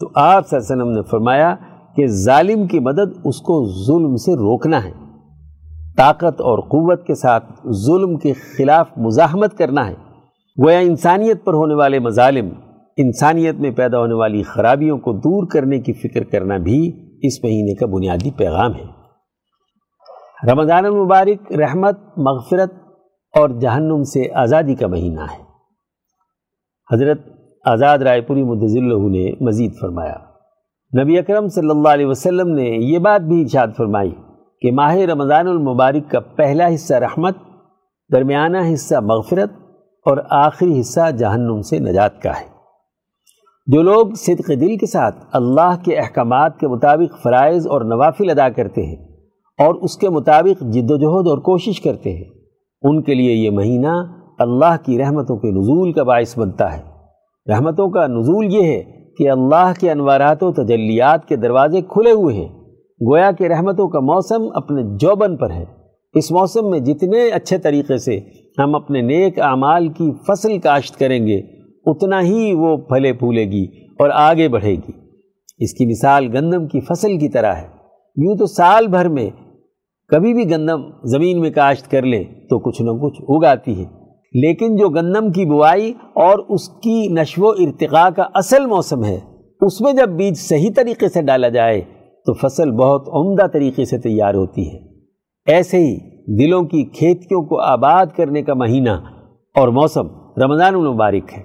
تو 0.00 0.08
آپ 0.14 0.46
صلی 0.46 0.58
اللہ 0.58 0.72
علیہ 0.72 0.82
وسلم 0.82 0.96
نے 0.96 1.02
فرمایا 1.10 1.54
کہ 1.96 2.06
ظالم 2.06 2.66
کی 2.66 2.80
مدد 2.80 3.18
اس 3.24 3.40
کو 3.40 3.64
ظلم 3.86 4.16
سے 4.16 4.32
روکنا 4.32 4.84
ہے۔ 4.84 5.03
طاقت 5.96 6.40
اور 6.40 6.58
قوت 6.58 7.06
کے 7.06 7.14
ساتھ 7.14 7.44
ظلم 7.72 8.16
کے 8.16 8.32
خلاف 8.32 8.88
مزاحمت 8.96 9.58
کرنا 9.58 9.88
ہے۔ 9.88 9.94
گویا 10.64 10.78
انسانیت 10.78 11.44
پر 11.44 11.54
ہونے 11.54 11.74
والے 11.74 11.98
مظالم 11.98 12.48
انسانیت 12.96 13.54
میں 13.54 13.70
پیدا 13.70 13.98
ہونے 13.98 14.14
والی 14.14 14.42
خرابیوں 14.42 14.98
کو 14.98 15.12
دور 15.12 15.46
کرنے 15.46 15.78
کی 15.78 15.92
فکر 15.92 16.24
کرنا 16.24 16.56
بھی 16.56 16.92
اس 17.22 17.44
مہینے 17.44 17.74
کا 17.74 17.86
بنیادی 17.86 18.30
پیغام 18.30 18.74
ہے۔ 18.74 18.84
رمضان 20.52 20.84
المبارک 20.84 21.52
رحمت، 21.52 21.98
مغفرت 22.16 22.72
اور 23.34 23.48
جہنم 23.48 24.02
سے 24.02 24.34
آزادی 24.34 24.74
کا 24.74 24.86
مہینہ 24.86 25.20
ہے۔ 25.20 25.44
حضرت 26.94 27.18
آزاد 27.64 27.98
رائے 27.98 28.20
پوری 28.20 28.42
اللہ 28.42 29.08
نے 29.08 29.44
مزید 29.44 29.72
فرمایا۔ 29.80 30.14
نبی 31.02 31.18
اکرم 31.18 31.48
صلی 31.48 31.70
اللہ 31.70 31.88
علیہ 31.88 32.06
وسلم 32.06 32.48
نے 32.48 32.64
یہ 32.64 32.98
بات 32.98 33.20
بھی 33.20 33.42
ارشاد 33.42 33.68
فرمائی۔ 33.76 34.10
کہ 34.64 34.72
ماہ 34.72 34.96
رمضان 34.96 35.48
المبارک 35.48 36.10
کا 36.10 36.20
پہلا 36.20 36.74
حصہ 36.74 36.94
رحمت، 36.94 37.36
درمیانہ 38.12 38.56
حصہ 38.72 38.94
مغفرت 39.02 39.52
اور 40.06 40.16
آخری 40.30 40.80
حصہ 40.80 41.10
جہنم 41.10 41.60
سے 41.60 41.78
نجات 41.78 42.22
کا 42.22 42.30
ہے۔ 42.30 42.46
جو 43.66 43.82
لوگ 43.82 44.06
صدق 44.16 44.48
دل 44.48 44.76
کے 44.76 44.86
ساتھ 44.86 45.24
اللہ 45.32 45.76
کے 45.84 45.96
احکامات 45.96 46.58
کے 46.58 46.68
مطابق 46.68 47.22
فرائض 47.22 47.66
اور 47.66 47.80
نوافل 47.80 48.30
ادا 48.30 48.48
کرتے 48.48 48.82
ہیں 48.82 48.96
اور 49.58 49.74
اس 49.74 49.96
کے 49.96 50.08
مطابق 50.08 50.62
جد 50.62 50.90
و 50.90 50.96
جہد 50.96 51.28
اور 51.28 51.38
کوشش 51.38 51.80
کرتے 51.80 52.12
ہیں، 52.12 52.30
ان 52.82 53.02
کے 53.02 53.14
لیے 53.14 53.32
یہ 53.32 53.50
مہینہ 53.50 54.22
اللہ 54.38 54.76
کی 54.84 54.98
رحمتوں 54.98 55.36
کے 55.36 55.50
نزول 55.50 55.92
کا 55.92 56.02
باعث 56.02 56.38
بنتا 56.38 56.76
ہے۔ 56.76 56.82
رحمتوں 57.52 57.90
کا 57.90 58.06
نزول 58.06 58.46
یہ 58.54 58.62
ہے 58.62 58.82
کہ 59.18 59.30
اللہ 59.30 59.72
کے 59.80 59.90
انوارات 59.90 60.42
و 60.42 60.52
تجلیات 60.52 61.28
کے 61.28 61.36
دروازے 61.36 61.80
کھلے 61.80 62.10
ہوئے 62.10 62.34
ہیں۔ 62.34 62.63
گویا 63.10 63.30
کہ 63.30 63.44
رحمتوں 63.44 63.88
کا 63.88 64.00
موسم 64.00 64.42
اپنے 64.54 64.82
جوبن 64.96 65.36
پر 65.36 65.50
ہے۔ 65.50 65.64
اس 66.14 66.32
موسم 66.32 66.70
میں 66.70 66.80
جتنے 66.80 67.28
اچھے 67.28 67.58
طریقے 67.58 67.98
سے 67.98 68.20
ہم 68.58 68.74
اپنے 68.74 69.00
نیک 69.00 69.40
اعمال 69.40 69.88
کی 69.88 70.12
فصل 70.26 70.58
کاشت 70.58 70.98
کریں 70.98 71.26
گے، 71.26 71.38
اتنا 71.86 72.20
ہی 72.22 72.54
وہ 72.54 72.76
پھلے 72.76 73.12
پھولے 73.12 73.44
گی 73.44 73.64
اور 73.98 74.10
آگے 74.14 74.48
بڑھے 74.48 74.74
گی۔ 74.74 74.90
اس 75.58 75.74
کی 75.74 75.86
مثال 75.86 76.26
گندم 76.34 76.66
کی 76.66 76.80
فصل 76.80 77.18
کی 77.18 77.28
طرح 77.28 77.52
ہے۔ 77.52 77.66
یوں 78.16 78.36
تو 78.36 78.46
سال 78.46 78.86
بھر 78.86 79.08
میں 79.08 79.30
کبھی 80.08 80.34
بھی 80.34 80.50
گندم 80.50 80.82
زمین 81.04 81.40
میں 81.40 81.50
کاشت 81.50 81.90
کر 81.90 82.02
لے 82.02 82.24
تو 82.24 82.58
کچھ 82.58 82.82
نہ 82.82 82.90
کچھ 82.90 83.22
اگاتی 83.28 83.84
ہے۔ 83.84 83.84
لیکن 84.32 84.76
جو 84.76 84.88
گندم 84.88 85.32
کی 85.32 85.44
بوائی 85.44 85.92
اور 86.14 86.38
اس 86.48 86.68
کی 86.68 87.08
نشو 87.08 87.44
و 87.44 87.48
ارتقاء 87.48 88.08
کا 88.08 88.24
اصل 88.34 88.66
موسم 88.66 89.04
ہے، 89.04 89.20
اس 89.60 89.80
میں 89.80 89.92
جب 89.92 90.08
بیج 90.08 90.36
صحیح 90.36 90.70
طریقے 90.76 91.08
سے 91.08 91.22
ڈالا 91.22 91.48
جائے 91.48 91.80
تو 92.26 92.32
فصل 92.32 92.70
بہت 92.70 93.08
عمدہ 93.12 93.46
طریقے 93.46 93.84
سے 93.84 93.98
تیار 93.98 94.34
ہوتی 94.34 94.74
ہے۔ 94.74 94.78
ایسے 95.46 95.76
ہی 95.76 96.14
دلوں 96.44 96.62
کی 96.62 96.84
کھیتیوں 96.84 97.42
کو 97.42 97.60
آباد 97.60 98.06
کرنے 98.16 98.42
کا 98.42 98.54
مہینہ 98.54 98.90
اور 99.54 99.68
موسم 99.68 100.06
رمضان 100.42 100.74
المبارک 100.74 101.32
ہے۔ 101.36 101.42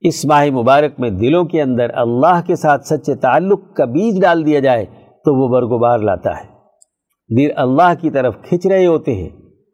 اس 0.00 0.24
ماہ 0.24 0.46
مبارک 0.50 1.00
میں 1.00 1.10
دلوں 1.10 1.44
کے 1.44 1.62
اندر 1.62 1.86
اللہ 1.94 2.40
کے 2.46 2.56
ساتھ 2.56 2.86
سچے 2.86 3.14
تعلق 3.14 3.74
کا 3.74 3.84
بیج 3.84 4.22
ڈال 4.22 4.46
دیا 4.46 4.60
جائے 4.60 4.84
تو 5.24 5.34
وہ 5.34 5.48
برگوبار 5.48 5.98
لاتا 5.98 6.30
ہے۔ 6.30 6.52
دل 7.36 7.52
اللہ 7.56 7.92
کی 8.00 8.10
طرف 8.10 8.34
کھچ 8.42 8.66
رہے 8.66 8.86
ہوتے 8.86 9.14
ہیں۔ 9.14 9.28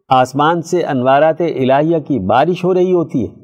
آسمان 0.09 0.63
سے 0.63 0.83
انوارات 0.83 1.41
الہیہ 1.41 1.99
کی 1.99 2.19
بارش 2.19 2.65
ہو 2.65 2.75
رہی 2.75 2.93
ہوتی 2.93 3.29
ہے۔ 3.29 3.38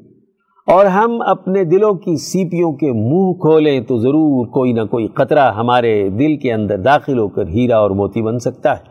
اور 0.67 0.85
ہم 0.85 1.21
اپنے 1.25 1.63
دلوں 1.63 1.93
کی 1.93 2.15
سیپیوں 2.15 2.73
کے 2.73 2.91
منہ 2.91 3.33
کھولیں 3.33 3.79
تو 3.81 3.97
ضرور 3.97 4.47
کوئی 4.47 4.73
نہ 4.73 4.81
کوئی 4.81 5.07
قطرہ 5.07 5.51
ہمارے 5.51 6.09
دل 6.09 6.37
کے 6.37 6.53
اندر 6.53 6.77
داخل 6.77 7.19
ہو 7.19 7.27
کر 7.27 7.47
ہیرا 7.47 7.77
اور 7.77 7.91
موتی 7.91 8.21
بن 8.21 8.39
سکتا 8.39 8.71
ہے۔ 8.71 8.83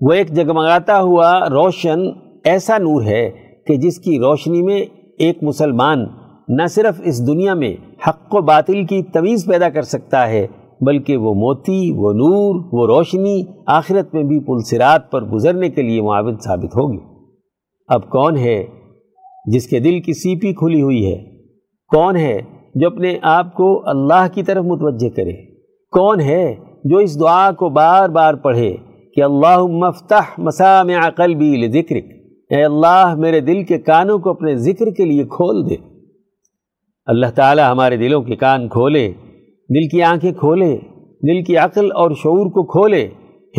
وہ 0.00 0.12
ایک 0.12 0.28
جگمگاتا 0.28 1.00
ہوا 1.00 1.40
روشن 1.40 2.00
ایسا 2.44 2.78
نور 2.78 3.02
ہے 3.02 3.30
کہ 3.66 3.76
جس 3.76 3.98
کی 3.98 4.18
روشنی 4.18 4.62
میں 4.62 4.80
ایک 5.18 5.42
مسلمان 5.42 6.06
نہ 6.48 6.66
صرف 6.66 7.00
اس 7.04 7.26
دنیا 7.26 7.54
میں 7.54 7.74
حق 8.08 8.34
و 8.34 8.40
باطل 8.40 8.84
کی 8.84 9.02
تمیز 9.02 9.46
پیدا 9.46 9.68
کر 9.68 9.82
سکتا 9.82 10.28
ہے، 10.28 10.46
بلکہ 10.80 11.16
وہ 11.16 11.34
موتی، 11.34 11.92
وہ 11.92 12.12
نور، 12.12 12.68
وہ 12.72 12.86
روشنی 12.86 13.42
آخرت 13.66 14.14
میں 14.14 14.22
بھی 14.22 14.40
پلسرات 14.40 15.10
پر 15.10 15.24
گزرنے 15.24 15.70
کے 15.70 15.82
لیے 15.82 16.02
معاون 16.02 16.36
ثابت 16.44 16.76
ہوگی۔ 16.76 16.98
اب 17.88 18.10
کون 18.10 18.36
ہے 18.36 18.64
جس 19.46 19.66
کے 19.66 19.78
دل 19.78 20.00
کی 20.00 20.12
سیپی 20.12 20.52
کھلی 20.52 20.82
ہوئی 20.82 21.12
ہے۔ 21.12 21.24
کون 21.88 22.16
ہے 22.16 22.40
جو 22.74 22.86
اپنے 22.86 23.18
آپ 23.22 23.54
کو 23.54 23.88
اللہ 23.88 24.26
کی 24.34 24.42
طرف 24.42 24.64
متوجہ 24.64 25.08
کرے؟ 25.08 25.32
کون 25.90 26.20
ہے 26.20 26.54
جو 26.84 26.98
اس 26.98 27.20
دعا 27.20 27.50
کو 27.50 27.68
بار 27.68 28.08
بار 28.08 28.34
پڑھے 28.34 28.76
کہ 29.14 29.22
اللہ 29.22 29.62
مفتح 29.62 30.34
مسامع 30.38 31.08
قلبی 31.16 31.56
لذکرک۔ 31.56 32.04
اے 32.50 32.64
اللہ، 32.64 33.14
میرے 33.18 33.40
دل 33.40 33.62
کے 33.62 33.78
کانوں 33.78 34.18
کو 34.18 34.30
اپنے 34.30 34.56
ذکر 34.56 34.90
کے 34.90 35.04
لیے 35.04 35.24
کھول 35.24 35.70
دے۔ 35.70 35.76
اللہ 37.06 37.26
تعالی 37.34 37.62
ہمارے 37.62 37.96
دلوں 37.96 38.22
کے 38.22 38.36
کان 38.36 38.68
کھولے، 38.68 39.12
دل 39.74 39.88
کی 39.88 40.02
آنکھیں 40.02 40.32
کھولے، 40.32 40.78
دل 41.28 41.42
کی 41.42 41.56
عقل 41.56 41.92
اور 41.92 42.10
شعور 42.10 42.46
کو 42.46 42.62
کھولے، 42.62 43.08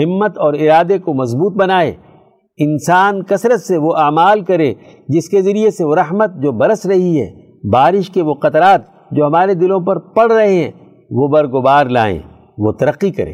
ہمت 0.04 0.38
اور 0.38 0.54
ارادے 0.54 0.98
کو 0.98 1.14
مضبوط 1.14 1.54
بنائے۔ 1.54 1.94
انسان 2.60 3.24
کثرت 3.24 3.62
سے 3.62 3.78
وہ 3.78 3.93
اعمال 3.97 4.41
کرے 4.41 4.74
جس 5.08 5.30
کے 5.30 5.41
ذریعے 5.41 5.72
سے 5.72 5.84
وہ 5.84 5.95
رحمت 5.95 6.32
جو 6.41 6.52
برس 6.52 6.86
رہی 6.86 7.20
ہے، 7.22 7.30
بارش 7.70 8.10
کے 8.10 8.22
وہ 8.22 8.34
قطرات 8.34 8.82
جو 9.12 9.26
ہمارے 9.26 9.54
دلوں 9.54 9.80
پر 9.80 9.99
پڑ 10.16 10.32
رہے 10.32 10.54
ہیں، 10.54 10.72
وہ 11.12 11.28
برگبار 11.28 11.86
لائیں، 11.86 12.20
وہ 12.58 12.72
ترقی 12.72 13.12
کرے 13.12 13.34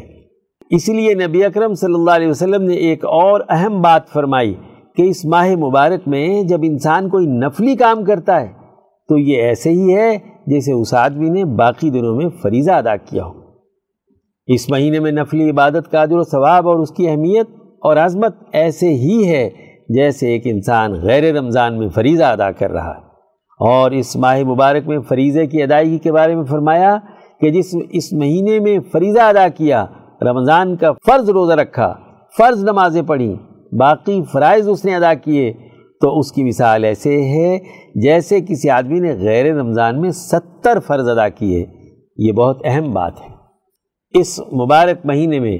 اس 0.70 0.88
لیے 0.88 1.14
نبی 1.14 1.44
اکرم 1.44 1.74
صلی 1.74 1.94
اللہ 1.94 2.10
علیہ 2.10 2.28
وسلم 2.28 2.62
نے 2.62 2.74
ایک 2.86 3.04
اور 3.04 3.40
اہم 3.48 3.80
بات 3.80 4.08
فرمائی 4.08 4.54
کہ 4.96 5.02
اس 5.02 5.24
ماہ 5.24 5.54
مبارک 5.56 6.08
میں 6.08 6.42
جب 6.42 6.60
انسان 6.62 7.08
کوئی 7.08 7.26
نفلی 7.26 7.74
کام 7.76 8.04
کرتا 8.04 8.40
ہے، 8.40 8.52
تو 9.08 9.18
یہ 9.18 9.42
ایسے 9.42 9.70
ہی 9.70 9.94
ہے 9.94 10.16
جیسے 10.46 10.72
اس 10.72 10.94
آدمی 10.94 11.28
نے 11.30 11.44
باقی 11.56 11.90
دنوں 11.90 12.16
میں 12.16 12.28
فریضہ 12.42 12.70
ادا 12.70 12.96
کیا 12.96 13.24
ہو۔ 13.24 13.32
اس 14.48 14.68
مہینے 14.70 15.00
میں 15.00 15.12
نفلی 15.12 15.50
عبادت 15.50 15.90
کا 15.90 16.02
عجر 16.02 16.16
و 16.16 16.22
ثواب 16.22 16.68
اور 16.68 16.78
اس 16.78 16.90
کی 16.90 17.08
اہمیت 17.08 17.48
اور 17.82 17.96
عظمت 17.96 18.36
ایسے 18.52 18.88
ہی 18.88 19.28
ہے 19.28 19.50
جیسے 19.88 20.28
ایک 20.28 20.42
انسان 20.44 20.92
غیر 20.92 21.34
رمضان 21.34 21.78
میں 21.78 21.88
فریضہ 21.88 22.24
ادا 22.24 22.52
کر 22.52 22.70
رہا 22.70 22.90
ہے۔ 22.90 23.08
اور 23.60 23.90
اس 23.90 24.16
ماہ 24.16 24.42
مبارک 24.42 24.88
میں 24.88 24.98
فریضے 25.00 25.46
کی 25.46 25.62
ادائیگی 25.62 25.98
کے 25.98 26.12
بارے 26.12 26.34
میں 26.34 26.44
فرمایا 26.44 26.96
کہ 27.40 27.50
جس 27.50 27.76
اس 27.90 28.12
مہینے 28.12 28.60
میں 28.60 28.78
فریضہ 28.92 29.20
ادا 29.20 29.48
کیا، 29.48 29.86
رمضان 30.22 30.76
کا 30.76 30.92
فرض 30.92 31.30
روزہ 31.30 31.52
رکھا، 31.52 31.94
فرض 32.38 32.62
نمازیں 32.62 33.02
پڑھیں، 33.02 33.34
باقی 33.74 34.22
فرائض 34.32 34.68
اس 34.68 34.84
نے 34.84 34.94
ادا 34.94 35.14
کیے، 35.14 35.52
تو 36.00 36.18
اس 36.18 36.32
کی 36.32 36.44
مثال 36.44 36.84
ایسے 36.84 37.22
ہے 37.22 37.58
جیسے 37.94 38.40
کسی 38.40 38.70
آدمی 38.70 39.00
نے 39.00 39.14
غیر 39.14 39.54
رمضان 39.54 40.00
میں 40.00 40.10
ستر 40.10 40.78
فرض 40.86 41.08
ادا 41.08 41.28
کیے۔ 41.28 41.66
یہ 42.16 42.32
بہت 42.32 42.60
اہم 42.64 42.92
بات 42.92 43.12
ہے۔ 43.20 43.38
اس 44.20 44.40
مبارک 44.40 45.06
مہینے 45.06 45.40
میں 45.40 45.58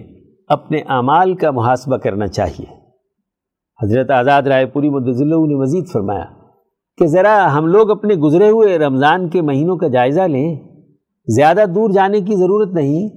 اپنے 0.48 0.78
اعمال 0.88 1.34
کا 1.34 1.50
محاسبہ 1.50 1.96
کرنا 1.96 2.26
چاہیے۔ 2.26 2.74
حضرت 3.82 4.10
آزاد 4.10 4.42
رائے 4.42 4.66
پوری 4.66 4.90
مدضلہ 4.90 5.34
نے 5.34 5.54
مزید 5.54 5.88
فرمایا 5.92 6.24
کہ 6.98 7.06
ذرا 7.06 7.48
ہم 7.54 7.66
لوگ 7.66 7.90
اپنے 7.90 8.14
گزرے 8.14 8.50
ہوئے 8.50 8.78
رمضان 8.78 9.28
کے 9.28 9.42
مہینوں 9.42 9.76
کا 9.76 9.88
جائزہ 9.88 10.20
لیں۔ 10.20 10.56
زیادہ 11.26 11.64
دور 11.74 11.90
جانے 11.90 12.20
کی 12.20 12.36
ضرورت 12.36 12.68
نہیں۔ 12.74 13.08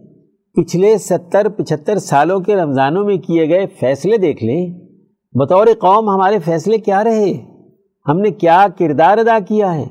پچھلے 0.53 0.97
ستر، 0.97 1.49
پچھتر 1.49 1.97
سالوں 1.97 2.39
کے 2.39 2.55
رمضانوں 2.55 3.05
میں 3.05 3.17
کیے 3.17 3.49
گئے 3.49 3.65
فیصلے 3.67 4.17
دیکھ 4.17 4.43
لیں۔ 4.43 4.79
بطور 5.33 5.67
قوم 5.79 6.09
ہمارے 6.09 6.39
فیصلے 6.39 6.77
کیا 6.77 7.03
رہے؟ 7.03 7.33
ہم 8.07 8.19
نے 8.19 8.31
کیا 8.31 8.65
کردار 8.79 9.17
ادا 9.17 9.39
کیا 9.47 9.75
ہے؟ 9.75 9.87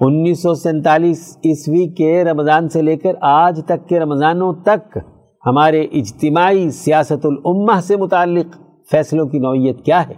انیس 0.00 0.42
سو 0.42 0.54
سینتالیس 0.54 1.36
عیسوی 1.36 1.88
کے 1.88 2.24
رمضان 2.24 2.68
سے 2.68 2.82
لے 2.82 2.96
کر 2.96 3.10
آج 3.20 3.60
تک 3.66 3.88
کے 3.88 4.00
رمضانوں 4.00 4.52
تک 4.64 4.98
ہمارے 5.46 5.82
اجتماعی 5.82 6.70
سیاست 6.70 7.26
الامہ 7.26 7.80
سے 7.80 7.96
متعلق 7.96 8.56
فیصلوں 8.90 9.26
کی 9.26 9.38
نوعیت 9.38 9.84
کیا 9.84 10.08
ہے؟ 10.08 10.14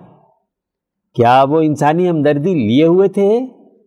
کیا 1.14 1.45
وہ 1.49 1.61
انسانی 1.61 2.11
ہمدردی 2.11 2.55
لیے 2.55 2.87
ہوئے 2.87 3.09
تھے 3.09 3.41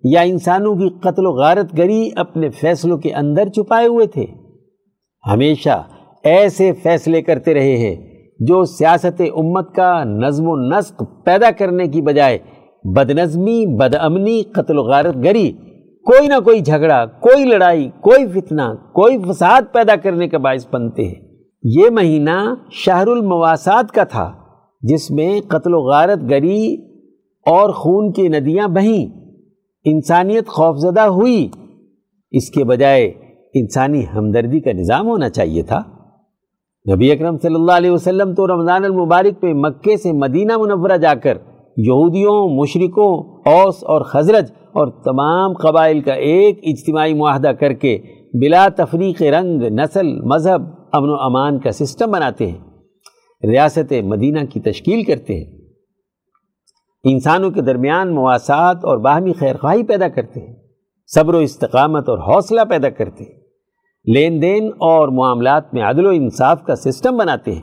یا 0.04 0.22
انسانوں 0.22 0.76
کی 0.76 0.90
قتل 0.90 1.26
و 1.26 1.32
غارت 1.32 1.78
گری 1.78 2.10
اپنے 2.16 2.50
فیصلوں 2.50 2.98
کے 2.98 3.14
اندر 3.14 3.50
چھپائے 3.50 3.88
ہوئے 3.88 4.08
تھے؟ 4.08 4.26
ہمیشہ 5.32 5.84
ایسے 6.24 6.72
فیصلے 6.74 7.22
کرتے 7.22 7.54
رہے 7.54 7.78
ہیں 7.78 7.96
جو 8.40 8.66
سیاست 8.66 9.22
امت 9.36 9.76
کا 9.76 10.04
نظم 10.04 10.48
و 10.48 10.56
نسق 10.56 11.04
پیدا 11.26 11.52
کرنے 11.52 11.88
کی 11.88 12.02
بجائے 12.02 12.38
بد 12.84 13.12
نظمی 13.12 13.66
بد 13.66 13.96
امنی 14.00 14.44
قتل 14.44 14.78
و 14.78 14.84
غارت 14.84 15.16
گری، 15.24 15.52
کوئی 16.06 16.28
نہ 16.28 16.40
کوئی 16.40 16.60
جھگڑا، 16.60 17.06
کوئی 17.06 17.46
لڑائی، 17.46 17.90
کوئی 18.02 18.28
فتنہ، 18.28 18.74
کوئی 18.94 19.18
فساد 19.18 19.62
پیدا 19.74 19.96
کرنے 19.96 20.28
کا 20.28 20.38
باعث 20.38 20.68
بنتے 20.72 21.06
ہیں۔ 21.06 21.27
یہ 21.64 21.90
مہینہ 21.92 22.54
شہر 22.72 23.08
المواسات 23.08 23.92
کا 23.92 24.04
تھا، 24.04 24.34
جس 24.82 25.12
میں 25.12 25.42
قتل 25.48 25.74
و 25.74 25.80
غارت 25.80 26.30
گری 26.30 26.76
اور 27.46 27.70
خون 27.70 28.12
کی 28.12 28.28
ندیاں 28.28 28.68
بہیں۔ 28.68 29.32
انسانیت 29.86 30.48
خوفزدہ 30.48 31.02
ہوئی۔ 31.02 31.50
اس 32.32 32.50
کے 32.50 32.64
بجائے 32.64 33.06
انسانی 33.54 34.04
ہمدردی 34.16 34.60
کا 34.60 34.72
نظام 34.72 35.08
ہونا 35.08 35.30
چاہیے 35.30 35.64
تھا۔ 35.64 35.82
نبی 36.94 37.12
اکرم 37.12 37.38
صلی 37.38 37.56
اللہ 37.56 37.72
علیہ 37.72 37.92
وسلم 37.92 38.34
تو 38.34 38.48
رمضان 38.48 38.86
المبارک 38.86 39.42
پہ 39.42 39.54
مکے 39.54 39.98
سے 39.98 40.12
مدینہ 40.12 40.58
منورہ 40.58 40.98
جا 40.98 41.14
کر 41.14 41.38
یہودیوں، 41.78 42.50
مشرکوں، 42.50 43.42
اوس 43.50 43.84
اور 43.84 44.02
خزرج 44.02 44.52
اور 44.52 44.88
تمام 44.88 45.54
قبائل 45.54 46.02
کا 46.02 46.14
ایک 46.14 46.60
اجتماعی 46.64 47.14
معاہدہ 47.14 47.52
کر 47.60 47.74
کے 47.74 47.98
بلا 48.34 48.68
تفریق 48.76 49.22
رنگ، 49.22 49.62
نسل، 49.62 50.22
مذہب 50.22 50.77
امن 50.94 51.10
و 51.10 51.16
امان 51.16 51.60
کا 51.60 51.72
سسٹم 51.72 52.12
بناتے 52.12 52.48
ہیں، 52.48 52.60
ریاست 53.44 53.94
مدینہ 54.04 54.40
کی 54.50 54.60
تشکیل 54.60 55.04
کرتے 55.04 55.34
ہیں۔ 55.34 55.58
انسانوں 57.04 57.52
کے 57.52 57.62
درمیان 57.62 58.16
مواصلات 58.16 58.86
اور 58.86 58.98
باہمی 58.98 59.34
خیرخواہی 59.34 59.84
پیدا 59.84 60.08
کرتے 60.08 60.40
ہیں، 60.40 60.56
صبر 61.16 61.34
و 61.34 61.38
استقامت 61.38 62.10
اور 62.10 62.18
حوصلہ 62.18 62.62
پیدا 62.70 62.90
کرتے 62.90 63.24
ہیں۔ 63.24 63.40
لین 64.06 64.42
دین 64.42 64.68
اور 64.68 65.08
معاملات 65.08 65.74
میں 65.74 65.84
عدل 65.84 66.06
و 66.06 66.10
انصاف 66.10 66.64
کا 66.64 66.76
سسٹم 66.76 67.18
بناتے 67.18 67.54
ہیں 67.54 67.62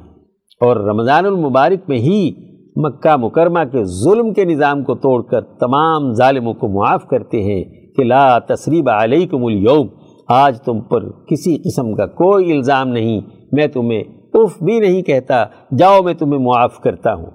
اور 0.61 0.77
رمضان 0.77 1.27
المبارک 1.27 1.89
میں 1.89 1.99
ہی 1.99 2.33
مکہ 2.77 3.17
مکرمہ 3.17 3.65
کے 3.73 3.85
ظلم 3.85 4.33
کے 4.33 4.45
نظام 4.45 4.85
کو 4.85 4.95
توڑ 4.95 5.23
کر 5.23 5.41
تمام 5.41 6.13
ظالموں 6.13 6.55
کو 6.55 6.69
معاف 6.69 7.07
کرتے 7.07 7.43
ہیں 7.43 7.65
کہ 7.97 8.05
لا 8.05 8.39
تصریب 8.39 8.91
علیکم 8.91 9.45
اليوم۔ 9.45 9.89
آج 10.29 10.63
تم 10.63 10.81
پر 10.81 11.11
کسی 11.11 11.59
قسم 11.59 11.95
کا 11.95 12.07
کوئی 12.07 12.53
الزام 12.53 12.89
نہیں، 12.89 13.21
میں 13.53 13.67
تمہیں 13.67 14.05
اف 14.35 14.63
بھی 14.63 14.81
نہیں 14.81 15.03
کہتا، 15.03 15.45
جاؤ 15.79 16.03
میں 16.03 16.15
تمہیں 16.15 16.41
معاف 16.41 16.81
کرتا 16.81 17.15
ہوں۔ 17.15 17.31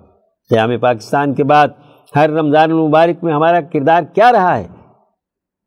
قیام 0.50 0.70
پاکستان 0.82 1.34
کے 1.34 1.44
بعد 1.44 1.68
ہر 2.16 2.30
رمضان 2.30 2.72
المبارک 2.72 3.24
میں 3.24 3.34
ہمارا 3.34 3.62
کردار 3.62 4.04
کیا 4.04 4.32
رہا 4.32 4.58
ہے؟ 4.58 4.68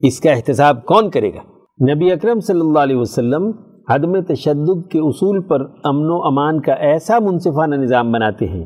اس 0.00 0.20
کا 0.20 0.32
احتساب 0.32 0.84
کون 0.84 1.10
کرے 1.10 1.30
گا؟ 1.34 1.40
نبی 1.94 2.12
اکرم 2.12 2.40
صلی 2.40 2.60
اللہ 2.60 2.78
علیہ 2.78 2.96
وسلم 2.96 3.50
عدم 3.88 4.20
تشدد 4.20 4.90
کے 4.90 4.98
اصول 4.98 5.42
پر 5.42 5.60
امن 5.84 6.10
و 6.10 6.22
امان 6.22 6.60
کا 6.60 6.72
ایسا 6.72 7.18
منصفانہ 7.18 7.74
نظام 7.74 8.12
بناتے 8.12 8.46
ہیں 8.46 8.64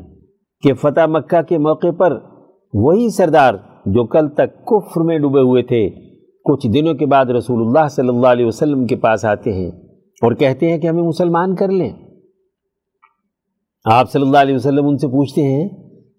کہ 0.62 0.74
فتح 0.74 1.06
مکہ 1.06 1.42
کے 1.42 1.58
موقع 1.58 1.90
پر 1.98 2.18
وہی 2.74 3.10
سردار 3.10 3.54
جو 3.86 4.06
کل 4.06 4.28
تک 4.28 4.66
کفر 4.66 5.00
میں 5.00 5.18
ڈوبے 5.18 5.40
ہوئے 5.40 5.62
تھے 5.62 5.88
کچھ 6.46 6.66
دنوں 6.66 6.94
کے 6.94 7.06
بعد 7.06 7.26
رسول 7.26 7.66
اللہ 7.66 7.88
صلی 7.88 8.08
اللہ 8.08 8.26
علیہ 8.26 8.46
وسلم 8.46 8.86
کے 8.86 8.96
پاس 8.96 9.24
آتے 9.24 9.52
ہیں 9.52 9.70
اور 10.22 10.32
کہتے 10.32 10.70
ہیں 10.70 10.78
کہ 10.78 10.86
ہمیں 10.86 11.02
مسلمان 11.02 11.54
کر 11.54 11.68
لیں۔ 11.68 11.90
آپ 13.84 14.10
صلی 14.10 14.22
اللہ 14.22 14.38
علیہ 14.38 14.54
وسلم 14.54 14.88
ان 14.88 14.98
سے 14.98 15.08
پوچھتے 15.08 15.42
ہیں 15.42 15.68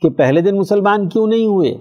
کہ 0.01 0.09
پہلے 0.09 0.41
دن 0.41 0.55
مسلمان 0.55 1.09
کیوں 1.09 1.27
نہیں 1.27 1.45
ہوئے؟ 1.45 1.71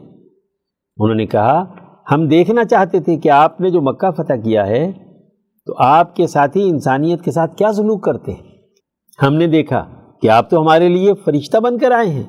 انہوں 0.97 1.15
نے 1.15 1.27
کہا، 1.27 1.65
ہم 2.13 2.29
دیکھنا 2.29 2.65
چاہتے 2.65 3.01
تھے 3.01 3.17
کہ 3.17 3.29
آپ 3.29 3.61
نے 3.61 3.71
جو 3.71 3.81
مکہ 3.81 4.11
فتح 4.11 4.33
کیا 4.33 4.67
ہے، 4.67 4.93
تو 5.67 5.75
آپ 5.79 6.17
کے 6.17 6.27
ساتھی 6.27 6.69
انسانیت 6.69 7.23
کے 7.23 7.31
ساتھ 7.31 7.57
کیا 7.57 7.73
سلوک 7.73 8.03
کرتے 8.03 8.33
ہیں؟ 8.33 8.43
ہم 9.23 9.35
نے 9.35 9.47
دیکھا 9.47 9.85
کہ 10.23 10.31
آپ 10.31 10.51
تو 10.51 10.63
ہمارے 10.63 10.89
لیے 10.89 11.15
فرشتہ 11.15 11.59
بن 11.59 11.79
کر 11.79 11.91
آئے 11.91 12.09
ہیں۔ 12.09 12.23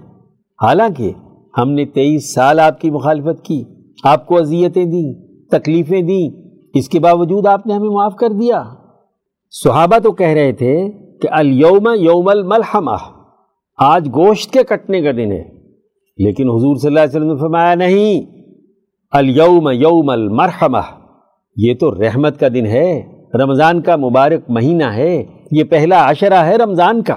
حالانکہ 0.61 1.11
ہم 1.57 1.71
نے 1.71 1.85
تیئیس 1.85 2.33
سال 2.33 2.59
آپ 2.59 2.81
کی 2.81 2.91
مخالفت 2.91 3.45
کی، 3.45 3.63
آپ 4.03 4.27
کو 4.27 4.37
اذیتیں 4.37 4.85
دیں۔ 4.85 5.26
تکلیفیں 5.51 6.01
دیں۔ 6.01 6.47
اس 6.73 6.89
کے 6.89 6.99
باوجود 6.99 7.47
آپ 7.47 7.67
نے 7.67 7.73
ہمیں 7.73 7.89
معاف 7.89 8.15
کر 8.15 8.29
دیا۔ 8.29 8.63
صحابہ 9.63 9.99
تو 9.99 10.11
کہہ 10.11 10.27
رہے 10.27 10.51
تھے 10.51 10.91
کہ 11.21 11.27
الیوم 11.31 11.87
یوم 11.95 12.27
الملحمہ۔ 12.27 12.95
آج 13.77 14.07
گوشت 14.07 14.53
کے 14.53 14.63
کٹنے 14.63 15.01
کا 15.01 15.11
دن 15.11 15.31
ہے۔ 15.31 15.43
لیکن 16.17 16.49
حضور 16.49 16.75
صلی 16.75 16.87
اللہ 16.87 16.99
علیہ 16.99 17.09
وسلم 17.09 17.31
نے 17.31 17.35
فرمایا 17.35 17.75
نہیں، 17.75 18.21
الیوم 19.11 19.69
یوم 19.69 20.09
المرحمہ۔ 20.09 21.11
یہ 21.57 21.73
تو 21.79 21.91
رحمت 21.91 22.39
کا 22.39 22.47
دن 22.47 22.65
ہے، 22.65 23.01
رمضان 23.43 23.81
کا 23.81 23.95
مبارک 23.95 24.49
مہینہ 24.49 24.83
ہے۔ 24.83 25.23
یہ 25.51 25.63
پہلا 25.63 26.11
عشرہ 26.11 26.33
ہے 26.33 26.55
رمضان 26.55 27.03
کا۔ 27.03 27.13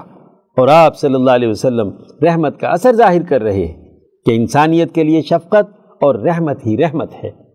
اور 0.57 0.69
آپ 0.69 0.97
صلی 0.97 1.15
اللہ 1.15 1.31
علیہ 1.31 1.49
وسلم 1.49 1.91
رحمت 2.23 2.61
کا 2.61 2.69
اثر 2.69 2.93
ظاہر 2.93 3.23
کر 3.23 3.43
رہے 3.43 3.67
ہیں 3.67 3.99
کہ 4.27 4.31
انسانیت 4.31 4.95
کے 4.95 5.05
لیے 5.05 5.23
شفقت 5.23 5.93
اور 6.01 6.15
رحمت 6.15 6.67
ہی 6.67 6.77
رحمت 6.77 7.13
ہے۔ 7.25 7.50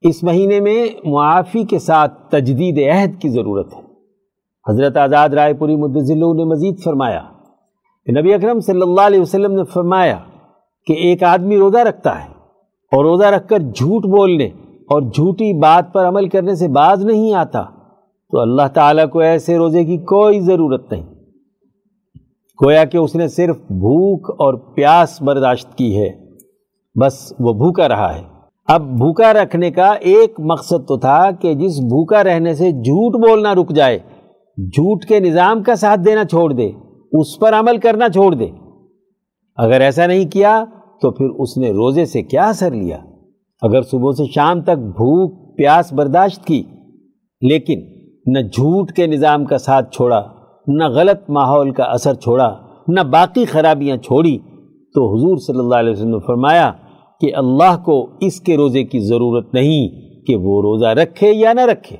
اس 0.00 0.22
مہینے 0.22 0.60
میں 0.60 0.86
معافی 1.04 1.64
کے 1.64 1.78
ساتھ 1.78 2.30
تجدید 2.30 2.78
عہد 2.92 3.20
کی 3.20 3.28
ضرورت 3.28 3.74
ہے۔ 3.74 3.80
حضرت 4.68 4.96
آزاد 4.96 5.28
رائے 5.28 5.54
پوری 5.54 5.76
مدضلوں 5.76 6.34
نے 6.34 6.44
مزید 6.44 6.82
فرمایا۔ 6.84 7.22
کہ 8.06 8.20
نبی 8.20 8.34
اکرم 8.34 8.60
صلی 8.60 8.82
اللہ 8.82 9.00
علیہ 9.00 9.20
وسلم 9.20 9.52
نے 9.52 9.64
فرمایا 9.64 10.16
کہ 10.86 10.92
ایک 10.92 11.22
آدمی 11.22 11.56
روزہ 11.56 11.78
رکھتا 11.78 12.24
ہے 12.24 12.28
اور 12.92 13.04
روزہ 13.04 13.24
رکھ 13.24 13.48
کر 13.48 13.58
جھوٹ 13.58 14.02
بولنے 14.04 14.46
اور 14.66 15.02
جھوٹی 15.02 15.58
بات 15.58 15.92
پر 15.92 16.08
عمل 16.08 16.28
کرنے 16.28 16.54
سے 16.54 16.68
باز 16.68 17.04
نہیں 17.04 17.34
آتا 17.34 17.62
تو 18.30 18.40
اللہ 18.40 18.68
تعالیٰ 18.74 19.08
کو 19.08 19.18
ایسے 19.18 19.56
روزے 19.56 19.84
کی 19.84 19.96
کوئی 19.96 20.40
ضرورت 20.40 20.92
نہیں۔ 20.92 21.06
گویا 22.64 22.84
کہ 22.84 22.96
اس 22.96 23.14
نے 23.14 23.28
صرف 23.28 23.56
بھوک 23.56 24.30
اور 24.30 24.54
پیاس 24.54 25.22
برداشت 25.22 25.78
کی 25.78 25.98
ہے، 25.98 26.10
بس 27.00 27.32
وہ 27.40 27.52
بھوکا 27.52 27.88
رہا 27.88 28.14
ہے۔ 28.14 28.37
اب 28.68 28.82
بھوکا 28.82 29.32
رکھنے 29.32 29.70
کا 29.70 29.88
ایک 29.88 30.40
مقصد 30.40 30.86
تو 30.88 30.96
تھا 30.96 31.30
کہ 31.30 31.52
جس 31.54 31.78
بھوکا 31.80 32.24
رہنے 32.24 32.54
سے 32.54 32.70
جھوٹ 32.70 33.14
بولنا 33.20 33.54
رک 33.54 33.70
جائے، 33.72 33.98
جھوٹ 34.58 35.04
کے 35.04 35.20
نظام 35.20 35.62
کا 35.62 35.74
ساتھ 35.74 36.00
دینا 36.00 36.24
چھوڑ 36.24 36.52
دے، 36.52 36.66
اس 37.12 37.38
پر 37.38 37.52
عمل 37.52 37.76
کرنا 37.76 38.08
چھوڑ 38.08 38.34
دے۔ 38.34 38.46
اگر 39.56 39.80
ایسا 39.80 40.06
نہیں 40.06 40.24
کیا 40.30 40.64
تو 41.02 41.10
پھر 41.10 41.26
اس 41.26 41.56
نے 41.56 41.70
روزے 41.70 42.04
سے 42.04 42.22
کیا 42.22 42.44
اثر 42.44 42.70
لیا؟ 42.70 42.96
اگر 43.62 43.82
صبح 43.82 44.12
سے 44.12 44.24
شام 44.24 44.60
تک 44.62 44.82
بھوک، 44.96 45.56
پیاس 45.56 45.92
برداشت 45.92 46.44
کی، 46.44 46.62
لیکن 47.42 47.80
نہ 48.26 48.38
جھوٹ 48.38 48.92
کے 48.92 49.06
نظام 49.06 49.44
کا 49.44 49.58
ساتھ 49.58 49.90
چھوڑا، 49.94 50.20
نہ 50.66 50.88
غلط 50.88 51.30
ماحول 51.30 51.70
کا 51.70 51.84
اثر 51.84 52.14
چھوڑا، 52.14 52.54
نہ 52.88 53.00
باقی 53.00 53.44
خرابیاں 53.44 53.96
چھوڑی، 53.96 54.38
تو 54.94 55.08
حضور 55.14 55.36
صلی 55.36 55.58
اللہ 55.58 55.74
علیہ 55.74 55.92
وسلم 55.92 56.10
نے 56.10 56.26
فرمایا 56.26 56.70
کہ 57.20 57.34
اللہ 57.34 57.76
کو 57.84 58.06
اس 58.20 58.40
کے 58.40 58.56
روزے 58.56 58.82
کی 58.82 58.98
ضرورت 58.98 59.54
نہیں 59.54 59.88
کہ 60.26 60.36
وہ 60.36 60.62
روزہ 60.62 60.86
رکھے 60.86 61.32
یا 61.32 61.52
نہ 61.52 61.60
رکھے۔ 61.60 61.96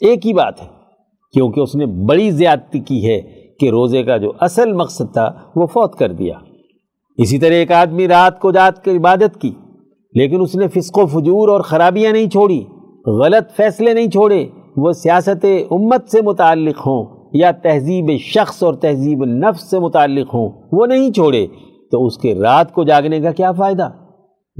ایک 0.00 0.26
ہی 0.26 0.32
بات 0.32 0.62
ہے، 0.62 0.66
کیونکہ 1.32 1.60
اس 1.60 1.74
نے 1.74 1.86
بڑی 1.86 2.30
زیادتی 2.30 2.78
کی 2.78 3.06
ہے 3.06 3.20
کہ 3.60 3.70
روزے 3.70 4.02
کا 4.02 4.16
جو 4.16 4.32
اصل 4.40 4.72
مقصد 4.72 5.12
تھا 5.12 5.32
وہ 5.56 5.66
فوت 5.66 5.94
کر 5.94 6.12
دیا۔ 6.12 6.34
اسی 7.16 7.38
طرح 7.38 7.52
ایک 7.52 7.72
آدمی 7.72 8.08
رات 8.08 8.40
کو 8.40 8.52
جات 8.52 8.84
کے 8.84 8.90
عبادت 8.90 9.40
کی، 9.40 9.50
لیکن 10.14 10.40
اس 10.40 10.56
نے 10.56 10.68
فسق 10.68 10.98
و 10.98 11.06
فجور 11.06 11.48
اور 11.48 11.60
خرابیاں 11.60 12.12
نہیں 12.12 12.28
چھوڑی، 12.30 12.64
غلط 13.06 13.56
فیصلے 13.56 13.94
نہیں 13.94 14.10
چھوڑے۔ 14.10 14.46
وہ 14.76 14.92
سیاست 14.92 15.46
امت 15.70 16.08
سے 16.08 16.22
متعلق 16.22 16.86
ہوں 16.86 17.30
یا 17.32 17.50
تہذیب 17.50 18.18
شخص 18.18 18.62
اور 18.62 18.74
تہذیب 18.74 19.22
النفس 19.22 19.70
سے 19.70 19.78
متعلق 19.78 20.34
ہوں، 20.34 20.48
وہ 20.72 20.86
نہیں 20.86 21.12
چھوڑے۔ 21.12 21.46
تو 21.90 22.06
اس 22.06 22.18
کے 22.18 22.34
رات 22.34 22.72
کو 22.72 22.84
جاگنے 22.84 23.20
کا 23.20 23.32
کیا 23.32 23.52
فائدہ؟ 23.52 23.88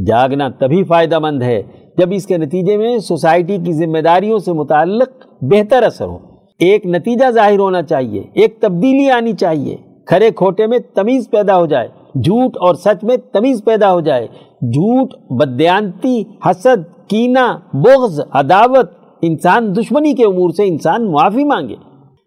جاگنا 0.07 0.49
تبھی 0.49 0.85
فائدہ 0.85 1.19
مند 1.19 1.43
ہے۔ 1.43 1.63
جب 1.99 2.09
اس 2.13 2.27
کے 2.27 2.39
نتیجے 2.39 2.77
میں 2.77 2.99
سوسائٹی 2.99 3.59
کی 3.67 3.73
ذمہ 3.73 3.99
داریوں 3.99 4.39
سے 4.39 4.53
متعلق 4.53 5.09
بہتر 5.41 5.83
اثر 5.83 6.07
ہو۔ 6.07 6.19
ایک 6.59 6.87
نتیجہ 6.87 7.31
ظاہر 7.31 7.59
ہونا 7.59 7.83
چاہیے، 7.83 8.23
ایک 8.35 8.61
تبدیلی 8.61 9.11
آنی 9.11 9.33
چاہیے۔ 9.33 9.77
کھرے 10.07 10.31
کھوٹے 10.31 10.67
میں 10.67 10.79
تمیز 10.95 11.31
پیدا 11.31 11.59
ہو 11.59 11.67
جائے، 11.67 11.89
جھوٹ 12.21 12.57
اور 12.57 12.75
سچ 12.75 13.05
میں 13.05 13.17
تمیز 13.33 13.65
پیدا 13.65 13.93
ہو 13.93 14.01
جائے۔ 14.01 14.27
جھوٹ، 14.63 15.09
بدیانتی، 15.31 16.23
حسد، 16.47 17.09
کینہ، 17.09 17.59
بغض، 17.73 18.21
عداوت 18.33 18.91
انسان 19.23 19.77
دشمنی 19.77 20.13
کے 20.13 20.25
امور 20.25 20.51
سے 20.51 20.65
انسان 20.65 21.13
معافی 21.13 21.45
مانگے۔ 21.45 21.75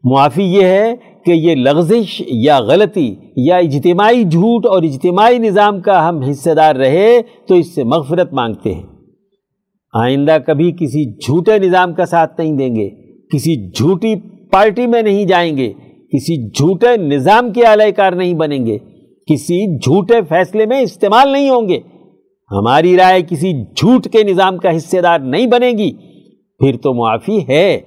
معافی 0.03 0.43
یہ 0.43 0.65
ہے 0.65 0.95
کہ 1.25 1.31
یہ 1.31 1.55
لغزش 1.55 2.23
یا 2.27 2.59
غلطی 2.59 3.15
یا 3.37 3.55
اجتماعی 3.55 4.23
جھوٹ 4.23 4.65
اور 4.65 4.83
اجتماعی 4.83 5.37
نظام 5.37 5.81
کا 5.81 6.09
ہم 6.09 6.23
حصہ 6.23 6.49
دار 6.49 6.75
رہے 6.75 7.21
تو 7.47 7.55
اس 7.55 7.75
سے 7.75 7.83
مغفرت 7.83 8.33
مانگتے 8.33 8.73
ہیں۔ 8.73 8.83
آئندہ 9.93 10.37
کبھی 10.47 10.71
کسی 10.71 11.11
جھوٹے 11.11 11.59
نظام 11.59 11.93
کا 11.93 12.05
ساتھ 12.05 12.41
نہیں 12.41 12.53
دیں 12.53 12.75
گے، 12.75 12.89
کسی 13.33 13.69
جھوٹی 13.69 14.15
پارٹی 14.51 14.87
میں 14.87 15.01
نہیں 15.01 15.25
جائیں 15.25 15.57
گے، 15.57 15.73
کسی 16.13 16.49
جھوٹے 16.49 16.97
نظام 16.97 17.53
کے 17.53 17.63
اعلی 17.63 17.91
کار 17.91 18.11
نہیں 18.11 18.33
بنیں 18.33 18.65
گے، 18.65 18.77
کسی 19.33 19.77
جھوٹے 19.77 20.21
فیصلے 20.29 20.65
میں 20.65 20.79
استعمال 20.79 21.29
نہیں 21.29 21.49
ہوں 21.49 21.69
گے۔ 21.69 21.79
ہماری 22.51 22.97
رائے 22.97 23.21
کسی 23.29 23.63
جھوٹ 23.63 24.07
کے 24.07 24.23
نظام 24.23 24.57
کا 24.57 24.77
حصے 24.77 25.01
دار 25.01 25.19
نہیں 25.19 25.47
بنے 25.47 25.71
گی۔ 25.71 25.91
پھر 26.59 26.77
تو 26.77 26.93
معافی 26.93 27.39
ہے۔ 27.49 27.79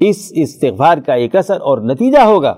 اس 0.00 0.32
استغفار 0.36 0.98
کا 0.98 1.12
ایک 1.12 1.36
اثر 1.36 1.54
اور 1.54 1.78
نتیجہ 1.78 2.18
ہوگا۔ 2.18 2.54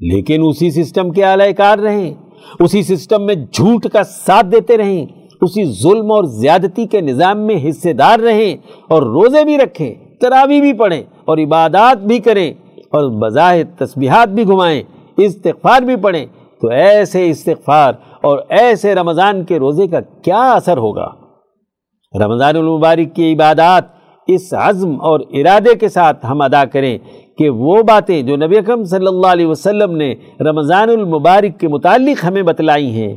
لیکن 0.00 0.42
اسی 0.48 0.70
سسٹم 0.70 1.10
کے 1.10 1.24
اعلی 1.24 1.52
کار 1.52 1.78
رہیں، 1.78 2.14
اسی 2.60 2.82
سسٹم 2.82 3.26
میں 3.26 3.34
جھوٹ 3.34 3.86
کا 3.92 4.02
ساتھ 4.02 4.46
دیتے 4.46 4.76
رہیں، 4.76 5.06
اسی 5.40 5.64
ظلم 5.82 6.12
اور 6.12 6.24
زیادتی 6.24 6.86
کے 6.86 7.00
نظام 7.00 7.46
میں 7.46 7.56
حصے 7.68 7.92
دار 7.92 8.18
رہیں 8.18 8.56
اور 8.88 9.02
روزے 9.02 9.44
بھی 9.44 9.56
رکھیں، 9.58 9.94
تراوی 10.20 10.60
بھی 10.60 10.72
پڑھیں 10.72 11.02
اور 11.24 11.38
عبادات 11.38 11.98
بھی 11.98 12.18
کریں 12.18 12.54
اور 12.88 13.10
بظاہر 13.10 13.64
تسبیحات 13.78 14.28
بھی 14.28 14.46
گھمائیں، 14.46 14.82
استغفار 15.16 15.82
بھی 15.82 15.96
پڑھیں۔ 15.96 16.26
تو 16.62 16.68
ایسے 16.68 17.30
استغفار 17.30 17.92
اور 18.22 18.38
ایسے 18.48 18.94
رمضان 18.94 19.44
کے 19.44 19.58
روزے 19.58 19.86
کا 19.86 20.00
کیا 20.00 20.52
اثر 20.52 20.76
ہوگا؟ 20.76 21.08
رمضان 22.14 22.56
المبارک 22.56 23.14
کی 23.16 23.32
عبادات 23.32 23.84
اس 24.28 24.54
عزم 24.54 25.00
اور 25.00 25.20
ارادے 25.30 25.74
کے 25.74 25.88
ساتھ 25.88 26.26
ہم 26.26 26.40
ادا 26.40 26.64
کریں 26.64 26.98
کہ 27.38 27.48
وہ 27.48 27.82
باتیں 27.82 28.20
جو 28.22 28.36
نبی 28.36 28.58
اکرم 28.58 28.84
صلی 28.84 29.06
اللہ 29.06 29.26
علیہ 29.26 29.46
وسلم 29.46 29.96
نے 29.96 30.14
رمضان 30.40 30.90
المبارک 30.90 31.58
کے 31.60 31.68
متعلق 31.68 32.24
ہمیں 32.24 32.42
بتلائی 32.42 32.90
ہیں، 32.90 33.16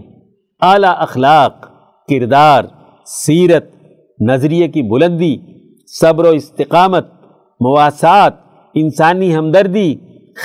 اعلیٰ 0.61 0.93
اخلاق، 0.97 1.65
کردار، 2.09 2.63
سیرت، 3.05 3.70
نظریے 4.20 4.67
کی 4.67 4.82
بلندی، 4.82 5.36
صبر 6.01 6.26
و 6.26 6.30
استقامت، 6.30 7.07
مواسات، 7.61 8.34
انسانی 8.76 9.36
ہمدردی 9.36 9.95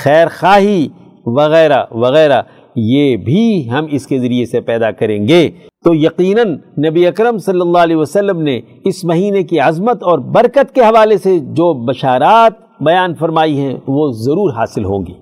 خیر 0.03 0.27
خواہی 0.39 0.87
وغیرہ 1.25 1.83
وغیرہ، 1.91 2.41
یہ 2.75 3.15
بھی 3.17 3.69
ہم 3.69 3.85
اس 3.91 4.07
کے 4.07 4.19
ذریعے 4.19 4.45
سے 4.45 4.61
پیدا 4.61 4.91
کریں 4.91 5.27
گے۔ 5.27 5.49
تو 5.85 5.93
یقیناً 5.93 6.55
نبی 6.87 7.05
اکرم 7.07 7.37
صلی 7.37 7.61
اللہ 7.61 7.77
علیہ 7.77 7.95
وسلم 7.95 8.41
نے 8.41 8.59
اس 8.85 9.03
مہینے 9.05 9.43
کی 9.43 9.59
عظمت 9.59 10.03
اور 10.03 10.19
برکت 10.19 10.73
کے 10.75 10.81
حوالے 10.81 11.17
سے 11.17 11.37
جو 11.39 11.73
بشارات 11.85 12.64
بیان 12.79 13.13
فرمائی 13.15 13.59
ہیں 13.59 13.77
وہ 13.87 14.11
ضرور 14.11 14.53
حاصل 14.53 14.85
ہوں 14.85 15.05
گی۔ 15.05 15.13